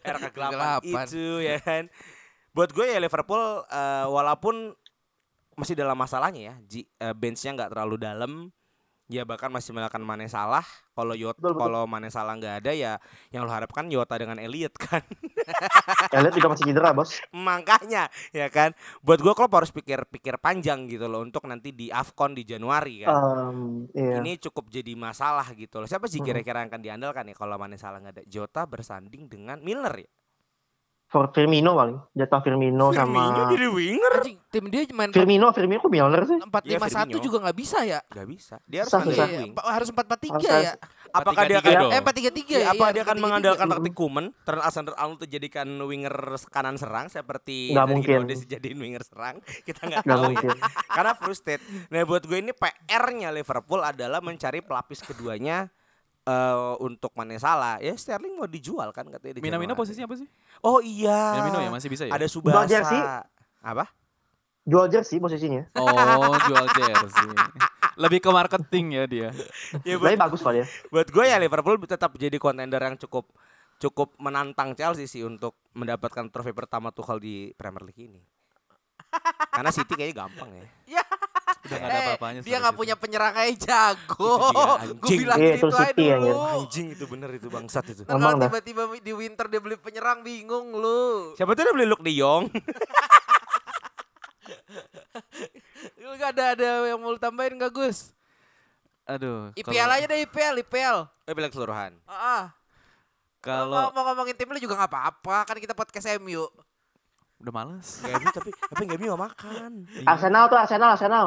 era 0.02 0.18
kegelapan 0.18 0.58
Kegelapan. 0.82 1.04
itu 1.08 1.26
ya 1.42 1.56
kan. 1.62 1.84
Buat 2.52 2.70
gue 2.76 2.86
ya 2.86 2.98
Liverpool 3.00 3.42
eh, 3.64 4.06
walaupun 4.06 4.76
masih 5.52 5.76
dalam 5.76 5.96
masalahnya 5.96 6.52
ya, 6.52 6.54
eh, 7.00 7.14
benchnya 7.14 7.50
nggak 7.56 7.70
terlalu 7.76 7.96
dalam, 8.00 8.32
ya 9.10 9.26
bahkan 9.26 9.50
masih 9.50 9.74
melakukan 9.74 10.02
Mane 10.02 10.26
Salah. 10.30 10.64
Kalau 10.92 11.16
Yot, 11.16 11.40
kalau 11.40 11.88
Mane 11.88 12.12
Salah 12.12 12.36
nggak 12.36 12.64
ada 12.64 12.72
ya, 12.76 13.00
yang 13.32 13.48
lo 13.48 13.52
harapkan 13.52 13.88
Yota 13.88 14.12
dengan 14.20 14.36
Elliot 14.36 14.76
kan. 14.76 15.00
Elliot 16.16 16.34
juga 16.36 16.48
masih 16.52 16.64
cedera, 16.68 16.92
Bos. 16.92 17.16
Makanya 17.32 18.12
ya 18.30 18.52
kan, 18.52 18.76
buat 19.00 19.18
gue 19.24 19.32
Klopp 19.32 19.56
harus 19.56 19.72
pikir-pikir 19.72 20.36
panjang 20.36 20.84
gitu 20.86 21.08
loh 21.08 21.24
untuk 21.24 21.48
nanti 21.48 21.72
di 21.72 21.88
Afcon 21.88 22.36
di 22.36 22.44
Januari 22.44 23.08
kan. 23.08 23.08
Em, 23.08 23.88
iya. 23.96 24.20
Ini 24.20 24.36
cukup 24.36 24.68
jadi 24.68 24.92
masalah 24.92 25.48
gitu 25.56 25.80
loh. 25.80 25.88
Siapa 25.88 26.06
sih 26.12 26.20
kira-kira 26.20 26.60
yang 26.60 26.68
akan 26.68 26.82
diandalkan 26.84 27.24
ya 27.32 27.34
kalau 27.34 27.56
Mane 27.56 27.80
Salah 27.80 28.04
nggak 28.04 28.20
ada? 28.20 28.24
Jota 28.28 28.68
bersanding 28.68 29.32
dengan 29.32 29.64
Milner 29.64 30.04
ya. 30.04 30.10
For 31.12 31.28
Firmino 31.28 31.76
paling. 31.76 32.00
Jatuh 32.10 32.40
Firmino, 32.40 32.88
Firmino 32.88 32.96
sama 32.96 33.22
jadi 33.46 33.68
winger. 33.68 34.12
Anjing, 34.18 34.38
tim 34.48 34.64
dia 34.66 34.80
main 34.90 35.12
Firmino, 35.12 35.52
Firmino 35.52 35.78
kok 35.78 35.92
Milner 35.92 36.24
sih? 36.24 36.40
4-5-1 36.40 36.48
Firmino. 36.88 37.20
juga 37.20 37.36
nggak 37.38 37.56
bisa 37.58 37.78
ya? 37.84 38.00
Gak 38.02 38.24
bisa. 38.24 38.56
Dia 38.64 38.80
harus 38.82 38.92
Susah. 38.96 39.26
Iya, 39.28 39.44
Harus 39.54 39.88
4-4-3 39.90 40.32
Harus- 40.32 40.48
ya? 40.64 40.74
Apakah 41.12 41.44
dia 41.44 41.60
4-3-3 41.60 41.68
akan. 41.76 41.92
Eh 41.92 42.00
4-3-3 42.00 42.48
Ya, 42.48 42.56
ya? 42.56 42.68
apa 42.72 42.80
iya, 42.82 42.88
dia 42.90 43.02
akan 43.02 43.12
4-3-3. 43.12 43.20
mengandalkan 43.20 43.66
taktik 43.68 43.92
Kuman 43.92 44.24
Trent 44.42 44.62
Alexander-Arnold 44.62 45.18
itu 45.18 45.26
jadikan 45.30 45.68
winger 45.82 46.16
kanan 46.48 46.74
serang 46.74 47.06
seperti 47.06 47.56
Nggak 47.70 47.86
mungkin. 47.86 48.16
Ramos 48.24 48.40
dijadiin 48.40 48.78
winger 48.80 49.02
serang 49.04 49.36
kita 49.68 49.80
nggak 49.84 50.00
Gak 50.00 50.08
tahu 50.08 50.16
ya. 50.16 50.26
mungkin. 50.26 50.56
karena 50.88 51.12
frustrated 51.14 51.60
nah 51.86 52.00
buat 52.02 52.22
gue 52.22 52.38
ini 52.38 52.52
PR-nya 52.52 53.28
Liverpool 53.30 53.80
adalah 53.82 54.18
mencari 54.18 54.60
pelapis 54.60 55.04
keduanya 55.04 55.68
eh, 56.26 56.74
untuk 56.82 57.10
Mane 57.18 57.36
Salah 57.38 57.78
ya 57.82 57.94
Sterling 57.94 58.38
mau 58.38 58.46
dijual 58.46 58.90
kan 58.94 59.06
katanya 59.06 59.38
di 59.38 59.42
Minamino 59.42 59.74
posisinya 59.74 60.06
apa 60.06 60.16
sih? 60.18 60.28
oh 60.62 60.78
iya 60.82 61.38
Minamino 61.38 61.58
ya 61.62 61.70
masih 61.70 61.88
bisa 61.90 62.04
ya? 62.06 62.12
ada 62.14 62.26
Jual 62.26 62.66
jersey. 62.66 62.98
Subasa 62.98 63.26
apa 63.62 63.84
Jual 64.62 64.86
jersey 64.86 65.18
posisinya. 65.18 65.66
Oh, 65.74 66.38
jual 66.46 66.66
jersey. 66.70 67.30
Lebih 67.98 68.22
ke 68.22 68.30
marketing 68.30 68.86
ya 68.94 69.04
dia. 69.10 69.28
ya 69.88 69.98
buat, 69.98 70.14
Tapi 70.14 70.22
bagus 70.22 70.38
kok 70.38 70.54
dia. 70.54 70.66
buat 70.86 71.08
gue 71.10 71.24
ya 71.26 71.36
Liverpool 71.42 71.82
tetap 71.82 72.14
jadi 72.14 72.38
kontender 72.38 72.78
yang 72.78 72.94
cukup 72.94 73.26
cukup 73.82 74.14
menantang 74.22 74.78
Chelsea 74.78 75.10
sih 75.10 75.26
untuk 75.26 75.58
mendapatkan 75.74 76.30
trofi 76.30 76.54
pertama 76.54 76.94
Tuchel 76.94 77.18
di 77.18 77.50
Premier 77.58 77.82
League 77.90 78.06
ini. 78.06 78.22
Karena 79.50 79.74
City 79.74 79.98
kayaknya 79.98 80.24
gampang 80.24 80.50
ya. 80.54 80.66
Udah 81.62 81.76
nggak 81.78 81.86
ada 81.86 81.94
Eh, 81.94 82.02
apa-apanya 82.04 82.40
dia 82.42 82.58
City. 82.58 82.74
punya 82.74 82.94
penyerang 82.94 83.32
kayak 83.32 83.54
jago. 83.64 84.34
Gue 84.34 84.76
anjing. 84.98 85.18
bilang 85.20 85.38
Iya, 85.38 85.52
gitu 85.52 85.62
itu 85.62 85.66
aja 85.72 85.84
City, 85.86 86.04
dulu. 86.08 86.34
Anjing 86.42 86.86
itu 86.90 87.04
bener 87.06 87.30
itu 87.32 87.48
bangsat 87.48 87.84
itu. 87.88 88.02
Emang 88.04 88.20
kalau 88.34 88.42
tiba-tiba 88.42 88.82
di 88.98 89.12
winter 89.12 89.46
dia 89.46 89.60
beli 89.60 89.76
penyerang 89.76 90.20
bingung 90.20 90.72
lu. 90.72 91.32
Siapa 91.34 91.52
tuh 91.52 91.62
dia 91.62 91.72
beli 91.72 91.86
Luke 91.86 92.02
De 92.02 92.10
Jong? 92.10 92.50
Lu 95.96 96.14
gak 96.14 96.34
ada 96.34 96.44
ada 96.52 96.68
yang 96.84 96.98
mau 96.98 97.14
tambahin 97.16 97.54
gak 97.56 97.70
Gus? 97.70 98.10
Aduh. 99.04 99.50
IPL 99.54 99.70
kalau- 99.76 99.94
aja 99.96 100.06
deh 100.06 100.20
IPL, 100.20 100.54
IPL. 100.60 100.98
Eh 101.24 101.32
bilang 101.32 101.50
keseluruhan. 101.50 101.98
Ah. 102.04 102.54
Kalau 103.38 103.70
mau, 103.72 103.90
mau 103.92 104.02
ngomongin 104.08 104.34
tim 104.34 104.46
lu 104.46 104.58
juga 104.58 104.74
gak 104.76 104.86
apa-apa, 104.88 105.36
kan 105.44 105.56
kita 105.56 105.72
podcast 105.72 106.06
MU. 106.18 106.46
udah 107.38 107.50
males. 107.52 107.98
Gak 108.00 108.22
tapi 108.30 108.50
tapi 108.54 108.82
gak 108.84 108.98
gak 109.00 109.18
makan. 109.20 109.70
Arsenal 110.04 110.46
tuh 110.46 110.54
Arsenal 110.56 110.94
Arsenal. 110.94 111.26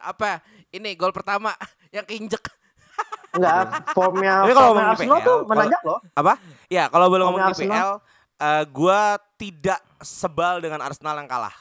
Apa? 0.00 0.40
Ini 0.68 0.94
gol 0.94 1.10
pertama 1.10 1.52
yang 1.94 2.04
keinjek. 2.04 2.42
Enggak, 3.32 3.68
formnya 3.96 4.42
Tapi 4.42 4.52
kalau 4.52 4.70
formnya 4.72 4.88
Arsenal 4.92 5.18
tuh 5.20 5.24
kalau- 5.24 5.46
menanjak 5.46 5.82
loh. 5.82 5.98
Apa? 6.12 6.32
Ya 6.66 6.84
kalau 6.88 7.06
Ngomongin 7.08 7.24
ngomong 7.44 7.52
IPL, 7.52 7.90
eh 8.36 8.64
gua 8.68 9.00
tidak 9.36 9.80
sebal 10.00 10.60
dengan 10.60 10.80
Arsenal 10.80 11.16
yang 11.16 11.28
kalah. 11.28 11.52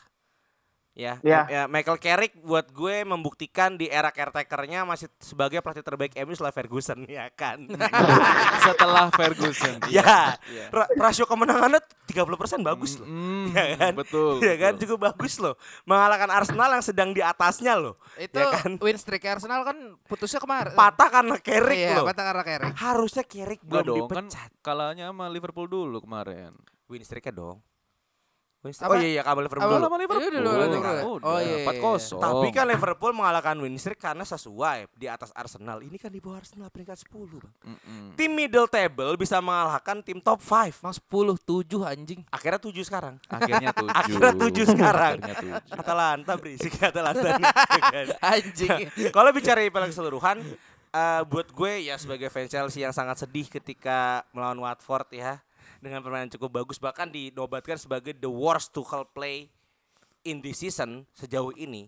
Ya, 0.95 1.19
Ya. 1.21 1.43
ya, 1.45 1.61
Michael 1.67 1.99
Carrick 1.99 2.39
buat 2.39 2.71
gue 2.71 3.03
membuktikan 3.03 3.75
di 3.75 3.85
era 3.85 4.07
caretakernya 4.09 4.81
masih 4.81 5.11
sebagai 5.17 5.59
pelatih 5.59 5.83
terbaik 5.83 6.15
MU 6.17 6.31
setelah 6.31 6.55
Ferguson 6.55 7.03
ya 7.11 7.27
kan. 7.29 7.67
Setelah 8.65 9.11
Ferguson. 9.11 9.75
ya, 9.87 10.39
Iya. 10.41 10.71
ra- 10.71 10.87
rasio 10.97 11.25
kemenangannya 11.25 11.83
30% 12.05 12.15
bagus 12.63 12.95
loh. 12.95 13.05
Mm, 13.05 13.51
Ya 13.51 13.75
kan? 13.75 13.91
Betul. 13.93 14.39
Ya 14.39 14.55
kan 14.55 14.73
betul. 14.73 14.81
cukup 14.87 14.99
bagus 15.05 15.35
loh. 15.37 15.59
Mengalahkan 15.83 16.31
Arsenal 16.31 16.71
yang 16.71 16.81
sedang 16.81 17.11
di 17.11 17.19
atasnya 17.19 17.75
loh. 17.75 17.99
Itu 18.15 18.39
Ya 18.39 18.55
kan? 18.55 18.79
win 18.79 18.95
streak 18.95 19.27
Arsenal 19.27 19.61
kan 19.61 19.75
putusnya 20.05 20.39
kemarin. 20.39 20.73
Patah 20.73 21.09
karena 21.11 21.35
Carrick 21.37 21.75
Iya, 21.77 21.99
loh. 21.99 22.05
patah 22.07 22.23
karena 22.25 22.43
Carrick. 22.45 22.73
Harusnya 22.73 23.23
Carrick 23.23 23.61
belum 23.61 23.83
dong, 23.83 24.07
kan 24.07 24.25
dipecat. 24.25 24.49
kalahnya 24.61 25.11
sama 25.11 25.27
Liverpool 25.27 25.67
dulu 25.67 25.99
kemarin. 25.99 26.55
Win 26.85 27.03
streak-nya 27.03 27.35
dong. 27.35 27.59
Win 28.65 28.73
Apa? 28.73 28.89
Oh 28.89 28.95
iya 28.97 29.09
iya 29.13 29.21
kamu 29.21 29.39
Liverpool 29.45 29.69
Apa? 29.69 29.75
dulu. 29.77 29.85
Sama 29.85 29.97
Liverpool. 30.01 30.23
Iya, 30.25 30.31
dulu, 30.33 30.49
dulu, 30.49 30.65
dulu. 30.65 30.81
Udah, 30.81 31.25
Oh, 31.25 31.37
iya, 31.37 31.55
iya, 31.61 31.69
4-0. 31.69 32.17
Tapi 32.17 32.47
kan 32.49 32.65
Liverpool 32.65 33.11
mengalahkan 33.13 33.55
win 33.61 33.77
streak 33.77 34.01
karena 34.01 34.25
sesuai 34.25 34.89
di 34.97 35.05
atas 35.05 35.29
Arsenal. 35.37 35.77
Ini 35.85 35.97
kan 36.01 36.09
di 36.09 36.17
bawah 36.17 36.41
Arsenal 36.41 36.73
peringkat 36.73 36.97
10, 37.05 37.37
Bang. 37.37 37.53
Mm-mm. 37.61 38.17
Tim 38.17 38.31
middle 38.33 38.65
table 38.65 39.13
bisa 39.15 39.37
mengalahkan 39.37 40.01
tim 40.01 40.17
top 40.17 40.41
5. 40.41 40.81
Mas 40.81 40.97
10 40.97 41.37
7 41.37 41.85
anjing. 41.85 42.21
Akhirnya 42.33 42.57
7 42.57 42.73
sekarang. 42.81 43.15
Akhirnya 43.29 43.69
tujuh. 43.77 43.93
Akhirnya 43.93 44.33
tujuh 44.33 44.65
sekarang. 44.65 45.15
Akhirnya 45.21 45.61
tujuh. 45.61 45.77
Atalanta 45.77 46.33
berisik 46.41 46.73
Atalanta. 46.81 47.29
ya 47.77 47.81
kan? 47.93 48.05
Anjing. 48.33 48.89
Kalau 49.15 49.29
bicara 49.29 49.61
IPL 49.61 49.93
keseluruhan, 49.93 50.37
eh, 50.89 51.21
buat 51.29 51.47
gue 51.53 51.73
ya 51.85 51.95
sebagai 52.01 52.33
fans 52.33 52.49
Chelsea 52.49 52.81
yang 52.81 52.95
sangat 52.95 53.21
sedih 53.21 53.45
ketika 53.45 54.25
melawan 54.33 54.57
Watford 54.65 55.05
ya 55.13 55.37
dengan 55.85 56.01
permainan 56.01 56.33
cukup 56.33 56.65
bagus 56.65 56.81
bahkan 56.81 57.05
dinobatkan 57.05 57.77
sebagai 57.77 58.17
the 58.17 58.29
worst 58.29 58.73
Tuchel 58.73 59.05
play 59.13 59.45
in 60.25 60.41
this 60.41 60.65
season 60.65 61.05
sejauh 61.13 61.53
ini. 61.53 61.85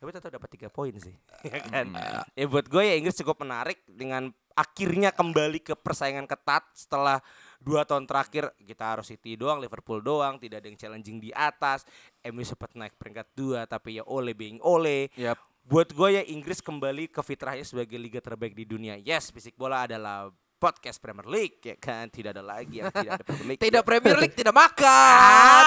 Tapi 0.00 0.16
tetap 0.16 0.32
dapat 0.32 0.48
tiga 0.56 0.72
poin 0.72 0.96
sih, 0.96 1.12
ya 1.50 1.60
kan? 1.60 1.92
Ya 2.32 2.48
buat 2.48 2.64
gue 2.64 2.80
ya 2.80 2.96
Inggris 2.96 3.20
cukup 3.20 3.44
menarik 3.44 3.84
dengan 3.84 4.32
akhirnya 4.56 5.12
kembali 5.12 5.60
ke 5.60 5.76
persaingan 5.76 6.24
ketat 6.24 6.64
setelah 6.72 7.20
dua 7.60 7.84
tahun 7.84 8.08
terakhir 8.08 8.48
kita 8.64 8.96
harus 8.96 9.12
City 9.12 9.36
doang, 9.36 9.60
Liverpool 9.60 10.00
doang, 10.00 10.40
tidak 10.40 10.64
ada 10.64 10.66
yang 10.72 10.78
challenging 10.80 11.20
di 11.20 11.30
atas. 11.36 11.84
MU 12.24 12.40
sempat 12.40 12.72
naik 12.72 12.96
peringkat 12.96 13.28
dua 13.36 13.68
tapi 13.68 14.00
ya 14.00 14.04
oleh 14.08 14.32
being 14.32 14.56
oleh. 14.64 15.12
Yap. 15.20 15.36
Buat 15.68 15.92
gue 15.92 16.08
ya 16.16 16.22
Inggris 16.24 16.64
kembali 16.64 17.12
ke 17.12 17.20
fitrahnya 17.20 17.68
sebagai 17.68 18.00
liga 18.00 18.24
terbaik 18.24 18.56
di 18.56 18.64
dunia. 18.64 18.96
Yes, 18.96 19.28
Bisik 19.28 19.52
Bola 19.60 19.84
adalah 19.84 20.32
podcast 20.60 21.00
Premier 21.00 21.24
League 21.24 21.64
ya 21.64 21.80
kan. 21.80 22.12
Tidak 22.12 22.36
ada 22.36 22.44
lagi 22.44 22.84
yang 22.84 22.92
tidak 22.92 23.16
ada 23.16 23.24
Premier 23.24 23.48
League. 23.48 23.62
Tidak 23.64 23.82
Premier 23.82 24.16
League, 24.20 24.36
tidak 24.36 24.52
makan. 24.52 25.64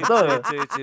Betul. 0.00 0.26
Itu, 0.40 0.54
itu. 0.64 0.82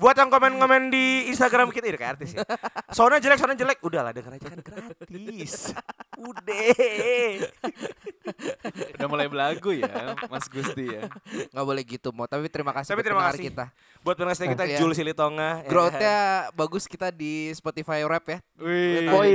Buat 0.00 0.16
yang 0.16 0.32
komen-komen 0.32 0.88
di 0.88 1.28
Instagram 1.28 1.68
kita 1.68 1.92
ini 1.92 2.00
kayak 2.00 2.12
artis 2.16 2.32
ya. 2.32 2.42
Soalnya 2.90 3.20
jelek, 3.20 3.38
soalnya 3.38 3.58
jelek. 3.60 3.78
Udahlah 3.84 4.16
denger 4.16 4.40
aja 4.40 4.48
kan 4.48 4.60
gratis. 4.64 5.76
Udah. 6.16 6.72
Udah 8.96 9.08
mulai 9.12 9.28
belagu 9.28 9.76
ya, 9.76 10.16
Mas 10.32 10.48
Gusti 10.48 10.88
ya. 10.88 11.06
Nggak 11.52 11.64
boleh 11.68 11.82
gitu 11.84 12.08
mau. 12.16 12.24
Tapi 12.24 12.48
terima 12.48 12.72
kasih 12.72 12.96
Tapi 12.96 13.04
terima 13.04 13.28
kasih. 13.28 13.52
kita. 13.52 13.68
Buat 14.04 14.14
pendengar 14.14 14.36
kita 14.36 14.64
Iya. 14.68 14.76
Jul 14.76 14.92
Silitonga. 14.92 15.40
ya 15.40 15.54
kan. 15.58 15.70
Growth-nya 15.72 16.16
bagus 16.52 16.84
kita 16.84 17.08
di 17.08 17.48
Spotify 17.50 18.04
Rap 18.04 18.24
ya. 18.26 18.38
Wih. 18.54 19.08
Woi. 19.08 19.32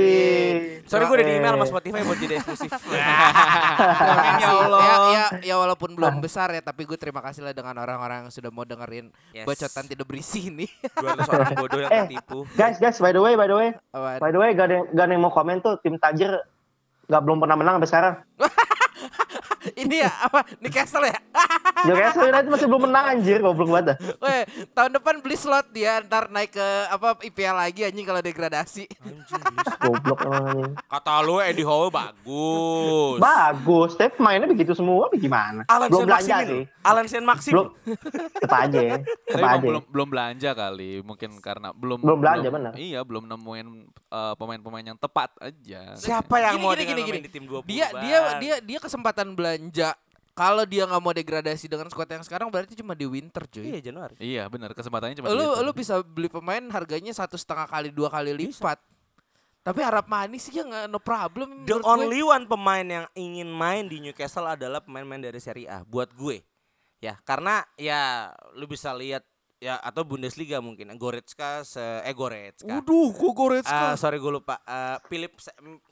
Sorry 0.86 1.04
gue 1.04 1.16
udah 1.16 1.26
di 1.26 1.34
email 1.34 1.52
sama 1.52 1.66
Eh. 1.66 1.68
Spotify 1.68 2.00
buat 2.00 2.16
jadi 2.16 2.34
eksklusif. 2.38 2.70
Terima 2.80 4.22
kasih. 4.22 4.40
Ya 4.40 4.50
Allah. 4.54 4.78
Ya, 4.80 4.94
ya, 4.94 5.24
ya 5.44 5.54
walaupun 5.58 5.90
belum 5.92 6.22
besar 6.22 6.48
ya, 6.50 6.62
tapi 6.62 6.86
gue 6.86 6.94
terima 6.94 7.18
kasih 7.18 7.42
lah 7.42 7.50
dengan 7.50 7.74
orang-orang 7.76 8.24
yang 8.24 8.30
sudah 8.30 8.48
mau 8.48 8.62
dengerin 8.62 9.10
Yes. 9.32 9.42
bacotan 9.44 9.84
tidak 9.84 10.06
berisi 10.06 10.48
ini. 10.48 10.70
200 10.94 11.26
orang 11.28 11.50
bodoh 11.52 11.80
yang 11.80 11.90
Eh. 11.90 12.00
tertipu. 12.06 12.46
Guys, 12.54 12.78
guys, 12.78 12.96
by 12.96 13.10
the 13.10 13.18
way, 13.18 13.34
by 13.34 13.44
the 13.44 13.56
way, 13.56 13.74
by 13.92 14.30
the 14.30 14.38
way, 14.38 14.54
gak 14.54 14.70
ada, 14.70 14.74
yang- 14.76 14.88
gak 14.88 15.04
ada 15.04 15.12
yang 15.12 15.20
mau 15.20 15.30
komen 15.30 15.58
tuh 15.58 15.76
tim 15.78 15.98
Tajir 15.98 16.30
nggak 17.04 17.20
belum 17.20 17.42
pernah 17.42 17.56
menang 17.56 17.74
sampai 17.76 17.90
sekarang. 17.90 18.14
ini 19.74 19.96
ya 19.98 20.10
apa? 20.22 20.42
Newcastle 20.58 21.02
ya? 21.02 21.16
Newcastle 21.86 22.26
United 22.26 22.48
masih 22.48 22.66
belum 22.66 22.82
menang 22.84 23.04
anjir, 23.10 23.38
goblok 23.38 23.70
banget. 23.70 23.86
dah. 23.86 23.96
Weh, 24.18 24.42
tahun 24.70 24.90
depan 24.92 25.14
beli 25.18 25.34
slot 25.34 25.70
dia 25.70 26.00
ntar 26.00 26.28
naik 26.28 26.52
ke 26.52 26.66
apa 26.86 27.18
IPL 27.22 27.56
lagi 27.56 27.80
anjing 27.82 28.04
kalau 28.04 28.20
degradasi. 28.20 28.84
Goblok 29.80 30.18
emang 30.22 30.44
anjing. 30.46 30.72
Kata 30.82 31.12
lu 31.20 31.38
Eddie 31.38 31.64
Howe 31.64 31.88
bagus. 31.88 33.18
Bagus, 33.18 33.90
tapi 33.94 34.16
mainnya 34.18 34.46
begitu 34.46 34.72
semua, 34.72 35.06
apa 35.06 35.16
gimana? 35.16 35.62
Alan 35.66 35.88
belum 35.88 36.04
belanja 36.04 36.34
Maximin. 36.34 36.48
sih. 36.48 36.62
Alan 36.80 37.06
Sen 37.06 37.24
Maxim. 37.24 37.52
Belum. 37.52 37.68
Tetap 38.32 38.58
aja, 38.58 38.78
Tapi 38.80 39.04
tetap 39.04 39.36
emang 39.36 39.52
aja. 39.52 39.62
belum 39.62 39.82
belum 39.86 40.08
belanja 40.08 40.50
kali, 40.52 40.92
mungkin 41.00 41.30
karena 41.38 41.68
belum 41.70 41.98
Belum 42.00 42.18
belanja, 42.18 42.48
benar. 42.48 42.72
Iya, 42.74 43.00
belum 43.02 43.24
nemuin 43.26 43.66
uh, 44.08 44.34
pemain-pemain 44.34 44.84
yang 44.86 44.98
tepat 44.98 45.30
aja. 45.38 45.94
Siapa 45.94 46.36
yang 46.38 46.56
Gini, 46.56 46.62
mau 46.62 46.72
gini, 46.72 46.80
dengan 46.82 46.96
gini, 46.98 47.08
gini. 47.10 47.20
di 47.20 47.30
tim 47.30 47.44
20 47.44 47.64
Dia 47.66 47.86
dia 47.96 48.18
dia 48.38 48.54
dia 48.60 48.78
kesempatan 48.78 49.32
belanja. 49.32 49.59
Kalau 50.30 50.64
dia 50.64 50.88
nggak 50.88 51.02
mau 51.04 51.12
degradasi 51.12 51.68
dengan 51.68 51.92
squad 51.92 52.08
yang 52.08 52.24
sekarang 52.24 52.48
berarti 52.48 52.72
cuma 52.72 52.96
di 52.96 53.04
winter 53.04 53.44
cuy. 53.44 53.76
Iya 53.76 53.92
Januari. 53.92 54.16
Iya, 54.16 54.48
benar. 54.48 54.72
Kesempatannya 54.72 55.20
cuma 55.20 55.28
lu 55.36 55.52
lu 55.60 55.70
bisa 55.76 56.00
beli 56.00 56.32
pemain 56.32 56.64
harganya 56.72 57.12
satu 57.12 57.36
setengah 57.36 57.68
kali 57.68 57.92
dua 57.92 58.08
kali 58.08 58.32
lipat. 58.32 58.80
Tapi 59.60 59.84
harap 59.84 60.08
manis 60.08 60.48
sih 60.48 60.56
ya 60.56 60.64
nggak 60.64 60.88
no 60.88 60.96
problem. 60.96 61.68
The 61.68 61.76
menurut 61.76 61.84
gue. 61.84 61.92
only 61.92 62.20
one 62.24 62.44
pemain 62.48 62.86
yang 62.88 63.06
ingin 63.12 63.52
main 63.52 63.84
di 63.84 64.00
Newcastle 64.00 64.48
adalah 64.48 64.80
pemain-pemain 64.80 65.28
dari 65.28 65.36
Serie 65.36 65.68
A 65.68 65.84
buat 65.84 66.08
gue. 66.16 66.40
Ya, 67.00 67.20
karena 67.28 67.64
ya 67.76 68.32
lu 68.56 68.64
bisa 68.64 68.96
lihat 68.96 69.24
ya 69.60 69.76
atau 69.76 70.08
Bundesliga 70.08 70.64
mungkin 70.64 70.88
Goretzka 70.96 71.62
se 71.68 71.84
eh 72.02 72.16
Goretzka. 72.16 72.80
Waduh, 72.80 73.12
kok 73.12 73.32
Goretzka? 73.36 73.92
Ah, 73.92 73.94
sorry 73.94 74.16
gue 74.16 74.32
lupa. 74.32 74.56
Eh, 74.64 74.96
Philip 75.06 75.36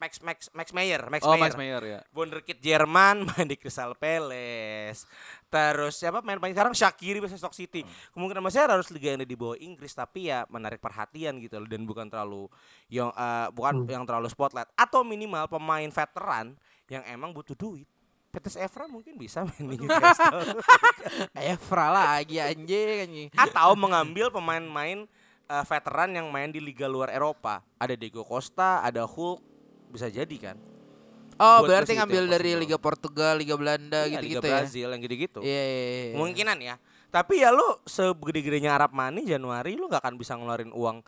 Max 0.01 0.25
Max 0.25 0.39
Max 0.57 0.73
Meyer, 0.73 1.05
Max 1.12 1.21
oh, 1.29 1.37
Meyer. 1.37 1.45
Max 1.45 1.53
Meyer 1.55 1.83
ya. 1.85 2.01
Wonderkid 2.16 2.59
Jerman 2.64 3.23
main 3.29 3.45
di 3.45 3.61
Crystal 3.61 3.93
Palace. 3.93 5.05
Terus 5.53 5.95
siapa 6.01 6.25
main 6.25 6.41
paling 6.41 6.57
sekarang 6.57 6.73
Shakiri 6.73 7.21
versus 7.21 7.37
Stoke 7.37 7.55
City. 7.55 7.85
Kemungkinan 8.16 8.41
besar 8.41 8.73
harus 8.73 8.89
liga 8.89 9.12
yang 9.12 9.21
ada 9.21 9.29
di 9.29 9.37
bawah 9.37 9.61
Inggris 9.61 9.93
tapi 9.93 10.33
ya 10.33 10.49
menarik 10.49 10.81
perhatian 10.81 11.37
gitu 11.45 11.61
loh 11.61 11.69
dan 11.69 11.85
bukan 11.85 12.09
terlalu 12.09 12.49
yang 12.89 13.12
eh, 13.12 13.53
bukan 13.53 13.85
yang 13.85 14.09
terlalu 14.09 14.33
spotlight 14.33 14.73
atau 14.81 15.05
minimal 15.05 15.45
pemain 15.45 15.89
veteran 15.93 16.57
yang 16.89 17.05
emang 17.05 17.37
butuh 17.37 17.53
duit. 17.53 17.85
Petes 18.29 18.61
Evra 18.61 18.85
mungkin 18.85 19.16
bisa 19.16 19.41
main 19.41 19.64
di 19.64 19.76
Newcastle 19.81 20.61
Evra 21.57 21.87
lagi 21.89 22.37
anjing 22.37 23.09
anjing. 23.09 23.29
atau 23.33 23.72
mengambil 23.72 24.29
pemain-pemain 24.29 25.09
eh, 25.49 25.64
veteran 25.64 26.11
yang 26.12 26.29
main 26.29 26.53
di 26.53 26.61
liga 26.61 26.85
luar 26.85 27.09
Eropa. 27.09 27.64
Ada 27.81 27.97
Diego 27.97 28.20
Costa, 28.22 28.85
ada 28.85 29.09
Hulk, 29.09 29.41
bisa 29.89 30.12
jadi 30.12 30.37
kan? 30.37 30.57
Oh, 31.39 31.62
Buat 31.62 31.70
berarti 31.70 31.95
ngambil 31.95 32.24
dari. 32.29 32.51
Liga 32.59 32.76
Portugal, 32.76 33.39
Liga 33.39 33.55
Belanda 33.55 34.05
Iya, 34.05 34.18
gitu-gitu 34.18 34.43
liga 34.43 34.51
ya. 34.51 34.55
Brazil 34.61 34.89
yang 34.91 35.01
gitu-gitu. 35.01 35.41
Iya, 35.41 35.62
iya, 35.64 35.81
iya. 35.87 36.12
Kemungkinan 36.18 36.59
ya. 36.59 36.74
Tapi 37.09 37.41
ya 37.41 37.49
lu 37.55 37.64
segede-gedenya 37.87 38.74
Arab 38.76 38.93
Money 38.93 39.24
Januari 39.24 39.79
lu 39.79 39.89
nggak 39.89 40.03
akan 40.03 40.14
bisa 40.18 40.35
ngeluarin 40.37 40.74
uang 40.74 41.01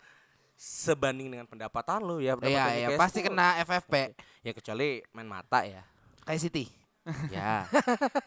sebanding 0.55 1.29
dengan 1.29 1.45
pendapatan 1.45 2.01
lu 2.01 2.17
ya. 2.17 2.33
Iya, 2.33 2.39
pendapatan 2.39 2.71
iya, 2.73 2.87
Newcastle. 2.89 3.01
pasti 3.03 3.19
kena 3.21 3.47
FFP. 3.61 3.93
Ya 4.41 4.51
kecuali 4.55 4.87
main 5.11 5.27
mata 5.29 5.59
ya. 5.67 5.83
Kayak 6.23 6.41
City. 6.41 6.65
Ya. 7.33 7.65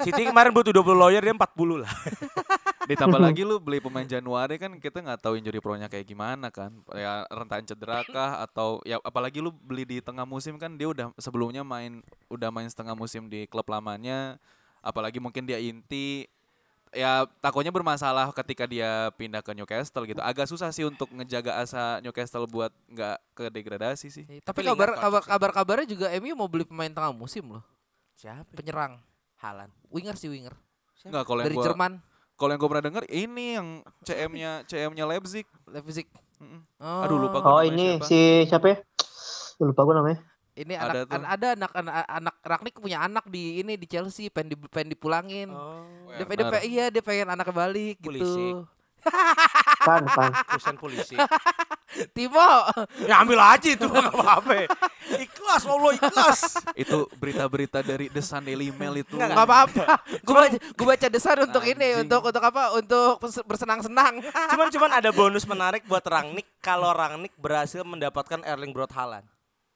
City 0.02 0.26
kemarin 0.26 0.50
butuh 0.50 0.74
20 0.74 0.98
lawyer 0.98 1.22
dia 1.22 1.30
40 1.30 1.86
lah. 1.86 1.92
Ditambah 2.90 3.16
lagi 3.22 3.46
lu 3.46 3.56
beli 3.62 3.80
pemain 3.80 4.04
Januari 4.04 4.60
kan 4.60 4.76
kita 4.76 5.00
nggak 5.00 5.24
tahu 5.24 5.40
injury 5.40 5.62
pro-nya 5.62 5.86
kayak 5.86 6.04
gimana 6.04 6.50
kan. 6.50 6.74
Ya 6.92 7.24
rentan 7.30 7.64
cedera 7.64 8.04
kah 8.04 8.44
atau 8.44 8.82
ya 8.84 9.00
apalagi 9.00 9.40
lu 9.40 9.54
beli 9.54 9.86
di 9.88 9.98
tengah 10.02 10.26
musim 10.26 10.58
kan 10.60 10.74
dia 10.74 10.90
udah 10.90 11.14
sebelumnya 11.16 11.62
main 11.64 12.04
udah 12.28 12.50
main 12.52 12.68
setengah 12.68 12.92
musim 12.98 13.30
di 13.30 13.46
klub 13.48 13.64
lamanya. 13.70 14.36
Apalagi 14.84 15.16
mungkin 15.22 15.48
dia 15.48 15.56
inti 15.56 16.28
ya 16.94 17.26
takutnya 17.42 17.74
bermasalah 17.74 18.30
ketika 18.36 18.68
dia 18.68 19.08
pindah 19.16 19.40
ke 19.40 19.56
Newcastle 19.56 20.04
gitu. 20.04 20.20
Agak 20.20 20.44
susah 20.50 20.68
sih 20.74 20.84
untuk 20.84 21.08
ngejaga 21.08 21.62
asa 21.62 22.04
Newcastle 22.04 22.44
buat 22.44 22.74
nggak 22.92 23.16
ke 23.32 23.44
degradasi 23.48 24.08
sih. 24.12 24.24
Tapi 24.44 24.60
Lingard 24.60 24.98
kabar 24.98 25.00
kabar 25.00 25.22
kabar 25.24 25.50
kabarnya 25.56 25.86
juga 25.88 26.06
MU 26.20 26.36
mau 26.36 26.50
beli 26.50 26.68
pemain 26.68 26.92
tengah 26.92 27.16
musim 27.16 27.48
loh. 27.48 27.64
Siapa? 28.14 28.50
Penyerang. 28.54 29.02
Halan. 29.38 29.70
Winger 29.90 30.16
sih 30.16 30.30
winger. 30.30 30.54
Nggak 31.04 31.24
kalau 31.28 31.40
yang 31.42 31.48
Dari 31.52 31.56
gua 31.58 31.64
Jerman, 31.68 31.92
kalau 32.34 32.50
yang 32.50 32.60
gue 32.60 32.70
pernah 32.72 32.84
denger 32.88 33.04
ini 33.12 33.46
yang 33.60 33.68
CM-nya 34.02 34.50
CM-nya 34.64 35.04
Leipzig. 35.04 35.44
Leipzig. 35.68 36.06
Mm-mm. 36.40 36.60
Oh. 36.80 37.04
Aduh, 37.04 37.18
lupa 37.20 37.38
gua. 37.38 37.50
Oh 37.50 37.60
namanya 37.60 37.70
ini 37.70 37.86
siapa? 37.94 38.06
si 38.08 38.18
siapa 38.48 38.66
ya? 38.72 38.76
Lupa 39.60 39.80
gue 39.84 39.94
namanya. 39.94 40.18
Ini 40.54 40.74
Ada 40.78 41.02
anak 41.02 41.10
an- 41.10 41.28
ada 41.28 41.48
anak 41.58 41.72
anak 41.74 41.94
anak 42.06 42.34
Ragnik 42.46 42.74
punya 42.78 42.98
anak 43.02 43.26
di 43.26 43.58
ini 43.58 43.74
di 43.74 43.86
Chelsea 43.90 44.30
pengen 44.30 44.54
di, 44.54 44.56
pengen 44.70 44.94
dipulangin. 44.94 45.50
Oh. 45.50 45.82
Dia, 46.14 46.24
dia, 46.24 46.46
pe- 46.46 46.64
iya 46.64 46.84
dia 46.94 47.02
pengen 47.02 47.34
anaknya 47.34 47.54
balik 47.54 47.98
Pulisic. 47.98 48.62
Kan, 49.84 50.02
kan. 50.08 50.32
Perusahaan 50.48 50.78
polisi. 50.80 51.16
Timo, 52.16 52.48
ya 53.06 53.22
ambil 53.22 53.38
aja 53.38 53.68
itu 53.70 53.86
nggak 53.86 54.10
apa-apa. 54.10 54.66
Ikhlas, 55.14 55.62
Allah 55.68 55.92
ikhlas. 55.94 56.40
itu 56.74 57.06
berita-berita 57.20 57.84
dari 57.84 58.10
The 58.10 58.24
Sun 58.24 58.42
Daily 58.48 58.74
Mail 58.74 59.04
itu. 59.04 59.14
Nggak, 59.14 59.36
apa-apa. 59.36 59.84
Gue 60.24 60.34
baca, 60.34 60.56
gue 60.58 60.86
baca 60.88 61.06
desain 61.06 61.38
untuk 61.44 61.62
ini, 61.62 61.76
Anjing. 61.84 62.02
untuk 62.08 62.20
untuk 62.32 62.42
apa? 62.42 62.62
Untuk 62.74 63.20
bersenang-senang. 63.46 64.24
Cuman 64.24 64.68
cuman 64.72 64.90
ada 64.98 65.10
bonus 65.14 65.44
menarik 65.46 65.86
buat 65.86 66.02
Rangnick 66.02 66.48
kalau 66.58 66.90
Rangnick 66.90 67.36
berhasil 67.38 67.84
mendapatkan 67.86 68.42
Erling 68.42 68.74
Braut 68.74 68.90
Haaland. 68.90 69.28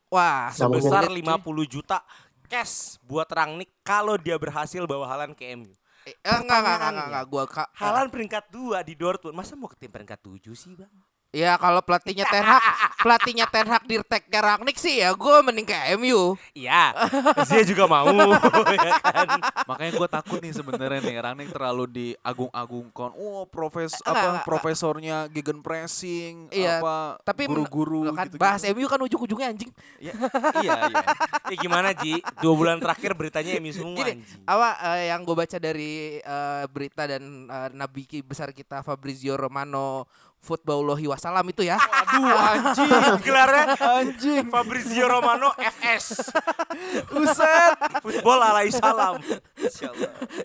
Wah. 0.08 0.50
Sebesar 0.50 1.06
sulit, 1.06 1.22
50 1.22 1.68
juta 1.68 2.00
cash 2.48 2.96
buat 3.04 3.28
Rangnick 3.28 3.68
kalau 3.84 4.16
dia 4.16 4.34
berhasil 4.40 4.82
bawa 4.88 5.04
Haaland 5.06 5.36
ke 5.36 5.44
MU. 5.54 5.70
Eh, 6.10 6.38
enggak, 6.38 6.40
enggak, 6.40 6.58
enggak, 6.58 6.62
enggak, 6.62 6.78
Pertanyaannya. 6.78 7.06
enggak, 7.08 7.24
gua 7.26 7.44
ka- 7.46 7.70
Haaland 7.74 8.10
peringkat 8.10 8.44
2 8.48 8.78
di 8.82 8.94
Dortmund. 8.94 9.34
Masa 9.34 9.52
mau 9.54 9.66
ke 9.66 9.76
tim 9.76 9.90
peringkat 9.90 10.18
7 10.18 10.54
sih, 10.54 10.72
Bang? 10.72 10.90
Ya 11.28 11.60
kalau 11.60 11.84
pelatihnya 11.84 12.24
Ten 12.24 12.40
Hag, 12.40 12.64
pelatihnya 13.04 13.44
Ten 13.44 13.68
Hag 13.68 13.84
dirteknya 13.84 14.40
Ragnik 14.40 14.80
sih 14.80 15.04
ya 15.04 15.12
gue 15.12 15.36
mending 15.44 15.68
ke 15.68 15.76
MU. 16.00 16.40
Iya, 16.56 16.96
dia 17.44 17.62
juga 17.68 17.84
mau 17.84 18.08
ya 18.72 18.96
kan. 18.96 19.36
Makanya 19.68 19.92
gue 19.92 20.08
takut 20.08 20.40
nih 20.40 20.56
sebenarnya 20.56 21.04
nih 21.04 21.20
Rangnick 21.20 21.52
terlalu 21.52 21.84
diagung-agungkan. 21.84 23.12
Oh, 23.12 23.44
profes 23.44 23.92
Enggak, 24.00 24.08
apa 24.08 24.24
enggak, 24.24 24.44
profesornya 24.48 25.16
gegenpressing 25.28 26.48
Iya, 26.48 26.80
apa 26.80 27.20
Tapi 27.20 27.44
guru-guru 27.44 28.08
kan 28.08 28.24
gitu-gitu. 28.24 28.40
bahas 28.40 28.64
MU 28.64 28.88
kan 28.88 28.96
ujung-ujungnya 28.98 29.48
anjing. 29.52 29.70
Ya, 30.00 30.16
iya, 30.58 30.74
iya. 30.88 31.04
Ya 31.44 31.56
gimana 31.56 31.92
Ji? 31.92 32.24
Dua 32.40 32.56
bulan 32.56 32.80
terakhir 32.80 33.12
beritanya 33.12 33.52
MU 33.58 33.68
semua 33.70 34.00
Gini, 34.00 34.16
anjing. 34.16 34.48
apa 34.48 34.68
eh, 34.96 35.12
yang 35.12 35.20
gue 35.22 35.36
baca 35.36 35.58
dari 35.60 35.92
eh, 36.18 36.64
berita 36.68 37.04
dan 37.04 37.20
eh, 37.44 37.68
nabi 37.74 38.08
ki- 38.08 38.24
besar 38.24 38.48
kita 38.50 38.80
Fabrizio 38.80 39.36
Romano 39.36 40.08
Footballohi 40.38 41.10
Wasalam 41.10 41.42
itu 41.50 41.66
ya. 41.66 41.76
Aduh, 41.76 42.30
anjing. 42.30 42.90
Gelarnya 43.26 43.74
Anjing. 43.74 44.44
Fabrizio 44.46 45.10
Romano 45.10 45.50
FS. 45.58 46.30
Buset. 47.12 47.74
Football 48.00 48.40
alai 48.46 48.70
salam. 48.70 49.18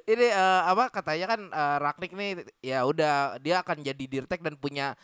Ini 0.09 0.27
eh, 0.33 0.61
apa 0.65 0.89
katanya 0.89 1.37
kan 1.37 1.41
eh, 1.45 1.77
Ragnik 1.77 2.11
nih 2.17 2.31
ya 2.65 2.83
udah 2.83 3.37
dia 3.37 3.61
akan 3.61 3.85
jadi 3.85 4.03
dirtek 4.03 4.41
dan 4.41 4.57
punya 4.57 4.97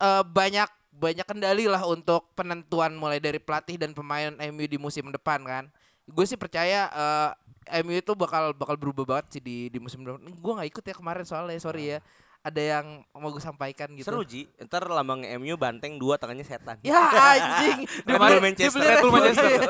eh, 0.00 0.22
banyak 0.24 0.68
banyak 0.90 1.26
kendali 1.28 1.70
lah 1.70 1.86
untuk 1.86 2.32
penentuan 2.34 2.96
mulai 2.98 3.22
dari 3.22 3.38
pelatih 3.38 3.78
dan 3.78 3.94
pemain 3.94 4.34
MU 4.50 4.64
di 4.66 4.80
musim 4.80 5.12
depan 5.12 5.44
kan. 5.44 5.64
Gue 6.08 6.24
sih 6.24 6.40
percaya 6.40 6.88
eh, 6.90 7.30
MU 7.84 7.94
itu 7.94 8.16
bakal 8.16 8.56
bakal 8.56 8.74
berubah 8.74 9.04
banget 9.04 9.38
sih 9.38 9.42
di 9.44 9.68
di 9.68 9.78
musim 9.78 10.02
depan. 10.02 10.18
Gue 10.32 10.52
nggak 10.56 10.68
ikut 10.72 10.84
ya 10.88 10.94
kemarin 10.96 11.24
soalnya 11.28 11.60
sorry 11.60 11.96
ya. 11.96 12.00
Ada 12.40 12.80
yang 12.80 12.86
mau 13.12 13.28
gue 13.28 13.42
sampaikan 13.44 13.92
gitu. 13.92 14.08
Seru 14.08 14.24
Ji. 14.24 14.48
Ntar 14.64 14.88
lambang 14.88 15.20
MU 15.36 15.60
banteng 15.60 16.00
dua 16.00 16.16
tangannya 16.16 16.40
setan. 16.40 16.80
Ya 16.80 16.96
anjing. 16.96 17.84
Red 18.08 18.16
Bull 18.16 18.40
Manchester. 18.40 18.80
Red 18.80 19.04
Bull. 19.04 19.12
Manchester. 19.12 19.60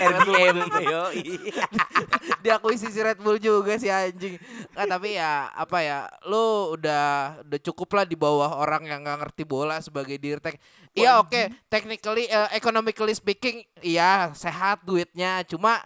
RBM. 0.00 0.56
Yoi. 0.88 1.22
Diakuisisi 2.44 3.00
Red 3.04 3.20
Bull 3.20 3.36
juga 3.36 3.76
sih 3.76 3.92
anjing. 3.92 4.40
Kan 4.72 4.88
tapi 4.88 5.20
ya 5.20 5.52
apa 5.52 5.84
ya, 5.84 6.08
lu 6.24 6.72
udah 6.72 7.38
udah 7.44 7.60
cukup 7.60 7.88
lah 7.92 8.04
di 8.08 8.16
bawah 8.16 8.56
orang 8.56 8.88
yang 8.88 9.04
nggak 9.04 9.28
ngerti 9.28 9.44
bola 9.44 9.84
sebagai 9.84 10.16
dirtek. 10.16 10.56
Iya 10.96 11.20
oke, 11.20 11.52
technically 11.68 12.24
eh, 12.30 12.48
economically 12.56 13.12
speaking 13.12 13.66
iya 13.84 14.32
sehat 14.32 14.80
duitnya, 14.86 15.44
cuma 15.44 15.82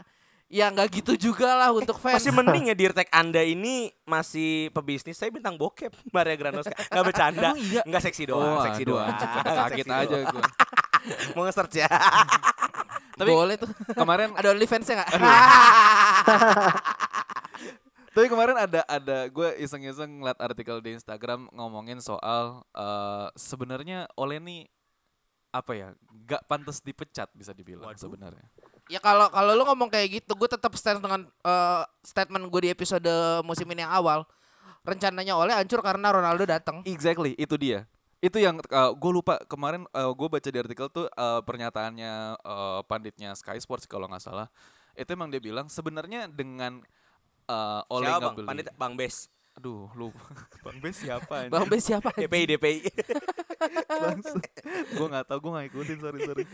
ya 0.48 0.72
nggak 0.72 0.88
gitu 1.00 1.12
juga 1.30 1.52
lah 1.52 1.70
untuk 1.70 2.00
fans. 2.00 2.24
Masih 2.24 2.32
mending 2.32 2.72
ya 2.72 2.76
Dirtek 2.76 3.08
Anda 3.12 3.44
ini 3.44 3.92
masih 4.08 4.72
pebisnis. 4.72 5.20
Saya 5.20 5.28
bintang 5.28 5.60
bokep 5.60 5.92
Maria 6.08 6.36
Granos. 6.40 6.64
Gak 6.64 7.04
bercanda. 7.04 7.52
Emang 7.52 7.60
iya? 7.60 7.84
Enggak 7.84 8.02
seksi 8.08 8.24
doang, 8.24 8.56
Oh, 8.56 8.64
seksi 8.64 8.84
doang. 8.88 9.08
doang. 9.12 10.00
aja 10.00 10.16
gue. 10.24 10.42
Mau 11.36 11.44
nge-search 11.44 11.84
ya. 11.84 11.88
Tapi 13.18 13.30
Boleh 13.30 13.60
tuh. 13.60 13.68
kemarin 13.92 14.32
Ada 14.32 14.48
OnlyFans-nya 14.56 14.94
nggak? 15.04 15.10
Tapi 18.16 18.26
kemarin 18.26 18.56
ada 18.58 18.82
ada 18.90 19.30
gue 19.30 19.48
iseng-iseng 19.62 20.10
ngeliat 20.18 20.42
artikel 20.42 20.82
di 20.82 20.98
Instagram 20.98 21.46
ngomongin 21.54 22.02
soal 22.02 22.66
eh, 22.74 23.28
sebenarnya 23.38 24.10
nih 24.42 24.66
apa 25.48 25.72
ya 25.72 25.88
gak 26.26 26.44
pantas 26.44 26.82
dipecat 26.82 27.30
bisa 27.32 27.54
dibilang 27.54 27.94
sebenarnya. 27.94 28.42
Ya 28.88 29.00
kalau 29.00 29.28
kalau 29.28 29.52
lu 29.52 29.64
ngomong 29.68 29.92
kayak 29.92 30.20
gitu, 30.24 30.32
gue 30.32 30.48
tetap 30.48 30.72
stand 30.76 31.04
dengan 31.04 31.24
eh, 31.24 31.82
statement 32.02 32.48
gue 32.48 32.60
di 32.66 32.70
episode 32.72 33.12
musim 33.44 33.68
ini 33.68 33.84
yang 33.84 33.92
awal. 33.92 34.24
Rencananya 34.84 35.36
oleh 35.36 35.52
hancur 35.52 35.84
karena 35.84 36.08
Ronaldo 36.08 36.48
datang. 36.48 36.80
Exactly 36.88 37.36
itu 37.36 37.54
dia. 37.60 37.84
Itu 38.18 38.42
yang 38.42 38.58
gue 38.98 39.12
lupa 39.12 39.38
kemarin 39.46 39.86
gue 39.92 40.28
baca 40.32 40.48
di 40.48 40.58
artikel 40.58 40.88
tuh 40.90 41.06
eh, 41.06 41.40
pernyataannya 41.44 42.12
eh, 42.40 42.80
panditnya 42.88 43.36
Sky 43.36 43.60
Sports 43.62 43.86
kalau 43.86 44.08
nggak 44.08 44.24
salah. 44.24 44.48
Itu 44.98 45.14
emang 45.14 45.30
dia 45.30 45.38
bilang 45.38 45.70
sebenarnya 45.70 46.26
dengan 46.26 46.82
eh, 47.46 47.92
Ole 47.92 48.08
Siapa 48.08 48.34
bang? 48.34 48.46
Pandit 48.48 48.66
Bang 48.74 48.96
Bes. 48.98 49.28
Aduh 49.58 49.90
lu 49.92 50.14
Bang 50.64 50.78
Bes 50.78 50.96
siapa 50.96 51.50
Bang 51.50 51.66
Bes 51.66 51.82
siapa? 51.82 52.14
DPI 52.14 52.44
DPI. 52.54 52.78
gue 54.94 55.06
nggak 55.08 55.26
tahu 55.26 55.38
gue 55.40 55.52
nggak 55.52 55.66
ikutin 55.68 55.98
sorry 55.98 56.18
sorry 56.22 56.44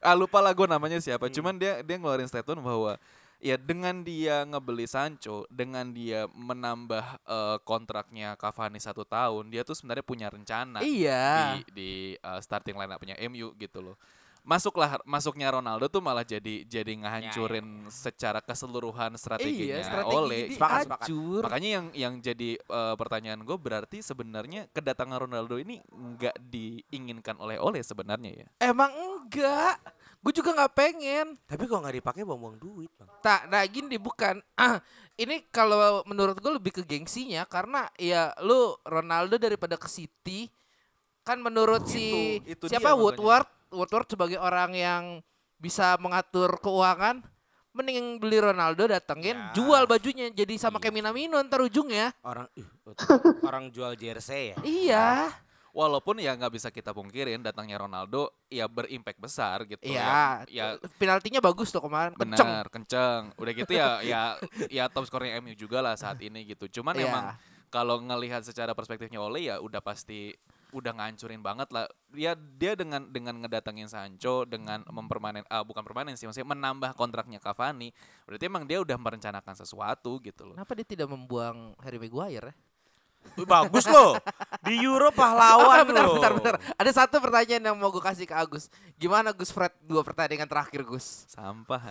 ah 0.00 0.14
lupa 0.14 0.38
lah 0.38 0.52
gue 0.52 0.64
namanya 0.64 0.98
siapa 0.98 1.26
Hmm. 1.26 1.34
cuman 1.34 1.54
dia 1.56 1.82
dia 1.82 1.96
ngeluarin 1.96 2.28
statement 2.28 2.60
bahwa 2.60 2.94
ya 3.40 3.56
dengan 3.56 4.00
dia 4.00 4.44
ngebeli 4.44 4.86
Sancho 4.86 5.44
dengan 5.50 5.90
dia 5.90 6.30
menambah 6.30 7.04
eh, 7.20 7.58
kontraknya 7.62 8.36
Cavani 8.36 8.78
satu 8.78 9.02
tahun 9.02 9.50
dia 9.50 9.60
tuh 9.60 9.74
sebenarnya 9.74 10.00
punya 10.02 10.28
rencana 10.28 10.78
Iya. 10.80 11.58
di 11.58 11.74
di 11.74 11.90
eh, 12.14 12.40
starting 12.40 12.74
line 12.74 12.92
up-nya 12.92 13.16
MU 13.26 13.50
gitu 13.54 13.82
loh 13.82 13.96
masuklah 14.44 15.00
masuknya 15.08 15.48
Ronaldo 15.48 15.88
tuh 15.88 16.04
malah 16.04 16.20
jadi 16.20 16.68
jadi 16.68 16.92
ngehancurin 17.00 17.88
secara 17.88 18.44
keseluruhan 18.44 19.16
strateginya 19.16 19.80
Iya, 19.80 19.88
strategi 19.88 20.14
oleh 20.14 20.42
Sepakat, 20.52 20.84
sepakat. 20.84 21.08
hancur. 21.08 21.42
Makanya 21.48 21.68
yang 21.72 21.86
yang 21.96 22.14
jadi 22.20 22.50
eh, 22.60 22.94
pertanyaan 23.00 23.40
gue 23.40 23.56
berarti 23.56 24.04
sebenarnya 24.04 24.68
kedatangan 24.70 25.24
Ronaldo 25.24 25.56
ini 25.56 25.80
nggak 25.88 26.36
diinginkan 26.44 27.40
oleh 27.40 27.56
oleh 27.56 27.80
sebenarnya 27.80 28.44
ya. 28.44 28.46
Emang 28.60 28.92
enggak. 28.92 29.80
Gue 30.20 30.32
juga 30.32 30.52
nggak 30.52 30.72
pengen. 30.76 31.26
Tapi 31.48 31.64
kalau 31.64 31.80
nggak 31.84 31.96
dipakai 32.04 32.22
buang-buang 32.24 32.56
duit 32.60 32.92
bang. 33.00 33.08
Tak, 33.24 33.48
nah 33.48 33.64
gini 33.64 33.96
bukan. 33.96 34.44
Ah, 34.56 34.80
ini 35.16 35.40
kalau 35.48 36.04
menurut 36.04 36.36
gue 36.36 36.52
lebih 36.52 36.72
ke 36.80 36.82
gengsinya 36.84 37.48
karena 37.48 37.88
ya 37.96 38.36
lu 38.44 38.76
Ronaldo 38.84 39.40
daripada 39.40 39.80
ke 39.80 39.88
City 39.88 40.48
kan 41.24 41.40
menurut 41.40 41.88
si 41.88 42.36
itu 42.44 42.68
siapa 42.68 42.92
dia 42.92 43.00
makanya. 43.00 43.48
Woodward 43.74 44.06
sebagai 44.06 44.38
orang 44.38 44.70
yang 44.72 45.02
bisa 45.56 45.98
mengatur 45.98 46.56
keuangan 46.58 47.22
mending 47.70 48.16
beli 48.16 48.38
Ronaldo 48.38 48.86
datengin 48.86 49.34
Ya. 49.34 49.50
jual 49.52 49.82
bajunya 49.84 50.30
jadi 50.30 50.54
sama 50.56 50.78
Iya. 50.78 50.82
kayak 50.84 50.94
Minamino 50.94 51.36
ntar 51.42 51.58
ujungnya 51.60 52.14
Orang 52.22 52.46
ih, 52.54 52.66
orang 53.42 53.64
jual 53.68 53.92
jersey 53.94 54.54
ya. 54.54 54.56
iya 54.62 55.06
Walaupun 55.70 56.22
ya 56.22 56.30
nggak 56.32 56.54
bisa 56.54 56.70
kita 56.70 56.94
pungkirin 56.94 57.42
datangnya 57.42 57.74
Ronaldo 57.76 58.30
ya 58.46 58.70
berimpact 58.70 59.18
besar 59.18 59.66
gitu 59.66 59.82
iya 59.82 60.46
ya. 60.46 60.78
Ya 60.78 60.88
penaltinya 60.94 61.42
bagus 61.42 61.74
tuh 61.74 61.82
kemarin 61.82 62.14
kenceng 62.14 62.46
benar, 62.46 62.64
kenceng. 62.70 63.22
Udah 63.34 63.52
gitu 63.52 63.72
ya 63.74 63.98
ya 64.06 64.22
ya 64.70 64.86
top 64.86 65.02
skornya 65.04 65.42
MU 65.42 65.50
juga 65.52 65.82
lah 65.82 65.98
saat 65.98 66.22
ini 66.22 66.46
gitu. 66.46 66.70
Cuman 66.72 66.94
Iya. 66.94 67.10
emang 67.10 67.24
kalau 67.68 67.98
ngelihat 67.98 68.46
secara 68.46 68.70
perspektifnya 68.70 69.18
Ole 69.18 69.50
ya 69.50 69.58
udah 69.58 69.82
pasti 69.82 70.30
udah 70.74 70.90
ngancurin 70.90 71.38
banget 71.38 71.70
lah. 71.70 71.86
Dia 72.10 72.34
dia 72.34 72.74
dengan 72.74 73.06
dengan 73.06 73.38
ngedatengin 73.40 73.86
Sancho 73.86 74.42
dengan 74.42 74.82
mempermanen 74.90 75.46
ah 75.46 75.62
bukan 75.62 75.86
permanen 75.86 76.18
sih 76.18 76.26
maksudnya 76.26 76.50
menambah 76.50 76.98
kontraknya 76.98 77.38
Cavani. 77.38 77.94
Berarti 78.26 78.44
emang 78.50 78.66
dia 78.66 78.82
udah 78.82 78.98
merencanakan 78.98 79.54
sesuatu 79.54 80.18
gitu 80.18 80.50
loh. 80.50 80.54
kenapa 80.58 80.74
dia 80.74 80.86
tidak 80.86 81.06
membuang 81.06 81.78
Harry 81.80 82.02
Maguire 82.02 82.50
ya 82.50 82.54
Bagus 83.48 83.88
loh. 83.88 84.20
Di 84.60 84.84
Euro 84.84 85.08
pahlawan 85.08 85.80
Oh, 85.80 85.86
bentar, 85.88 86.04
loh. 86.04 86.20
bentar, 86.20 86.32
bentar. 86.36 86.54
Ada 86.76 86.90
satu 86.92 87.24
pertanyaan 87.24 87.72
yang 87.72 87.76
mau 87.80 87.88
gue 87.88 88.04
kasih 88.04 88.28
ke 88.28 88.36
Agus. 88.36 88.68
Gimana 89.00 89.32
Gus 89.32 89.48
Fred 89.48 89.72
dua 89.80 90.04
pertandingan 90.04 90.44
terakhir 90.44 90.84
Gus? 90.84 91.24
Sampah. 91.32 91.88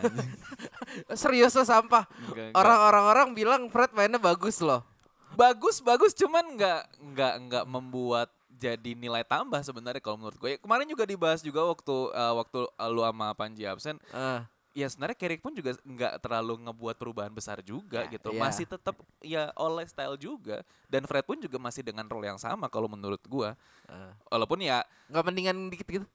Serius 1.17 1.57
lo 1.57 1.65
sampah. 1.65 2.05
Orang-orang 2.53 3.03
orang 3.09 3.27
bilang 3.33 3.61
Fred 3.73 3.91
mainnya 3.97 4.21
bagus 4.21 4.61
loh. 4.61 4.85
bagus 5.33 5.81
bagus 5.81 6.13
cuman 6.13 6.45
nggak 6.53 6.81
nggak 7.09 7.33
nggak 7.49 7.65
membuat 7.65 8.29
jadi 8.63 8.91
nilai 8.95 9.27
tambah 9.27 9.59
sebenarnya 9.59 9.99
kalau 9.99 10.15
menurut 10.15 10.39
gue. 10.39 10.55
Ya, 10.55 10.57
kemarin 10.57 10.87
juga 10.87 11.03
dibahas 11.03 11.43
juga 11.43 11.67
waktu 11.67 11.95
eh, 12.09 12.33
waktu 12.33 12.59
lu 12.87 13.01
sama 13.03 13.27
Panji 13.35 13.67
absen. 13.67 13.99
Eh, 14.09 14.41
Ya 14.73 14.89
sebenarnya 14.89 15.13
Carrick 15.13 15.37
pun 15.37 15.53
juga 15.53 15.77
nggak 15.85 16.17
terlalu 16.17 16.65
ngebuat 16.65 16.97
perubahan 16.97 17.29
besar 17.29 17.61
juga 17.61 18.09
Ya, 18.09 18.17
gitu. 18.17 18.33
iya. 18.33 18.41
Masih 18.41 18.65
tetap 18.65 18.97
ya 19.21 19.53
oleh 19.53 19.85
style 19.85 20.17
juga. 20.17 20.65
Dan 20.89 21.05
Fred 21.05 21.21
pun 21.29 21.37
juga 21.37 21.61
masih 21.61 21.85
dengan 21.85 22.09
role 22.09 22.25
yang 22.25 22.41
sama 22.41 22.65
kalau 22.73 22.89
menurut 22.89 23.21
gua. 23.29 23.53
eh. 23.85 24.11
Walaupun 24.33 24.65
ya 24.65 24.81
Nggak 25.13 25.23
mendingan 25.29 25.57
dikit 25.69 25.85
gitu? 25.85 26.07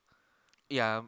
ya 0.67 1.07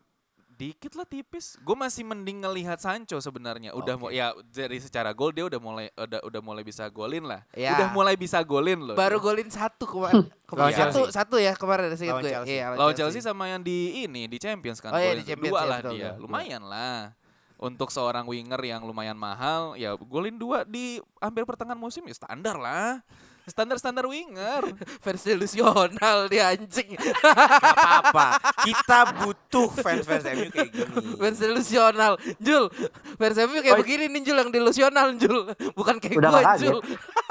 dikit 0.60 0.92
lah 0.92 1.08
tipis. 1.08 1.56
Gue 1.64 1.72
masih 1.72 2.04
mending 2.04 2.44
ngelihat 2.44 2.76
Sancho 2.76 3.16
sebenarnya. 3.16 3.72
Udah 3.72 3.96
mau 3.96 4.12
ya 4.12 4.36
dari 4.52 4.76
secara 4.76 5.16
gol 5.16 5.32
dia 5.32 5.48
udah 5.48 5.56
mulai 5.56 5.88
udah 5.96 6.20
udah 6.20 6.40
mulai 6.44 6.60
bisa 6.60 6.84
golin 6.92 7.24
lah. 7.24 7.40
Ya. 7.56 7.80
Udah 7.80 7.88
mulai 7.96 8.14
bisa 8.20 8.44
golin 8.44 8.84
loh. 8.84 8.92
Baru 8.92 9.24
golin 9.24 9.48
satu 9.48 9.88
kemarin. 9.88 10.28
Lawan 10.28 10.44
kemarin 10.44 10.74
satu, 10.76 11.00
Chelsea. 11.08 11.16
satu 11.16 11.36
ya 11.40 11.52
kemarin 11.56 11.96
seingat 11.96 12.20
Lawan 12.20 12.24
gue. 12.28 12.32
Chelsea. 12.36 12.52
Iya, 12.52 12.64
lawan 12.76 12.92
Chelsea 12.92 13.20
sama 13.24 13.48
yang 13.48 13.64
di 13.64 14.04
ini 14.04 14.28
di 14.28 14.36
Champions 14.36 14.84
kan. 14.84 14.92
Oh 14.92 15.00
iya, 15.00 15.16
di 15.16 15.24
Champions, 15.24 15.56
dua 15.56 15.60
ya, 15.64 15.70
lah 15.72 15.78
betul, 15.80 15.92
dia. 15.96 16.10
betul. 16.12 16.22
Lumayan 16.28 16.62
lah. 16.68 17.16
Untuk 17.60 17.88
seorang 17.92 18.24
winger 18.24 18.60
yang 18.64 18.80
lumayan 18.88 19.20
mahal, 19.20 19.76
ya 19.76 19.92
golin 19.92 20.40
dua 20.40 20.64
di 20.64 20.96
hampir 21.20 21.44
pertengahan 21.44 21.76
musim 21.76 22.04
ya 22.08 22.16
standar 22.16 22.56
lah. 22.56 23.04
Standar-standar 23.50 24.06
winger. 24.06 24.62
versi 25.04 25.34
ilusional 25.34 26.30
dia 26.30 26.54
anjing. 26.54 26.94
Gak 26.94 27.74
apa-apa. 27.74 28.26
Kita 28.62 28.98
butuh 29.20 29.68
fans-fans 29.74 30.24
MU 30.30 30.48
kayak 30.54 30.70
gini. 30.70 30.94
versi 31.18 31.44
ilusional. 31.50 32.14
Jul, 32.38 32.70
versi 33.18 33.40
MU 33.44 33.58
kayak 33.58 33.76
Oh, 33.76 33.82
begini 33.82 34.06
nih 34.06 34.22
Jul 34.22 34.38
yang 34.38 34.50
delusional 34.54 35.08
Jul. 35.18 35.50
Bukan 35.74 35.98
kayak 35.98 36.16
Udah 36.18 36.30
gua 36.30 36.40
nggak 36.40 36.56
kaget. 36.56 36.74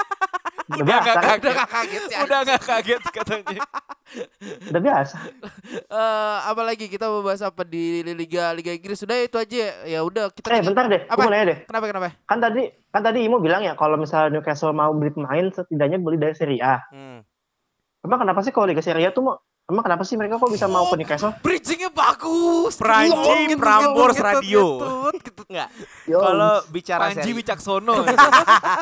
Udah 0.70 0.84
biasa 0.86 1.10
kan? 1.12 1.36
Udah 1.36 1.52
gak 1.52 1.70
kaget 1.70 2.02
ya. 2.06 2.18
Udah 2.22 2.38
nggak 2.46 2.62
kaget 2.62 3.02
katanya. 3.10 3.60
Udah 4.70 4.80
biasa. 4.80 5.16
Eh, 5.70 6.36
apalagi 6.46 6.86
kita 6.86 7.06
mau 7.06 7.22
bahas 7.22 7.42
apa 7.42 7.62
di 7.62 8.02
Liga 8.06 8.50
Liga 8.50 8.70
Inggris 8.70 8.98
sudah 8.98 9.18
itu 9.18 9.34
aja 9.34 9.86
ya 9.86 10.00
udah 10.02 10.30
kita 10.30 10.50
Eh 10.50 10.62
bentar 10.62 10.86
deh, 10.86 11.06
Apa? 11.06 11.26
mau 11.26 11.30
nanya 11.30 11.46
deh. 11.54 11.58
kenapa 11.66 11.84
kenapa 11.86 12.08
Kan 12.26 12.38
tadi 12.38 12.62
kan 12.90 13.02
tadi 13.02 13.18
Imo 13.22 13.38
bilang 13.38 13.62
ya 13.62 13.74
kalau 13.74 13.94
misalnya 13.94 14.38
Newcastle 14.38 14.74
mau 14.74 14.90
beli 14.90 15.10
pemain 15.10 15.46
setidaknya 15.50 15.98
beli 15.98 16.18
dari 16.18 16.34
Serie 16.34 16.58
A. 16.58 16.82
Hmm. 16.90 17.22
Emang 18.00 18.18
kenapa 18.18 18.40
sih 18.42 18.50
kalau 18.50 18.66
Liga 18.66 18.82
Serie 18.82 19.06
A 19.06 19.14
tuh 19.14 19.22
mau 19.26 19.36
emang 19.70 19.86
kenapa 19.86 20.02
sih 20.02 20.18
mereka 20.18 20.36
kok 20.36 20.50
bisa 20.50 20.66
mau 20.66 20.90
ke 20.90 20.98
Newcastle? 20.98 21.32
bridgingnya 21.40 21.90
bagus 21.94 22.74
Pranji 22.76 23.54
Prambors 23.54 24.18
Radio. 24.18 24.82
gitu. 25.14 25.42
Enggak. 25.50 25.68
Kalau 26.06 26.54
bicara 26.70 27.10
Panji 27.10 27.26
seri, 27.26 27.32
Wicaksono. 27.34 27.94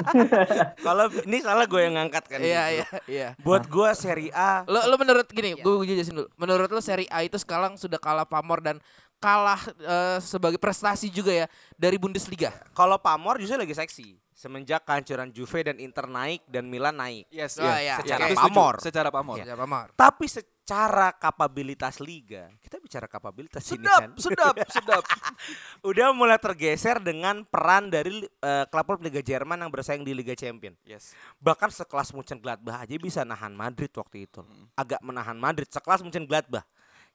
kalau 0.87 1.09
ini 1.25 1.41
salah 1.41 1.65
gue 1.65 1.81
yang 1.81 1.97
ngangkat 1.97 2.25
kan. 2.29 2.39
iya 2.45 2.63
iya 2.73 2.89
iya 3.09 3.29
Buat 3.41 3.69
gue 3.69 3.89
Serie 3.97 4.33
A 4.37 4.65
lo 4.69 4.85
lo 4.85 4.97
menurut 5.01 5.25
gini 5.33 5.57
gue 5.57 5.73
jelasin 5.89 6.13
dulu 6.13 6.29
menurut 6.37 6.69
lo 6.69 6.81
Serie 6.85 7.09
A 7.09 7.25
itu 7.25 7.41
sekarang 7.41 7.81
sudah 7.81 7.97
kalah 7.97 8.29
pamor 8.29 8.61
dan 8.61 8.77
kalah 9.19 9.59
eh, 9.81 10.19
sebagai 10.23 10.61
prestasi 10.61 11.09
juga 11.11 11.33
ya 11.35 11.47
dari 11.75 11.97
Bundesliga 11.97 12.53
kalau 12.77 13.01
pamor 13.01 13.41
justru 13.41 13.57
lagi 13.59 13.75
seksi. 13.75 14.28
Semenjak 14.39 14.87
kehancuran 14.87 15.35
Juve 15.35 15.67
dan 15.67 15.83
Inter 15.83 16.07
naik 16.07 16.47
dan 16.47 16.71
Milan 16.71 16.95
naik. 16.95 17.27
Yes, 17.27 17.59
Oh, 17.59 17.67
iya. 17.67 17.83
iya. 17.83 17.95
Secara 17.99 18.23
Tapi 18.23 18.35
setuju. 18.39 18.47
pamor. 18.55 18.75
Secara 18.79 19.09
pamor. 19.11 19.37
ya 19.43 19.57
pamor 19.59 19.87
Tapi 19.99 20.27
secara 20.31 21.11
kapabilitas 21.11 21.99
liga, 21.99 22.47
kita 22.63 22.79
bicara 22.79 23.11
kapabilitas 23.11 23.67
ini 23.75 23.83
Sedap, 23.83 23.99
kan. 23.99 24.11
sedap, 24.15 24.55
sedap. 24.71 25.03
Udah 25.91 26.15
mulai 26.15 26.39
tergeser 26.39 27.03
dengan 27.03 27.43
peran 27.43 27.91
dari 27.91 28.23
eh, 28.23 28.65
klub-klub 28.71 29.03
Liga 29.03 29.19
Jerman 29.19 29.59
yang 29.59 29.75
bersaing 29.75 30.07
di 30.07 30.15
Liga 30.15 30.39
Champion. 30.39 30.79
Yes. 30.87 31.19
Bahkan 31.43 31.75
sekelas 31.75 32.15
Mönchengladbach 32.15 32.79
aja 32.79 32.95
bisa 32.95 33.27
nahan 33.27 33.59
Madrid 33.59 33.91
waktu 33.91 34.31
itu. 34.31 34.47
Agak 34.79 35.03
menahan 35.03 35.35
Madrid 35.35 35.67
sekelas 35.67 35.99
Mönchengladbach. 35.99 36.63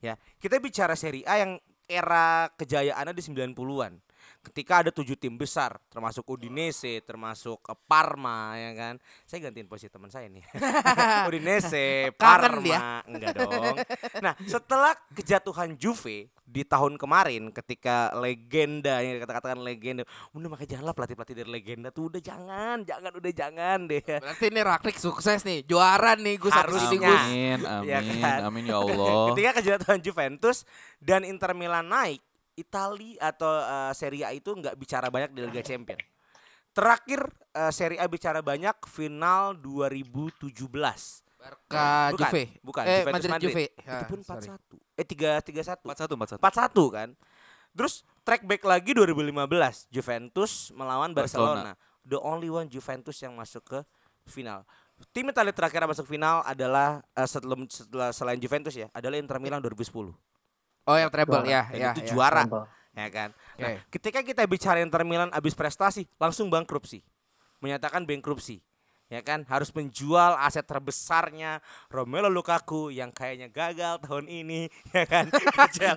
Ya, 0.03 0.19
kita 0.43 0.59
bicara 0.59 0.99
Serie 0.99 1.24
A 1.24 1.39
yang 1.39 1.55
era 1.88 2.51
kejayaannya 2.59 3.15
di 3.15 3.24
90-an. 3.24 3.95
Ketika 4.43 4.83
ada 4.83 4.91
tujuh 4.91 5.15
tim 5.15 5.33
besar, 5.33 5.79
termasuk 5.87 6.27
Udinese, 6.27 6.99
termasuk 6.99 7.63
eh, 7.63 7.77
Parma, 7.79 8.53
ya 8.53 8.75
kan. 8.75 8.95
Saya 9.23 9.47
gantiin 9.47 9.65
posisi 9.65 9.87
teman 9.87 10.11
saya 10.11 10.27
nih. 10.27 10.43
Udinese, 11.27 12.11
Kangen 12.19 12.19
Parma, 12.19 12.59
dia. 12.59 12.79
enggak 13.07 13.31
dong. 13.33 13.75
Nah, 14.19 14.35
setelah 14.43 14.91
kejatuhan 15.09 15.73
Juve 15.73 16.27
di 16.43 16.61
tahun 16.61 16.99
kemarin 16.99 17.49
ketika 17.49 18.11
legenda 18.13 18.99
yang 18.99 19.23
kata-katakan 19.23 19.63
legenda, 19.63 20.03
udah 20.31 20.49
makanya 20.51 20.75
janganlah 20.75 20.93
pelatih-pelatih 20.93 21.35
dari 21.39 21.49
legenda 21.49 21.87
tuh 21.89 22.11
udah 22.11 22.19
jangan, 22.19 22.83
jangan 22.83 23.11
udah 23.15 23.31
jangan 23.31 23.79
deh. 23.87 24.03
berarti 24.03 24.45
ini 24.51 24.59
Raklik 24.61 24.97
sukses 24.99 25.39
nih 25.41 25.63
juara 25.63 26.13
nih 26.13 26.35
Gus 26.35 26.51
Harusnya. 26.51 26.91
ini, 26.91 26.97
Gus. 26.99 27.21
Amin, 27.23 27.59
amin, 27.63 27.87
Ya 27.87 27.99
kan? 28.19 28.39
amin 28.43 28.63
ya 28.67 28.75
Allah. 28.75 29.15
Ketika 29.31 29.51
kejatuhan 29.55 29.99
Juventus 30.03 30.67
dan 30.99 31.23
Inter 31.23 31.55
Milan 31.55 31.87
naik, 31.87 32.19
Itali 32.53 33.17
atau 33.17 33.49
eh, 33.49 33.93
Serie 33.93 34.23
A 34.23 34.31
itu 34.31 34.53
nggak 34.53 34.75
bicara 34.77 35.09
banyak 35.09 35.33
di 35.33 35.41
Liga 35.45 35.61
Champion. 35.61 35.99
Terakhir 36.73 37.25
eh, 37.53 37.71
Serie 37.73 37.99
A 38.01 38.05
bicara 38.09 38.41
banyak 38.41 38.73
final 38.89 39.57
2017. 39.57 40.53
Barca 41.43 42.07
Bukan, 42.15 42.19
Juve 42.23 42.43
bukan, 42.63 42.83
eh 42.87 43.03
Juventus 43.03 43.27
Madrid, 43.27 43.31
Madrid. 43.35 43.51
Juve 43.51 43.65
Itu 43.67 43.91
Ah, 43.91 44.07
pun 44.07 44.19
sorry. 44.23 44.47
4-1. 44.47 44.95
Eh 44.95 45.05
3 45.05 45.43
3-1. 45.43 45.83
41, 45.83 46.39
41. 46.39 46.39
4-1 46.39 46.95
kan. 46.95 47.09
Terus 47.73 47.93
track 48.23 48.43
back 48.47 48.63
lagi 48.63 48.95
2015 48.95 49.91
Juventus 49.91 50.71
melawan 50.71 51.11
Barcelona. 51.11 51.75
The 52.07 52.15
only 52.19 52.47
one 52.47 52.71
Juventus 52.71 53.19
yang 53.19 53.35
masuk 53.35 53.63
ke 53.67 53.79
final. 54.23 54.63
Tim 55.11 55.27
Italia 55.27 55.51
terakhir 55.51 55.83
yang 55.83 55.91
masuk 55.91 56.07
final 56.07 56.47
adalah 56.47 57.03
eh, 57.11 57.27
setelah, 57.27 57.59
setelah 57.67 58.09
selain 58.15 58.39
Juventus 58.39 58.71
ya, 58.71 58.87
adalah 58.95 59.19
Inter 59.19 59.35
Milan 59.43 59.59
2010. 59.59 60.15
Oh 60.88 60.97
yang 60.99 61.11
treble 61.11 61.43
ya 61.47 61.69
ya 61.71 61.91
itu 61.95 62.01
ya. 62.03 62.09
juara, 62.11 62.43
Sampel. 62.45 62.63
ya 62.95 63.07
kan. 63.09 63.29
Oke. 63.34 63.61
Nah, 63.61 63.71
ketika 63.89 64.19
kita 64.25 64.43
bicara 64.47 64.79
Inter 64.84 65.03
Milan 65.07 65.29
habis 65.31 65.55
prestasi, 65.55 66.07
langsung 66.19 66.49
bankrupsi. 66.51 67.03
Menyatakan 67.63 68.03
bankrupsi. 68.03 68.59
Ya 69.11 69.21
kan, 69.21 69.45
harus 69.45 69.69
menjual 69.69 70.34
aset 70.41 70.65
terbesarnya 70.65 71.61
Romelu 71.86 72.34
Lukaku 72.34 72.89
yang 72.89 73.13
kayaknya 73.13 73.45
gagal 73.45 74.01
tahun 74.01 74.25
ini, 74.25 74.65
ya 74.95 75.05
kan. 75.05 75.29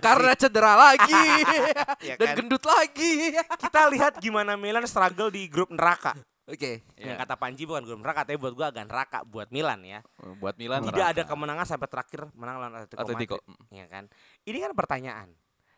karena 0.05 0.37
cedera 0.37 0.77
lagi 0.77 1.25
Ya 2.13 2.21
dan 2.21 2.29
kan? 2.29 2.45
gendut 2.45 2.61
lagi 2.69 3.33
kita 3.57 3.89
lihat 3.89 4.21
gimana 4.21 4.53
Milan 4.61 4.85
struggle 4.85 5.33
di 5.33 5.49
grup 5.49 5.73
neraka. 5.73 6.13
Oke 6.47 6.73
Yang 6.97 7.17
kata 7.19 7.35
Panji 7.35 7.63
bukan 7.65 7.83
grup 7.83 7.99
neraka, 7.99 8.23
tapi 8.23 8.39
buat 8.39 8.55
gua 8.55 8.67
agak 8.71 8.87
neraka 8.87 9.19
buat 9.23 9.51
Milan 9.51 9.83
ya. 9.83 10.01
Buat 10.39 10.57
Milan 10.57 10.81
Tidak 10.81 10.95
neraka. 10.95 11.13
ada 11.13 11.23
kemenangan 11.25 11.67
sampai 11.67 11.89
terakhir 11.89 12.21
menang 12.33 12.57
lawan 12.59 12.73
Atletico, 12.79 13.01
Atletico. 13.03 13.37
Madrid. 13.39 13.75
Ya 13.75 13.85
kan? 13.87 14.05
Ini 14.43 14.59
kan 14.61 14.73
pertanyaan. 14.73 15.29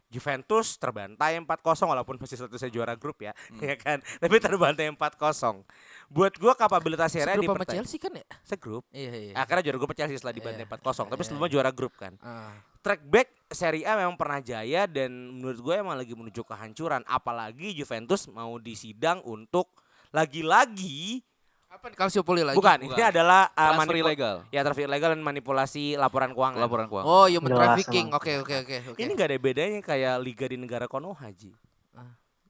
Juventus 0.08 0.80
terbantai 0.80 1.36
4-0 1.36 1.44
walaupun 1.84 2.16
masih 2.16 2.40
statusnya 2.40 2.72
juara 2.72 2.96
grup 2.96 3.20
ya, 3.20 3.36
ya 3.60 3.76
kan. 3.76 4.00
Tapi 4.00 4.40
terbantai 4.40 4.88
4-0. 4.88 5.68
Buat 6.08 6.40
gua 6.40 6.56
kapabilitas 6.56 7.12
Serie 7.12 7.28
A 7.28 7.36
Segrup 7.36 7.52
sama 7.52 7.68
Chelsea 7.68 8.00
kan 8.00 8.12
ya 8.16 8.24
Segrup. 8.40 8.84
iya 8.88 9.12
iya 9.12 9.32
Akhirnya 9.36 9.68
juara 9.68 9.76
grup 9.76 9.92
Chelsea 9.92 10.16
setelah 10.16 10.32
dibantai 10.32 10.64
Iya. 10.64 10.72
4-0, 10.72 10.80
tapi 11.06 11.20
Iya. 11.20 11.26
sebelumnya 11.28 11.50
juara 11.52 11.70
grup 11.70 11.92
kan. 11.94 12.16
Ah. 12.18 12.56
Track 12.80 13.04
back 13.04 13.28
Serie 13.52 13.84
A 13.84 14.00
memang 14.00 14.16
pernah 14.16 14.40
jaya 14.40 14.88
dan 14.88 15.12
menurut 15.34 15.60
gue 15.60 15.74
emang 15.76 15.92
lagi 15.92 16.16
menuju 16.16 16.40
kehancuran. 16.40 17.04
Apalagi 17.04 17.76
Juventus 17.76 18.24
mau 18.26 18.56
disidang 18.56 19.20
untuk 19.22 19.68
lagi-lagi 20.10 21.20
apa 21.68 21.84
nih 21.84 21.96
Calciopoli 21.96 22.40
lagi 22.42 22.56
bukan, 22.56 22.78
ini 22.80 22.90
Bukan. 22.90 23.06
adalah 23.06 23.52
uh, 23.52 23.60
Transfer 23.70 23.92
manipu- 23.92 24.02
ilegal. 24.02 24.36
Ya 24.48 24.60
transfer 24.62 24.84
ilegal 24.84 25.10
dan 25.12 25.20
manipulasi 25.20 25.94
laporan 25.94 26.32
keuangan. 26.32 26.58
Laporan 26.58 26.86
keuangan. 26.86 27.06
oh 27.06 27.26
human 27.28 27.50
Jelas 27.50 27.60
trafficking 27.62 28.06
oke 28.10 28.32
oke 28.40 28.54
oke 28.58 28.74
oke 28.88 28.98
Ini 28.98 29.10
nggak 29.12 29.28
ada 29.28 29.38
bedanya 29.38 29.80
kayak 29.80 30.14
liga 30.18 30.44
di 30.44 30.56
negara 30.56 30.84
Konoha, 30.84 31.28
Ji. 31.30 31.52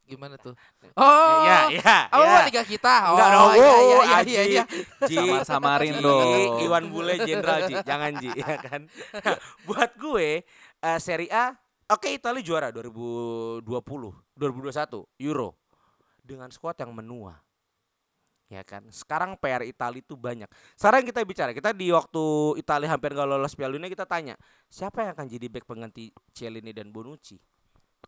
gimana 0.08 0.40
tuh 0.40 0.56
oh 0.96 1.44
ya, 1.44 1.68
ya, 1.68 2.08
Oh, 2.08 2.24
ya. 2.24 2.48
liga 2.48 2.64
kita. 2.64 3.12
Oh, 3.12 3.12
Enggak 3.12 3.28
dong. 3.28 3.52
iya, 3.52 3.60
iya, 3.60 3.68
Oh, 3.68 3.84
iya, 4.00 4.16
Aji. 4.16 4.32
iya, 4.32 4.42
iya. 4.48 4.64
Ji. 5.04 5.16
Samar-samarin 5.44 5.92
Ji, 5.92 6.00
dong. 6.00 6.28
Iwan 6.64 6.84
Bule 6.88 7.14
jenderal, 7.20 7.68
Ji. 7.68 7.74
Jangan, 7.84 8.12
Ji, 8.16 8.32
ya 8.32 8.56
kan. 8.56 8.88
Nah, 8.88 9.36
buat 9.68 9.92
gue 9.94 10.48
eh, 10.80 10.98
Serie 10.98 11.28
A 11.28 11.52
oke 11.84 12.08
Italia 12.08 12.40
juara 12.40 12.72
2020, 12.72 13.68
2021 14.32 15.04
Euro 15.20 15.60
dengan 16.18 16.48
skuad 16.48 16.78
yang 16.78 16.88
menua. 16.88 17.36
Ya 18.48 18.64
kan. 18.64 18.88
Sekarang 18.88 19.36
PR 19.36 19.60
Italia 19.60 20.00
itu 20.00 20.16
banyak. 20.16 20.48
Sekarang 20.72 21.04
kita 21.04 21.20
bicara, 21.20 21.52
kita 21.52 21.76
di 21.76 21.92
waktu 21.92 22.56
Italia 22.56 22.88
hampir 22.88 23.12
gak 23.12 23.28
lolos 23.28 23.52
Piala 23.52 23.76
Dunia 23.76 23.92
kita 23.92 24.08
tanya, 24.08 24.40
siapa 24.72 25.04
yang 25.04 25.12
akan 25.12 25.26
jadi 25.28 25.46
back 25.52 25.68
pengganti 25.68 26.08
Cielini 26.32 26.72
dan 26.72 26.88
Bonucci? 26.88 27.36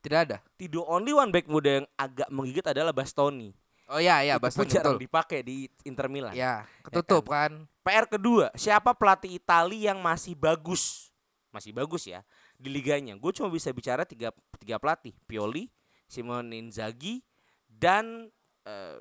Tidak 0.00 0.20
ada. 0.24 0.40
The 0.56 0.80
only 0.80 1.12
one 1.12 1.28
back 1.28 1.44
muda 1.44 1.84
yang 1.84 1.86
agak 2.00 2.28
menggigit 2.32 2.64
adalah 2.72 2.96
Bastoni. 2.96 3.52
Oh 3.90 3.98
iya 3.98 4.22
iya 4.22 4.38
Itu 4.38 4.40
pun 4.40 4.44
Bastoni 4.48 4.70
jarang 4.70 4.96
betul. 4.96 5.04
dipakai 5.04 5.40
di 5.44 5.68
Inter 5.84 6.06
Milan. 6.08 6.32
Ya, 6.32 6.64
ketutup 6.88 7.28
kan. 7.28 7.68
PR 7.84 8.06
kedua, 8.08 8.48
siapa 8.56 8.96
pelatih 8.96 9.36
Itali 9.36 9.84
yang 9.90 10.00
masih 10.00 10.32
bagus? 10.38 11.12
Masih 11.52 11.74
bagus 11.74 12.06
ya 12.06 12.22
di 12.60 12.68
liganya. 12.68 13.16
Gue 13.16 13.32
cuma 13.32 13.48
bisa 13.48 13.72
bicara 13.72 14.04
tiga, 14.04 14.30
tiga 14.60 14.76
pelatih, 14.76 15.16
Pioli, 15.24 15.72
Simone 16.04 16.60
Inzaghi, 16.60 17.24
dan 17.66 18.28
eh, 18.68 19.00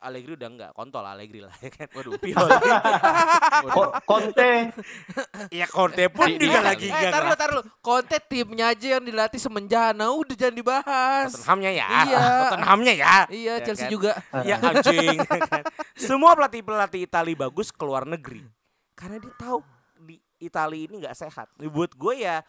Allegri 0.00 0.32
udah 0.32 0.48
enggak, 0.48 0.70
kontol 0.72 1.04
Allegri 1.04 1.40
lah 1.40 1.52
ya 1.58 1.68
kan. 1.68 1.84
Waduh, 1.92 2.16
Pioli. 2.22 2.50
Conte 4.02 4.50
ya 5.50 5.66
Conte 5.66 6.04
pun 6.08 6.26
Di- 6.26 6.36
di 6.36 6.46
juga 6.46 6.58
Itali. 6.58 6.66
lagi 6.66 6.86
Eh, 6.86 6.90
enggak. 6.90 7.12
taruh 7.12 7.26
lu, 7.26 7.36
taruh 7.36 7.54
lu. 7.56 7.62
Conte 7.78 8.16
timnya 8.22 8.66
aja 8.68 8.86
yang 8.96 9.04
dilatih 9.04 9.36
semenjana, 9.36 10.06
udah 10.10 10.34
jangan 10.34 10.56
dibahas. 10.56 11.28
Tottenhamnya 11.30 11.70
ya, 11.74 11.88
Iya. 12.02 12.20
Tottenhamnya 12.44 12.92
ya. 12.94 13.14
Iya, 13.28 13.52
Ya 13.52 13.62
Chelsea 13.62 13.84
kan? 13.84 13.92
juga. 13.92 14.12
ya 14.40 14.56
anjing 14.70 15.18
kan. 15.20 15.62
semua 15.94 16.32
pelatih 16.32 16.62
pelatih 16.62 17.00
Itali 17.02 17.32
bagus 17.34 17.68
keluar 17.70 18.02
negeri 18.02 18.42
karena 18.92 19.16
dia 19.16 19.32
tahu 19.34 19.60
di 19.98 20.16
Itali 20.38 20.84
ini 20.84 21.00
nggak 21.00 21.12
sehat 21.14 21.48
buat 21.62 21.92
gue 21.92 22.14
ya 22.18 22.40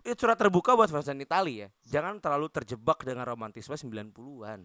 itu 0.00 0.16
surat 0.16 0.32
terbuka 0.34 0.72
buat 0.72 0.88
fans 0.88 1.08
Itali 1.10 1.60
ya 1.60 1.68
jangan 1.84 2.16
terlalu 2.16 2.48
terjebak 2.48 3.00
dengan 3.00 3.24
romantisme 3.26 3.72
90-an 3.72 4.64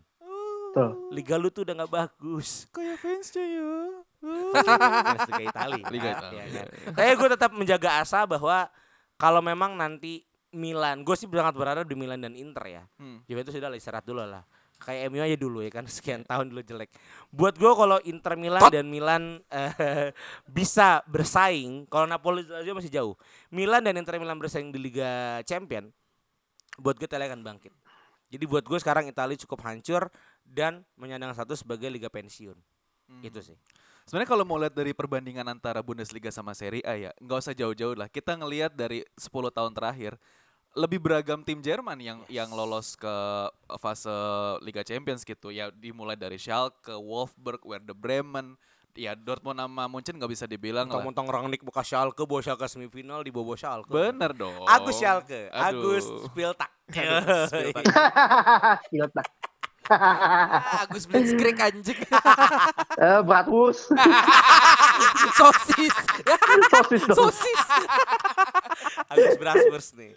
Betul. 0.75 0.91
Liga 1.09 1.39
lu 1.39 1.47
tuh 1.47 1.63
udah 1.63 1.71
nggak 1.73 1.93
bagus 1.93 2.67
Kayak 2.69 2.99
fansnya 2.99 3.45
ya. 3.47 3.71
Fans 4.19 5.23
Liga 5.29 5.43
Itali 5.47 5.81
Liga 5.95 6.09
Itali. 6.11 6.35
ya 6.35 6.45
kan. 6.51 6.65
Tapi 6.91 7.11
gue 7.15 7.29
tetap 7.31 7.51
menjaga 7.55 7.89
asa 8.03 8.27
bahwa 8.27 8.67
kalau 9.15 9.39
memang 9.39 9.71
nanti 9.73 10.19
Milan 10.51 11.03
gue 11.03 11.15
sih 11.15 11.27
sangat 11.27 11.55
berharap 11.55 11.83
di 11.83 11.95
Milan 11.95 12.19
dan 12.19 12.35
Inter 12.35 12.63
ya 12.65 12.83
Hmm. 12.99 13.23
Juventus 13.23 13.55
sudah 13.55 13.71
lah 13.71 13.79
istirahat 13.79 14.03
dulu 14.03 14.19
lah. 14.19 14.43
Kayak 14.75 15.07
MU 15.07 15.23
aja 15.23 15.37
dulu 15.39 15.63
ya 15.63 15.71
kan 15.71 15.87
sekian 15.95 16.27
tahun 16.27 16.51
dulu 16.51 16.59
jelek. 16.59 16.91
Buat 17.31 17.55
gue 17.55 17.71
kalau 17.71 17.97
Inter 18.03 18.35
Milan 18.35 18.59
dan 18.67 18.85
Milan 18.91 19.23
eh, 19.47 20.11
bisa 20.51 20.99
bersaing, 21.07 21.87
kalau 21.87 22.03
Napoli 22.03 22.43
aja 22.43 22.71
masih 22.71 22.91
jauh. 22.91 23.15
Milan 23.47 23.79
dan 23.79 23.95
Inter 23.95 24.19
Milan 24.19 24.35
bersaing 24.35 24.75
di 24.75 24.79
Liga 24.81 25.39
Champion, 25.43 25.87
buat 26.75 26.99
gue 26.99 27.07
Italia 27.07 27.31
akan 27.31 27.39
bangkit. 27.39 27.71
Jadi 28.25 28.43
buat 28.43 28.65
gue 28.65 28.75
sekarang 28.75 29.07
Italia 29.07 29.37
cukup 29.37 29.63
hancur 29.63 30.11
dan 30.45 30.85
menyandang 30.95 31.33
satu 31.33 31.57
sebagai 31.57 31.89
liga 31.89 32.07
pensiun. 32.07 32.55
Itu 33.25 33.41
sih. 33.41 33.57
Sebenarnya 34.05 34.29
kalau 34.29 34.45
mau 34.45 34.61
lihat 34.61 34.77
dari 34.77 34.93
perbandingan 34.93 35.49
antara 35.49 35.81
Bundesliga 35.81 36.29
sama 36.29 36.53
Serie 36.53 36.85
A 36.85 36.93
ya, 36.93 37.11
nggak 37.17 37.39
usah 37.41 37.57
jauh-jauh 37.57 37.97
lah. 37.97 38.05
Kita 38.05 38.37
ngelihat 38.37 38.77
dari 38.77 39.01
10 39.17 39.49
tahun 39.49 39.73
terakhir 39.73 40.13
lebih 40.77 41.01
beragam 41.01 41.41
tim 41.41 41.57
Jerman 41.63 41.97
yang 42.03 42.19
yang 42.27 42.51
lolos 42.51 42.93
ke 42.99 43.15
fase 43.81 44.13
Liga 44.61 44.85
Champions 44.85 45.25
gitu. 45.25 45.49
Ya 45.49 45.73
dimulai 45.73 46.13
dari 46.13 46.37
Schalke, 46.37 46.93
Wolfsburg, 46.93 47.65
Werder 47.65 47.97
Bremen, 47.97 48.53
ya 48.93 49.17
Dortmund 49.17 49.57
sama 49.57 49.89
Munchen 49.89 50.15
nggak 50.21 50.31
bisa 50.31 50.45
dibilang 50.45 50.85
lah. 50.85 51.01
Mentang-mentang 51.01 51.27
Rangnick 51.27 51.65
buka 51.65 51.81
Schalke, 51.81 52.23
bawa 52.23 52.45
Schalke 52.45 52.69
semifinal 52.69 53.25
di 53.25 53.33
bobo 53.33 53.57
Schalke. 53.57 53.91
Bener 53.91 54.37
dong. 54.37 54.69
Agus 54.69 55.01
Schalke, 55.01 55.49
Aduh. 55.49 55.97
Agus 55.97 56.05
Spiltak. 56.29 56.71
Spiltak. 57.49 57.83
Spiltak. 58.85 59.27
Ah, 59.87 60.83
Agus 60.83 61.05
Blitzkrieg 61.05 61.57
anjing. 61.57 61.99
Eh, 62.95 63.19
Bratwurst. 63.21 63.91
Sosis. 65.37 65.95
Sosis 66.69 67.03
dong. 67.05 67.17
Sosis. 67.17 67.61
Agus 69.07 69.35
Braswurst 69.37 69.91
nih. 69.95 70.13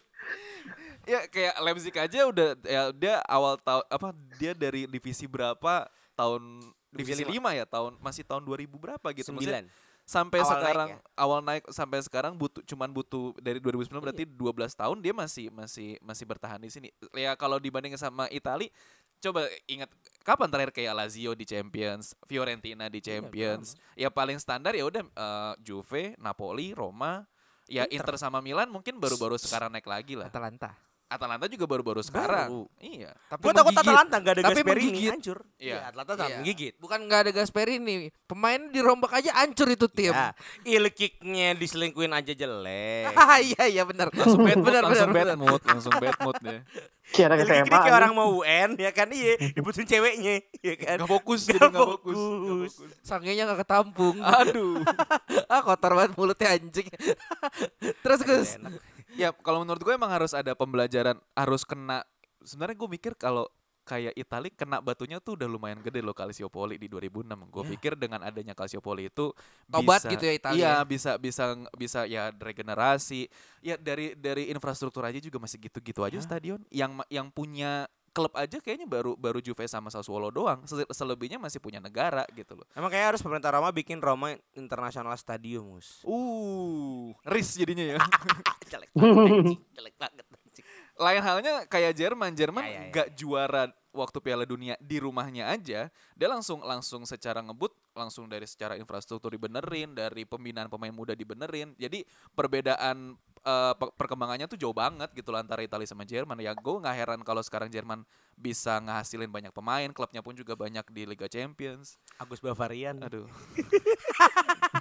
Ya 1.04 1.24
kayak 1.24 1.56
Leipzig 1.58 1.96
aja 1.96 2.20
udah 2.24 2.52
ya 2.62 2.92
dia 2.92 3.24
awal 3.24 3.56
tahun 3.56 3.84
apa 3.88 4.08
dia 4.36 4.52
dari 4.52 4.84
divisi 4.84 5.24
berapa 5.24 5.88
tahun 6.12 6.60
divisi 6.92 7.24
Divisi 7.24 7.40
5 7.40 7.58
ya 7.58 7.64
tahun 7.64 7.92
masih 7.98 8.24
tahun 8.24 8.44
2000 8.44 8.68
berapa 8.76 9.06
gitu 9.16 9.32
Maksudnya 9.32 9.64
Sembilan. 9.64 9.86
sampai 10.04 10.38
Awal 10.38 10.48
naik 10.48 10.56
sekarang 10.60 10.88
ya? 10.88 10.98
awal 11.16 11.40
naik 11.40 11.64
sampai 11.68 11.98
sekarang 12.00 12.32
butuh 12.32 12.60
cuman 12.60 12.88
butuh 12.88 13.32
dari 13.40 13.56
2009 13.56 13.92
berarti 14.00 14.24
12 14.24 14.36
tahun 14.74 14.96
dia 15.00 15.12
masih 15.12 15.46
masih 15.48 15.96
masih 15.98 16.24
bertahan 16.24 16.60
di 16.60 16.68
sini. 16.68 16.88
Ya 17.12 17.32
kalau 17.36 17.56
dibandingin 17.56 17.96
sama 17.96 18.28
Itali 18.28 18.68
coba 19.18 19.46
ingat 19.66 19.90
kapan 20.22 20.48
terakhir 20.52 20.72
kayak 20.76 20.94
Lazio 20.94 21.32
di 21.32 21.44
Champions, 21.48 22.12
Fiorentina 22.28 22.86
di 22.92 23.00
Champions. 23.00 23.74
ya 23.96 24.12
paling 24.12 24.36
standar 24.36 24.76
ya 24.76 24.84
udah 24.84 25.02
eh, 25.04 25.54
Juve, 25.64 26.14
Napoli, 26.20 26.76
Roma, 26.76 27.24
ya 27.68 27.84
Inter 27.88 28.16
sama 28.16 28.40
Milan 28.40 28.72
mungkin 28.72 28.96
baru-baru 28.96 29.36
sekarang 29.36 29.72
naik 29.72 29.86
lagi 29.86 30.16
lah. 30.16 30.28
Atalanta. 30.32 30.87
Atalanta 31.08 31.48
juga 31.48 31.64
baru-baru 31.64 32.04
sekarang. 32.04 32.68
Iya. 32.76 33.16
Tapi 33.26 33.40
Gue 33.40 33.52
takut. 33.52 33.72
Atalanta 33.72 34.16
gak 34.18 34.34
ada 34.36 34.42
Tapi 34.44 34.60
Gasperini 34.60 34.84
menggigit. 34.86 35.12
hancur. 35.16 35.38
Iya. 35.56 35.76
Atalanta 35.82 36.12
sangat 36.12 36.28
Iya. 36.28 36.36
menggigit. 36.38 36.72
Bukan 36.76 36.98
nggak 37.02 37.20
ada 37.24 37.30
Gasperini, 37.32 37.94
pemain 38.24 38.60
dirombak 38.68 39.12
aja 39.14 39.30
hancur 39.40 39.68
itu 39.68 39.88
tim. 39.88 40.12
Ya, 40.12 40.36
il 40.62 40.84
kicknya 40.92 41.56
diselingkuin 41.56 42.12
aja 42.12 42.30
jelek. 42.30 43.16
Ah, 43.16 43.40
iya 43.48 43.64
iya 43.66 43.82
benar. 43.82 44.12
Langsung 44.12 44.44
bad 44.44 44.54
mood, 44.54 44.66
benar 44.68 44.82
langsung 44.84 45.08
benar. 45.08 45.24
bad 45.24 45.38
mood, 45.40 45.60
langsung 45.64 45.92
bad 45.96 46.16
mood 46.20 46.36
ya. 46.38 46.60
Kira 47.08 47.40
ini 47.40 47.48
kayak 47.64 47.96
orang 47.96 48.12
mau 48.12 48.28
UN 48.36 48.76
ya 48.76 48.92
kan 48.92 49.08
iya 49.08 49.40
diputusin 49.40 49.88
ceweknya 49.88 50.44
ya 50.60 50.74
kan. 50.76 51.00
Gak 51.00 51.08
fokus 51.08 51.48
jadi 51.48 51.56
Nggak 51.56 51.72
gak 51.72 51.88
fokus. 51.88 52.16
fokus. 52.20 52.72
Sangenya 53.00 53.48
nggak 53.48 53.64
ketampung. 53.64 54.20
Aduh. 54.20 54.84
ah 55.48 55.64
kotor 55.64 55.96
banget 55.96 56.12
mulutnya 56.14 56.52
anjing. 56.52 56.84
Terus 58.04 58.20
Gus. 58.20 58.50
Ya 59.18 59.34
kalau 59.34 59.66
menurut 59.66 59.82
gue 59.82 59.94
emang 59.94 60.08
harus 60.14 60.30
ada 60.30 60.54
pembelajaran, 60.54 61.18
harus 61.34 61.66
kena. 61.66 62.06
Sebenarnya 62.46 62.78
gue 62.78 62.88
mikir 62.88 63.12
kalau 63.18 63.50
kayak 63.82 64.12
Itali 64.20 64.52
kena 64.52 64.84
batunya 64.84 65.16
tuh 65.16 65.40
udah 65.40 65.48
lumayan 65.48 65.80
gede 65.80 66.04
loh 66.04 66.12
Calciopoli 66.12 66.76
di 66.76 66.92
2006. 66.92 67.48
Gue 67.48 67.64
pikir 67.72 67.96
dengan 67.96 68.20
adanya 68.20 68.52
Calciopoli 68.52 69.08
itu 69.08 69.32
Tobat 69.64 70.04
bisa- 70.04 70.12
gitu 70.12 70.24
ya 70.28 70.34
Italia. 70.36 70.60
Iya, 70.60 70.74
bisa 70.84 71.10
bisa 71.16 71.44
bisa 71.74 72.00
ya 72.04 72.28
regenerasi. 72.30 73.26
Ya 73.64 73.80
dari 73.80 74.12
dari 74.14 74.52
infrastruktur 74.52 75.02
aja 75.02 75.16
juga 75.18 75.40
masih 75.40 75.56
gitu-gitu 75.66 76.04
aja 76.04 76.20
stadion. 76.20 76.60
Yang 76.68 77.02
yang 77.08 77.32
punya 77.32 77.88
klub 78.18 78.34
aja 78.34 78.58
kayaknya 78.58 78.90
baru 78.90 79.14
baru 79.14 79.38
Juve 79.38 79.62
sama 79.70 79.86
Sassuolo 79.88 80.34
doang. 80.34 80.66
Se- 80.66 80.90
Selebihnya 80.90 81.38
masih 81.38 81.62
punya 81.62 81.78
negara 81.78 82.26
gitu 82.34 82.58
loh. 82.58 82.66
Emang 82.74 82.90
kayak 82.90 83.14
harus 83.14 83.22
pemerintah 83.22 83.54
Roma 83.54 83.70
bikin 83.70 84.02
Roma 84.02 84.34
International 84.58 85.14
Stadium, 85.14 85.78
Mus. 85.78 86.02
Uh, 86.02 87.14
ris 87.22 87.54
jadinya 87.54 87.94
ya. 87.94 87.98
jelek 88.74 88.90
banget, 88.90 89.54
jelek 89.72 89.94
banget. 89.94 90.26
Lain 90.98 91.22
halnya 91.22 91.62
kayak 91.70 91.94
Jerman, 91.94 92.34
Jerman 92.34 92.66
Ya, 92.66 92.70
ya, 92.74 92.74
ya. 92.74 92.90
nggak 92.90 93.08
juara 93.14 93.62
waktu 93.94 94.18
Piala 94.18 94.42
Dunia 94.42 94.74
di 94.82 94.98
rumahnya 94.98 95.46
aja, 95.46 95.86
dia 95.90 96.28
langsung 96.28 96.58
langsung 96.62 97.06
secara 97.06 97.38
ngebut, 97.38 97.70
langsung 97.94 98.26
dari 98.26 98.50
secara 98.50 98.74
infrastruktur 98.74 99.30
dibenerin, 99.30 99.94
dari 99.94 100.26
pembinaan 100.26 100.66
pemain 100.66 100.90
muda 100.90 101.14
dibenerin. 101.14 101.78
Jadi 101.78 102.02
perbedaan 102.34 103.14
pe- 103.76 103.94
perkembangannya 103.96 104.46
tuh 104.46 104.58
jauh 104.60 104.74
banget 104.76 105.08
gitu 105.14 105.32
loh 105.32 105.40
antara 105.40 105.64
Italia 105.64 105.88
sama 105.88 106.04
Jerman. 106.04 106.38
Ya 106.40 106.52
gue 106.52 106.76
nggak 106.80 106.96
heran 106.96 107.20
kalau 107.24 107.40
sekarang 107.40 107.68
Jerman 107.72 108.04
bisa 108.38 108.78
ngehasilin 108.78 109.30
banyak 109.30 109.50
pemain, 109.50 109.88
klubnya 109.90 110.22
pun 110.22 110.36
juga 110.36 110.54
banyak 110.54 110.84
di 110.92 111.02
Liga 111.08 111.26
Champions. 111.26 111.96
Agus 112.20 112.38
Bavarian. 112.38 113.00
Aduh. 113.02 113.26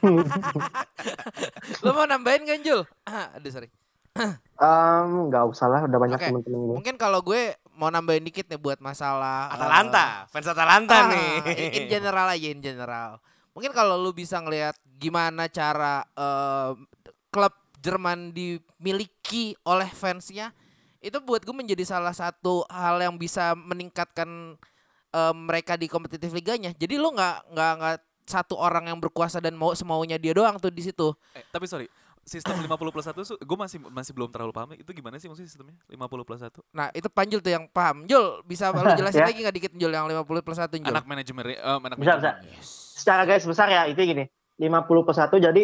Lu 1.84 1.89
mau 1.93 2.05
nambahin 2.05 2.43
kan 2.45 2.59
Jul? 2.61 2.82
Aduh 3.38 3.51
sorry. 3.51 3.70
Em, 4.57 5.30
nggak 5.30 5.45
usah 5.53 5.70
lah, 5.70 5.82
udah 5.86 5.99
banyak 6.01 6.18
Oke. 6.18 6.28
temen-temen 6.34 6.59
gue. 6.65 6.76
Mungkin 6.82 6.95
kalau 6.97 7.22
gue 7.22 7.53
mau 7.78 7.93
nambahin 7.93 8.26
dikit 8.26 8.49
nih 8.49 8.57
buat 8.57 8.82
masalah 8.82 9.53
eh, 9.53 9.55
Atalanta, 9.55 10.26
fans 10.34 10.49
Atalanta 10.49 10.97
ah, 10.97 11.03
nih. 11.13 11.34
in- 11.78 11.89
general 11.93 12.26
aja 12.34 12.47
in 12.49 12.61
general. 12.61 13.22
Mungkin 13.53 13.70
kalau 13.78 14.01
lu 14.01 14.09
bisa 14.18 14.41
ngelihat 14.41 14.74
gimana 14.97 15.45
cara 15.45 16.01
eh, 16.18 16.74
klub 17.30 17.53
Jerman 17.88 18.35
dimiliki 18.35 19.55
oleh 19.63 19.88
fansnya, 19.88 20.51
itu 20.99 21.15
buat 21.19 21.39
gue 21.39 21.55
menjadi 21.55 21.88
salah 21.88 22.11
satu 22.11 22.67
hal 22.67 22.99
yang 22.99 23.15
bisa 23.15 23.55
meningkatkan 23.55 24.59
eh, 25.09 25.33
mereka 25.33 25.73
di 25.73 25.88
kompetitif 25.88 26.29
liganya. 26.29 26.75
Jadi 26.75 26.99
lu 26.99 27.09
nggak 27.09 27.35
nggak 27.47 27.71
nggak 27.79 27.95
satu 28.27 28.59
orang 28.59 28.91
yang 28.91 28.99
berkuasa 28.99 29.39
dan 29.39 29.55
mau 29.55 29.71
semaunya 29.71 30.19
dia 30.19 30.35
doang 30.35 30.59
tuh 30.59 30.67
di 30.67 30.83
situ. 30.83 31.15
Eh, 31.31 31.47
tapi 31.47 31.63
sorry, 31.63 31.88
sistem 32.27 32.59
50 32.59 32.91
plus 32.91 33.07
1 33.07 33.15
gue 33.39 33.57
masih 33.57 33.79
masih 33.88 34.11
belum 34.11 34.27
terlalu 34.27 34.51
paham 34.51 34.75
itu 34.75 34.91
gimana 34.91 35.15
sih 35.15 35.31
maksudnya 35.31 35.47
sistemnya 35.47 35.79
50 35.88 36.27
plus 36.27 36.43
1 36.43 36.51
Nah 36.75 36.91
itu 36.91 37.07
Panjul 37.07 37.39
tuh 37.39 37.55
yang 37.55 37.71
paham. 37.71 38.03
Jul 38.03 38.43
bisa 38.43 38.67
lu 38.75 38.83
jelasin 38.99 39.23
Ya. 39.23 39.31
lagi 39.31 39.39
nggak 39.39 39.55
dikit 39.55 39.73
Jul 39.79 39.95
yang 39.95 40.11
50 40.11 40.27
plus 40.43 40.59
1 40.59 40.75
Jul? 40.75 40.91
anak 40.91 41.07
manajemen 41.07 41.43
eh, 41.47 41.55
anak 41.55 41.95
Bisa, 41.95 42.19
manajemen. 42.19 42.51
Secara 42.99 43.23
garis 43.23 43.47
besar 43.47 43.71
ya, 43.71 43.88
itu 43.88 44.03
gini. 44.03 44.27
50 44.59 45.07
per 45.07 45.15
1, 45.15 45.39
jadi 45.39 45.63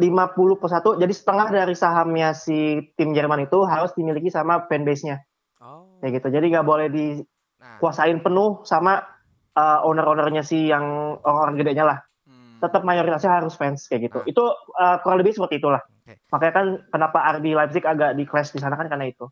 50 0.00 0.60
per 0.60 0.68
1, 0.72 1.02
jadi 1.04 1.12
setengah 1.12 1.48
dari 1.52 1.74
sahamnya 1.76 2.32
si 2.32 2.80
tim 2.96 3.12
Jerman 3.12 3.44
itu 3.44 3.60
harus 3.68 3.92
dimiliki 3.92 4.32
sama 4.32 4.64
fanbase-nya. 4.64 5.20
Oh. 5.60 6.00
Kayak 6.00 6.22
gitu. 6.22 6.28
Jadi 6.32 6.46
nggak 6.48 6.66
boleh 6.66 6.88
dikuasain 6.88 8.16
Nah, 8.16 8.24
penuh 8.24 8.50
sama 8.64 9.04
uh, 9.52 9.84
owner-ownernya 9.84 10.40
si 10.40 10.72
yang 10.72 11.16
orang-orang 11.20 11.60
gedenya 11.60 11.84
lah. 11.84 11.98
Hmm. 12.24 12.56
Tetap 12.64 12.82
mayoritasnya 12.88 13.44
harus 13.44 13.52
fans 13.52 13.84
kayak 13.84 14.08
gitu. 14.08 14.18
Nah. 14.24 14.28
Itu 14.32 14.44
uh, 14.80 14.96
kurang 15.04 15.20
lebih 15.20 15.36
seperti 15.36 15.60
itulah. 15.60 15.84
Oke. 15.84 16.18
Makanya 16.32 16.52
kan 16.56 16.66
kenapa 16.88 17.18
RB 17.36 17.44
Leipzig 17.52 17.84
agak 17.84 18.16
di 18.16 18.24
clash 18.24 18.50
di 18.56 18.60
sana 18.64 18.80
kan 18.80 18.88
karena 18.88 19.06
itu. 19.12 19.28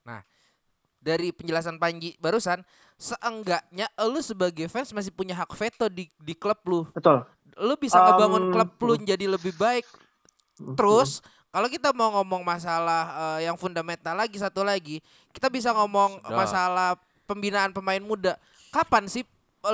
dari 1.00 1.32
penjelasan 1.32 1.80
Panji 1.80 2.12
barusan, 2.20 2.60
seenggaknya 3.00 3.88
lu 4.04 4.20
sebagai 4.20 4.68
fans 4.68 4.92
masih 4.92 5.08
punya 5.08 5.32
hak 5.32 5.48
veto 5.56 5.88
di 5.88 6.12
di 6.20 6.36
klub 6.36 6.60
lu. 6.68 6.84
Betul. 6.92 7.24
Lu 7.56 7.74
bisa 7.80 7.96
ngebangun 7.96 8.48
Um, 8.48 8.52
klub 8.52 8.70
lu 8.84 8.94
jadi 9.00 9.24
lebih 9.24 9.56
baik. 9.56 9.88
Terus 10.76 11.24
kalau 11.48 11.66
kita 11.66 11.90
mau 11.90 12.14
ngomong 12.20 12.44
masalah 12.44 13.02
eh, 13.36 13.48
yang 13.50 13.56
fundamental 13.56 14.14
lagi 14.14 14.38
satu 14.38 14.62
lagi, 14.62 15.02
kita 15.32 15.50
bisa 15.50 15.74
ngomong 15.74 16.20
Sedap. 16.22 16.36
masalah 16.36 16.90
pembinaan 17.26 17.72
pemain 17.72 17.98
muda. 17.98 18.38
Kapan 18.70 19.08
sih 19.08 19.24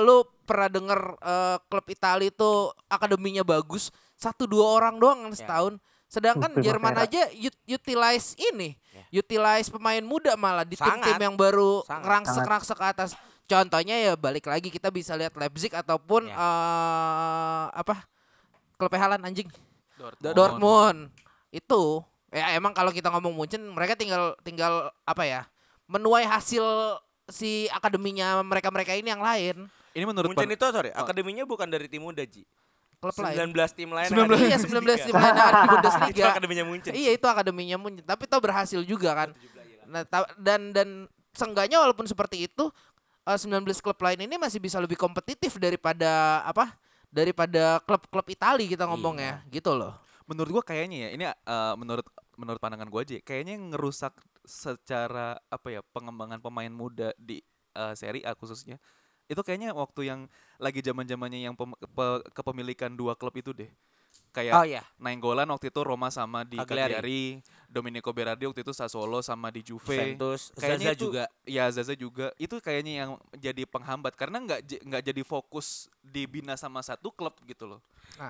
lu 0.01 0.23
pernah 0.43 0.67
denger 0.67 0.99
eh, 1.21 1.57
klub 1.67 1.85
Italia 1.87 2.27
itu 2.27 2.51
akademinya 2.87 3.43
bagus 3.43 3.89
satu 4.17 4.49
dua 4.49 4.65
orang 4.79 4.97
doang 4.97 5.29
setahun. 5.31 5.77
Sedangkan. 6.07 6.55
Jerman 6.63 6.95
aja 6.97 7.27
ut- 7.35 7.63
utilize 7.67 8.31
ini, 8.39 8.79
utilize 9.11 9.67
pemain 9.67 9.99
muda 9.99 10.39
malah 10.39 10.63
di 10.63 10.79
tim-tim 10.79 11.19
yang 11.19 11.35
baru 11.35 11.83
Sangat. 11.83 12.03
ngerangsek-rangsek 12.07 12.77
ke 12.79 12.85
atas. 12.87 13.11
Contohnya 13.43 13.95
ya 13.95 14.15
balik 14.15 14.47
lagi 14.47 14.67
kita 14.67 14.87
bisa 14.87 15.15
lihat 15.19 15.35
Leipzig 15.35 15.71
ataupun 15.71 16.27
Ya. 16.27 16.35
eh, 16.35 17.65
apa 17.75 18.07
klub 18.75 18.91
Halan 18.91 19.19
anjing 19.23 19.51
Dortmund. 19.97 20.33
Dortmund 20.33 20.99
itu 21.49 21.81
ya 22.27 22.53
emang 22.53 22.71
kalau 22.71 22.89
kita 22.89 23.09
ngomong 23.09 23.33
Munchen 23.33 23.63
mereka 23.65 23.93
tinggal 23.93 24.35
tinggal 24.41 24.91
apa 25.01 25.23
ya 25.23 25.41
menuai 25.85 26.23
hasil 26.23 26.63
si 27.25 27.65
akademinya 27.69 28.39
mereka-mereka 28.41 28.93
ini 28.93 29.09
yang 29.09 29.19
lain 29.19 29.67
Ini 29.91 30.05
menurut 30.05 30.29
Munchen 30.29 30.47
itu 30.47 30.65
sorry, 30.67 30.91
Oh. 30.91 31.01
akademinya 31.01 31.41
bukan 31.43 31.65
dari 31.65 31.87
tim 31.87 31.99
muda 31.99 32.21
Ji. 32.21 32.45
klub 32.97 33.13
19 33.13 33.25
lain. 33.49 33.49
tim 33.71 33.89
lain. 33.89 34.07
19. 34.07 34.19
ada 34.19 34.35
di 34.35 34.45
Iya 34.45 34.57
19 34.57 34.73
Bundesliga. 34.75 35.05
tim 35.07 35.15
lain 35.15 35.25
yang 35.27 35.37
ada 35.39 35.53
di 35.55 35.57
Itu 35.57 35.71
Bundesliga. 35.71 36.23
akademinya 36.27 36.63
Munchen. 36.63 36.91
Iya 36.93 37.11
itu 37.13 37.25
akademinya 37.25 37.77
Munchen 37.77 38.03
tapi 38.03 38.23
itu 38.23 38.37
berhasil 38.37 38.79
juga 38.83 39.09
kan. 39.15 39.29
Nah, 39.85 40.03
ta- 40.03 40.29
dan 40.35 40.69
dan 40.71 40.87
seenggaknya 41.31 41.79
walaupun 41.79 42.03
seperti 42.03 42.45
itu 42.45 42.69
eh, 43.23 43.37
19 43.37 43.63
klub 43.79 43.97
lain 43.97 44.19
ini 44.19 44.35
masih 44.35 44.57
bisa 44.57 44.77
lebih 44.77 44.95
kompetitif 44.95 45.55
daripada 45.55 46.43
apa? 46.43 46.75
Daripada 47.07 47.79
klub-klub 47.83 48.27
Italia 48.27 48.67
kita 48.67 48.83
ngomongnya 48.85 49.41
gitu 49.49 49.73
loh. 49.73 49.95
menurut 50.27 50.59
gua 50.59 50.63
kayaknya 50.63 51.07
ya 51.07 51.09
ini 51.15 51.23
eh, 51.27 51.73
menurut 51.79 52.03
menurut 52.35 52.59
pandangan 52.59 52.87
gua 52.91 53.01
aja 53.07 53.15
ya, 53.17 53.23
kayaknya 53.23 53.55
yang 53.55 53.65
ngerusak 53.71 54.13
secara 54.43 55.39
apa 55.47 55.67
ya 55.71 55.81
pengembangan 55.95 56.39
pemain 56.43 56.71
muda 56.71 57.15
di 57.15 57.39
eh, 57.75 57.93
Serie 57.95 58.23
A 58.27 58.35
khususnya 58.35 58.75
itu 59.27 59.39
kayaknya 59.43 59.75
waktu 59.75 60.07
yang 60.07 60.19
lagi 60.55 60.79
zaman 60.79 61.03
zamannya 61.03 61.43
yang 61.47 61.55
pem- 61.55 61.75
pe- 61.75 62.23
kepemilikan 62.31 62.95
dua 62.95 63.15
klub 63.15 63.35
itu 63.35 63.51
deh 63.51 63.67
kayak 64.37 64.53
Oh 64.53 64.65
iya. 64.65 64.85
Nainggolan 65.01 65.49
waktu 65.49 65.73
itu 65.73 65.81
Roma 65.81 66.13
sama 66.13 66.45
di 66.45 66.61
Cagliari. 66.61 66.93
Cagliari, 66.93 67.23
Domenico 67.65 68.13
Berardi 68.13 68.45
waktu 68.45 68.61
itu 68.61 68.73
Sassuolo 68.77 69.25
sama 69.25 69.49
di 69.49 69.65
Juve. 69.65 69.97
Juventus, 69.97 70.53
Kayaknya 70.53 70.93
Zaza 70.93 70.93
itu, 70.93 71.03
juga. 71.09 71.23
Ya 71.49 71.65
Zaza 71.73 71.93
juga. 71.97 72.27
Itu 72.37 72.61
kayaknya 72.61 72.93
yang 73.05 73.11
jadi 73.33 73.65
penghambat 73.65 74.13
karena 74.13 74.37
nggak 74.45 74.85
nggak 74.85 75.03
jadi 75.03 75.21
fokus 75.25 75.89
dibina 76.05 76.53
sama 76.53 76.85
satu 76.85 77.09
klub 77.09 77.33
gitu 77.49 77.65
loh. 77.65 77.81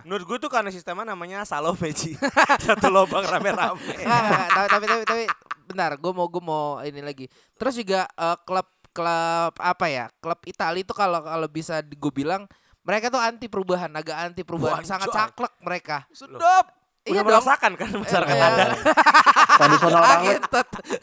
Menurut 0.08 0.24
gue 0.24 0.38
tuh 0.48 0.52
karena 0.52 0.72
sistemnya 0.72 1.12
namanya 1.12 1.44
Salome 1.44 1.92
Ji. 1.94 2.18
Satu 2.66 2.92
lubang 2.92 3.24
rame-rame. 3.24 4.04
Nggak, 4.04 4.22
nggak, 4.28 4.48
tapi, 4.52 4.68
tapi 4.68 4.86
tapi 4.88 5.04
tapi 5.06 5.24
benar 5.68 6.00
gue 6.00 6.12
mau 6.16 6.28
gue 6.32 6.44
mau 6.44 6.80
ini 6.80 7.04
lagi 7.04 7.28
terus 7.60 7.76
juga 7.76 8.08
eh, 8.16 8.38
klub 8.48 8.68
klub 8.96 9.54
apa 9.60 9.86
ya 9.92 10.08
klub 10.24 10.40
Italia 10.48 10.82
itu 10.82 10.96
kalau 10.96 11.20
kalau 11.22 11.48
bisa 11.52 11.84
gue 11.84 12.12
bilang 12.16 12.48
mereka 12.88 13.06
tuh 13.10 13.20
anti 13.20 13.46
perubahan 13.46 13.92
agak 13.92 14.16
anti 14.24 14.42
perubahan 14.42 14.80
Wah, 14.80 14.88
sangat 14.88 15.08
coy. 15.08 15.18
saklek 15.18 15.54
mereka 15.60 15.98
Sedap. 16.10 16.72
iya 17.04 17.12
Udah 17.14 17.24
merasakan 17.26 17.72
kan 17.74 17.90
masyarakat 17.94 18.32
Eh, 18.34 18.42
Anda. 18.42 18.66
Tradisional 19.58 20.02
banget. 20.02 20.42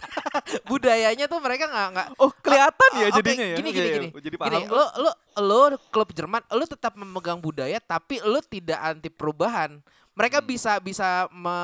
budayanya 0.64 1.26
tuh 1.26 1.38
mereka 1.38 1.64
nggak 1.66 1.88
nggak 1.90 2.06
Oh 2.16 2.30
kelihatan 2.34 2.90
Ah, 2.90 3.00
ya 3.00 3.08
jadinya 3.12 3.46
ya. 3.46 3.56
gini 3.56 3.68
Oke, 3.68 3.74
gini 3.74 3.84
ya, 3.84 3.94
gini 3.94 4.08
Jadi 4.14 4.28
gini 4.30 4.36
paham. 4.38 4.62
lo 4.66 4.84
lo 4.96 5.10
lo 5.40 5.60
klub 5.90 6.08
Jerman 6.10 6.42
lo 6.48 6.64
tetap 6.64 6.94
memegang 6.94 7.38
budaya 7.38 7.78
tapi 7.78 8.20
lo 8.20 8.40
tidak 8.40 8.78
anti 8.78 9.08
perubahan 9.08 9.80
mereka 10.12 10.38
Hmm. 10.38 10.46
bisa 10.46 10.72
bisa 10.78 11.08
me, 11.28 11.56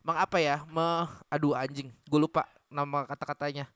meng 0.00 0.16
apa 0.16 0.38
ya 0.38 0.62
me 0.64 0.86
aduh 1.26 1.52
anjing 1.52 1.90
gue 1.90 2.20
lupa 2.20 2.46
nama 2.66 3.02
kata-katanya. 3.04 3.70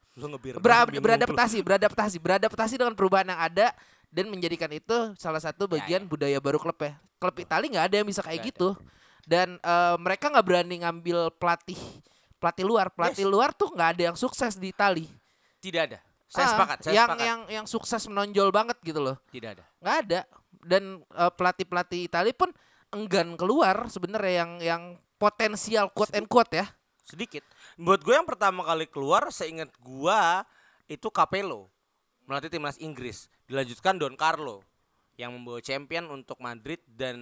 Ber- 0.58 0.90
beradaptasi, 0.92 1.58
beradaptasi, 1.60 2.16
beradaptasi 2.18 2.74
dengan 2.74 2.92
perubahan 2.92 3.24
yang 3.26 3.40
ada 3.40 3.66
dan 4.10 4.26
menjadikan 4.26 4.70
itu 4.70 5.14
salah 5.16 5.38
satu 5.38 5.70
bagian 5.70 6.04
budaya 6.04 6.36
baru 6.42 6.58
klub 6.58 6.76
ya. 6.82 6.98
Klub 7.16 7.36
Italia 7.38 7.68
nggak 7.78 7.86
ada 7.90 7.96
yang 8.02 8.08
bisa 8.10 8.20
kayak 8.20 8.50
gitu. 8.50 8.74
Dan 9.24 9.56
eh, 9.62 9.96
mereka 9.96 10.28
nggak 10.28 10.46
berani 10.46 10.82
ngambil 10.82 11.30
pelatih 11.38 11.78
pelatih 12.42 12.64
luar, 12.66 12.90
pelatih 12.90 13.26
luar 13.28 13.54
tuh 13.54 13.70
nggak 13.70 13.90
ada 13.96 14.02
yang 14.12 14.16
sukses 14.18 14.58
di 14.58 14.74
Italia. 14.74 15.06
Tidak 15.62 15.82
ada. 15.86 15.98
Saya 16.30 16.46
Ah, 16.46 16.50
sepakat, 16.54 16.78
saya 16.86 16.94
yang 16.94 17.08
sepakat. 17.10 17.26
yang 17.26 17.40
yang 17.50 17.66
sukses 17.66 18.02
menonjol 18.06 18.48
banget 18.50 18.78
gitu 18.82 18.98
loh. 19.02 19.16
Tidak 19.30 19.50
ada. 19.58 19.64
Nggak 19.82 19.96
ada. 20.06 20.20
Dan 20.62 20.82
eh, 21.06 21.32
pelatih-pelatih 21.34 22.00
Italia 22.06 22.34
pun 22.34 22.50
enggan 22.90 23.38
keluar 23.38 23.86
sebenarnya 23.86 24.34
yang 24.42 24.50
yang 24.58 24.82
potensial 25.18 25.86
quote 25.94 26.10
and 26.16 26.26
quote 26.26 26.50
ya. 26.50 26.66
Sedikit. 27.06 27.42
Buat 27.74 28.02
gue 28.02 28.14
yang 28.14 28.26
pertama 28.26 28.62
kali 28.62 28.86
keluar, 28.86 29.30
seingat 29.34 29.70
gua 29.82 30.46
itu 30.86 31.10
Capello 31.10 31.66
melatih 32.24 32.50
timnas 32.52 32.76
Inggris. 32.80 33.28
Dilanjutkan 33.46 33.96
Don 33.96 34.14
Carlo 34.16 34.64
yang 35.20 35.36
membawa 35.36 35.60
champion 35.60 36.08
untuk 36.08 36.40
Madrid 36.40 36.80
dan 36.88 37.16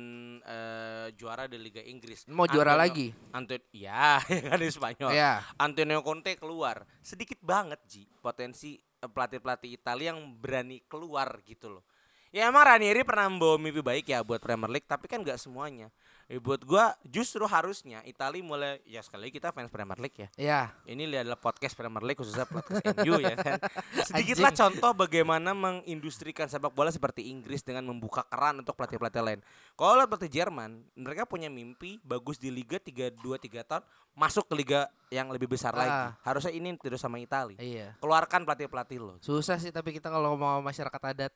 eh, 0.46 1.10
juara 1.18 1.50
di 1.50 1.58
Liga 1.58 1.82
Inggris. 1.82 2.30
Mau 2.30 2.46
juara 2.46 2.78
Antonio- 2.78 2.82
lagi. 2.86 3.06
Antonio, 3.34 3.66
ya, 3.90 4.22
kan 4.22 4.58
di 4.62 4.70
Spanyol. 4.70 5.10
Ya. 5.10 5.42
Antonio 5.58 5.98
Conte 6.06 6.38
keluar. 6.38 6.86
Sedikit 7.02 7.42
banget 7.42 7.82
Ji 7.90 8.06
potensi 8.22 8.78
eh, 8.78 9.10
pelatih-pelatih 9.10 9.70
Italia 9.74 10.14
yang 10.14 10.22
berani 10.38 10.78
keluar 10.86 11.42
gitu 11.42 11.74
loh. 11.78 11.84
Ya 12.28 12.52
emang 12.52 12.60
Ranieri 12.60 13.02
pernah 13.08 13.24
membawa 13.26 13.56
mimpi 13.56 13.80
baik 13.80 14.12
ya 14.12 14.20
buat 14.20 14.38
Premier 14.38 14.68
League, 14.68 14.86
tapi 14.86 15.08
kan 15.08 15.24
nggak 15.24 15.40
semuanya. 15.40 15.88
Eh, 16.28 16.36
buat 16.36 16.60
gua 16.60 16.92
justru 17.08 17.40
harusnya 17.48 18.04
Italia 18.04 18.44
mulai 18.44 18.84
ya 18.84 19.00
sekali 19.00 19.32
kita 19.32 19.48
fans 19.48 19.72
Premier 19.72 19.96
League 19.96 20.12
ya. 20.12 20.28
Ya. 20.36 20.60
Ini 20.84 21.08
adalah 21.08 21.40
podcast 21.40 21.72
Premier 21.72 22.04
League 22.04 22.20
khususnya 22.20 22.44
podcast 22.44 22.84
MU 23.00 23.16
ya 23.16 23.32
kan. 23.32 23.56
Sedikitlah 24.12 24.52
contoh 24.52 24.92
bagaimana 24.92 25.56
mengindustrikan 25.56 26.44
sepak 26.44 26.76
bola 26.76 26.92
seperti 26.92 27.32
Inggris 27.32 27.64
dengan 27.64 27.88
membuka 27.88 28.28
keran 28.28 28.60
untuk 28.60 28.76
pelatih-pelatih 28.76 29.24
lain. 29.24 29.40
Kalau 29.72 30.04
pelatih 30.04 30.28
Jerman, 30.28 30.84
mereka 31.00 31.24
punya 31.24 31.48
mimpi 31.48 31.96
bagus 32.04 32.36
di 32.36 32.52
liga 32.52 32.76
3 32.76 33.08
2 33.08 33.24
3 33.40 33.64
tahun 33.64 33.84
masuk 34.12 34.52
ke 34.52 34.54
liga 34.60 34.84
yang 35.08 35.32
lebih 35.32 35.48
besar 35.48 35.72
Ah. 35.72 35.80
lagi. 35.80 35.96
Harusnya 36.28 36.52
ini 36.52 36.76
terus 36.76 37.00
sama 37.00 37.16
Italia. 37.16 37.56
Iya. 37.56 37.96
Keluarkan 38.04 38.44
pelatih-pelatih 38.44 39.00
lo. 39.00 39.16
Susah 39.24 39.56
sih 39.56 39.72
tapi 39.72 39.96
kita 39.96 40.12
kalau 40.12 40.36
sama 40.36 40.60
masyarakat 40.60 41.00
adat. 41.08 41.32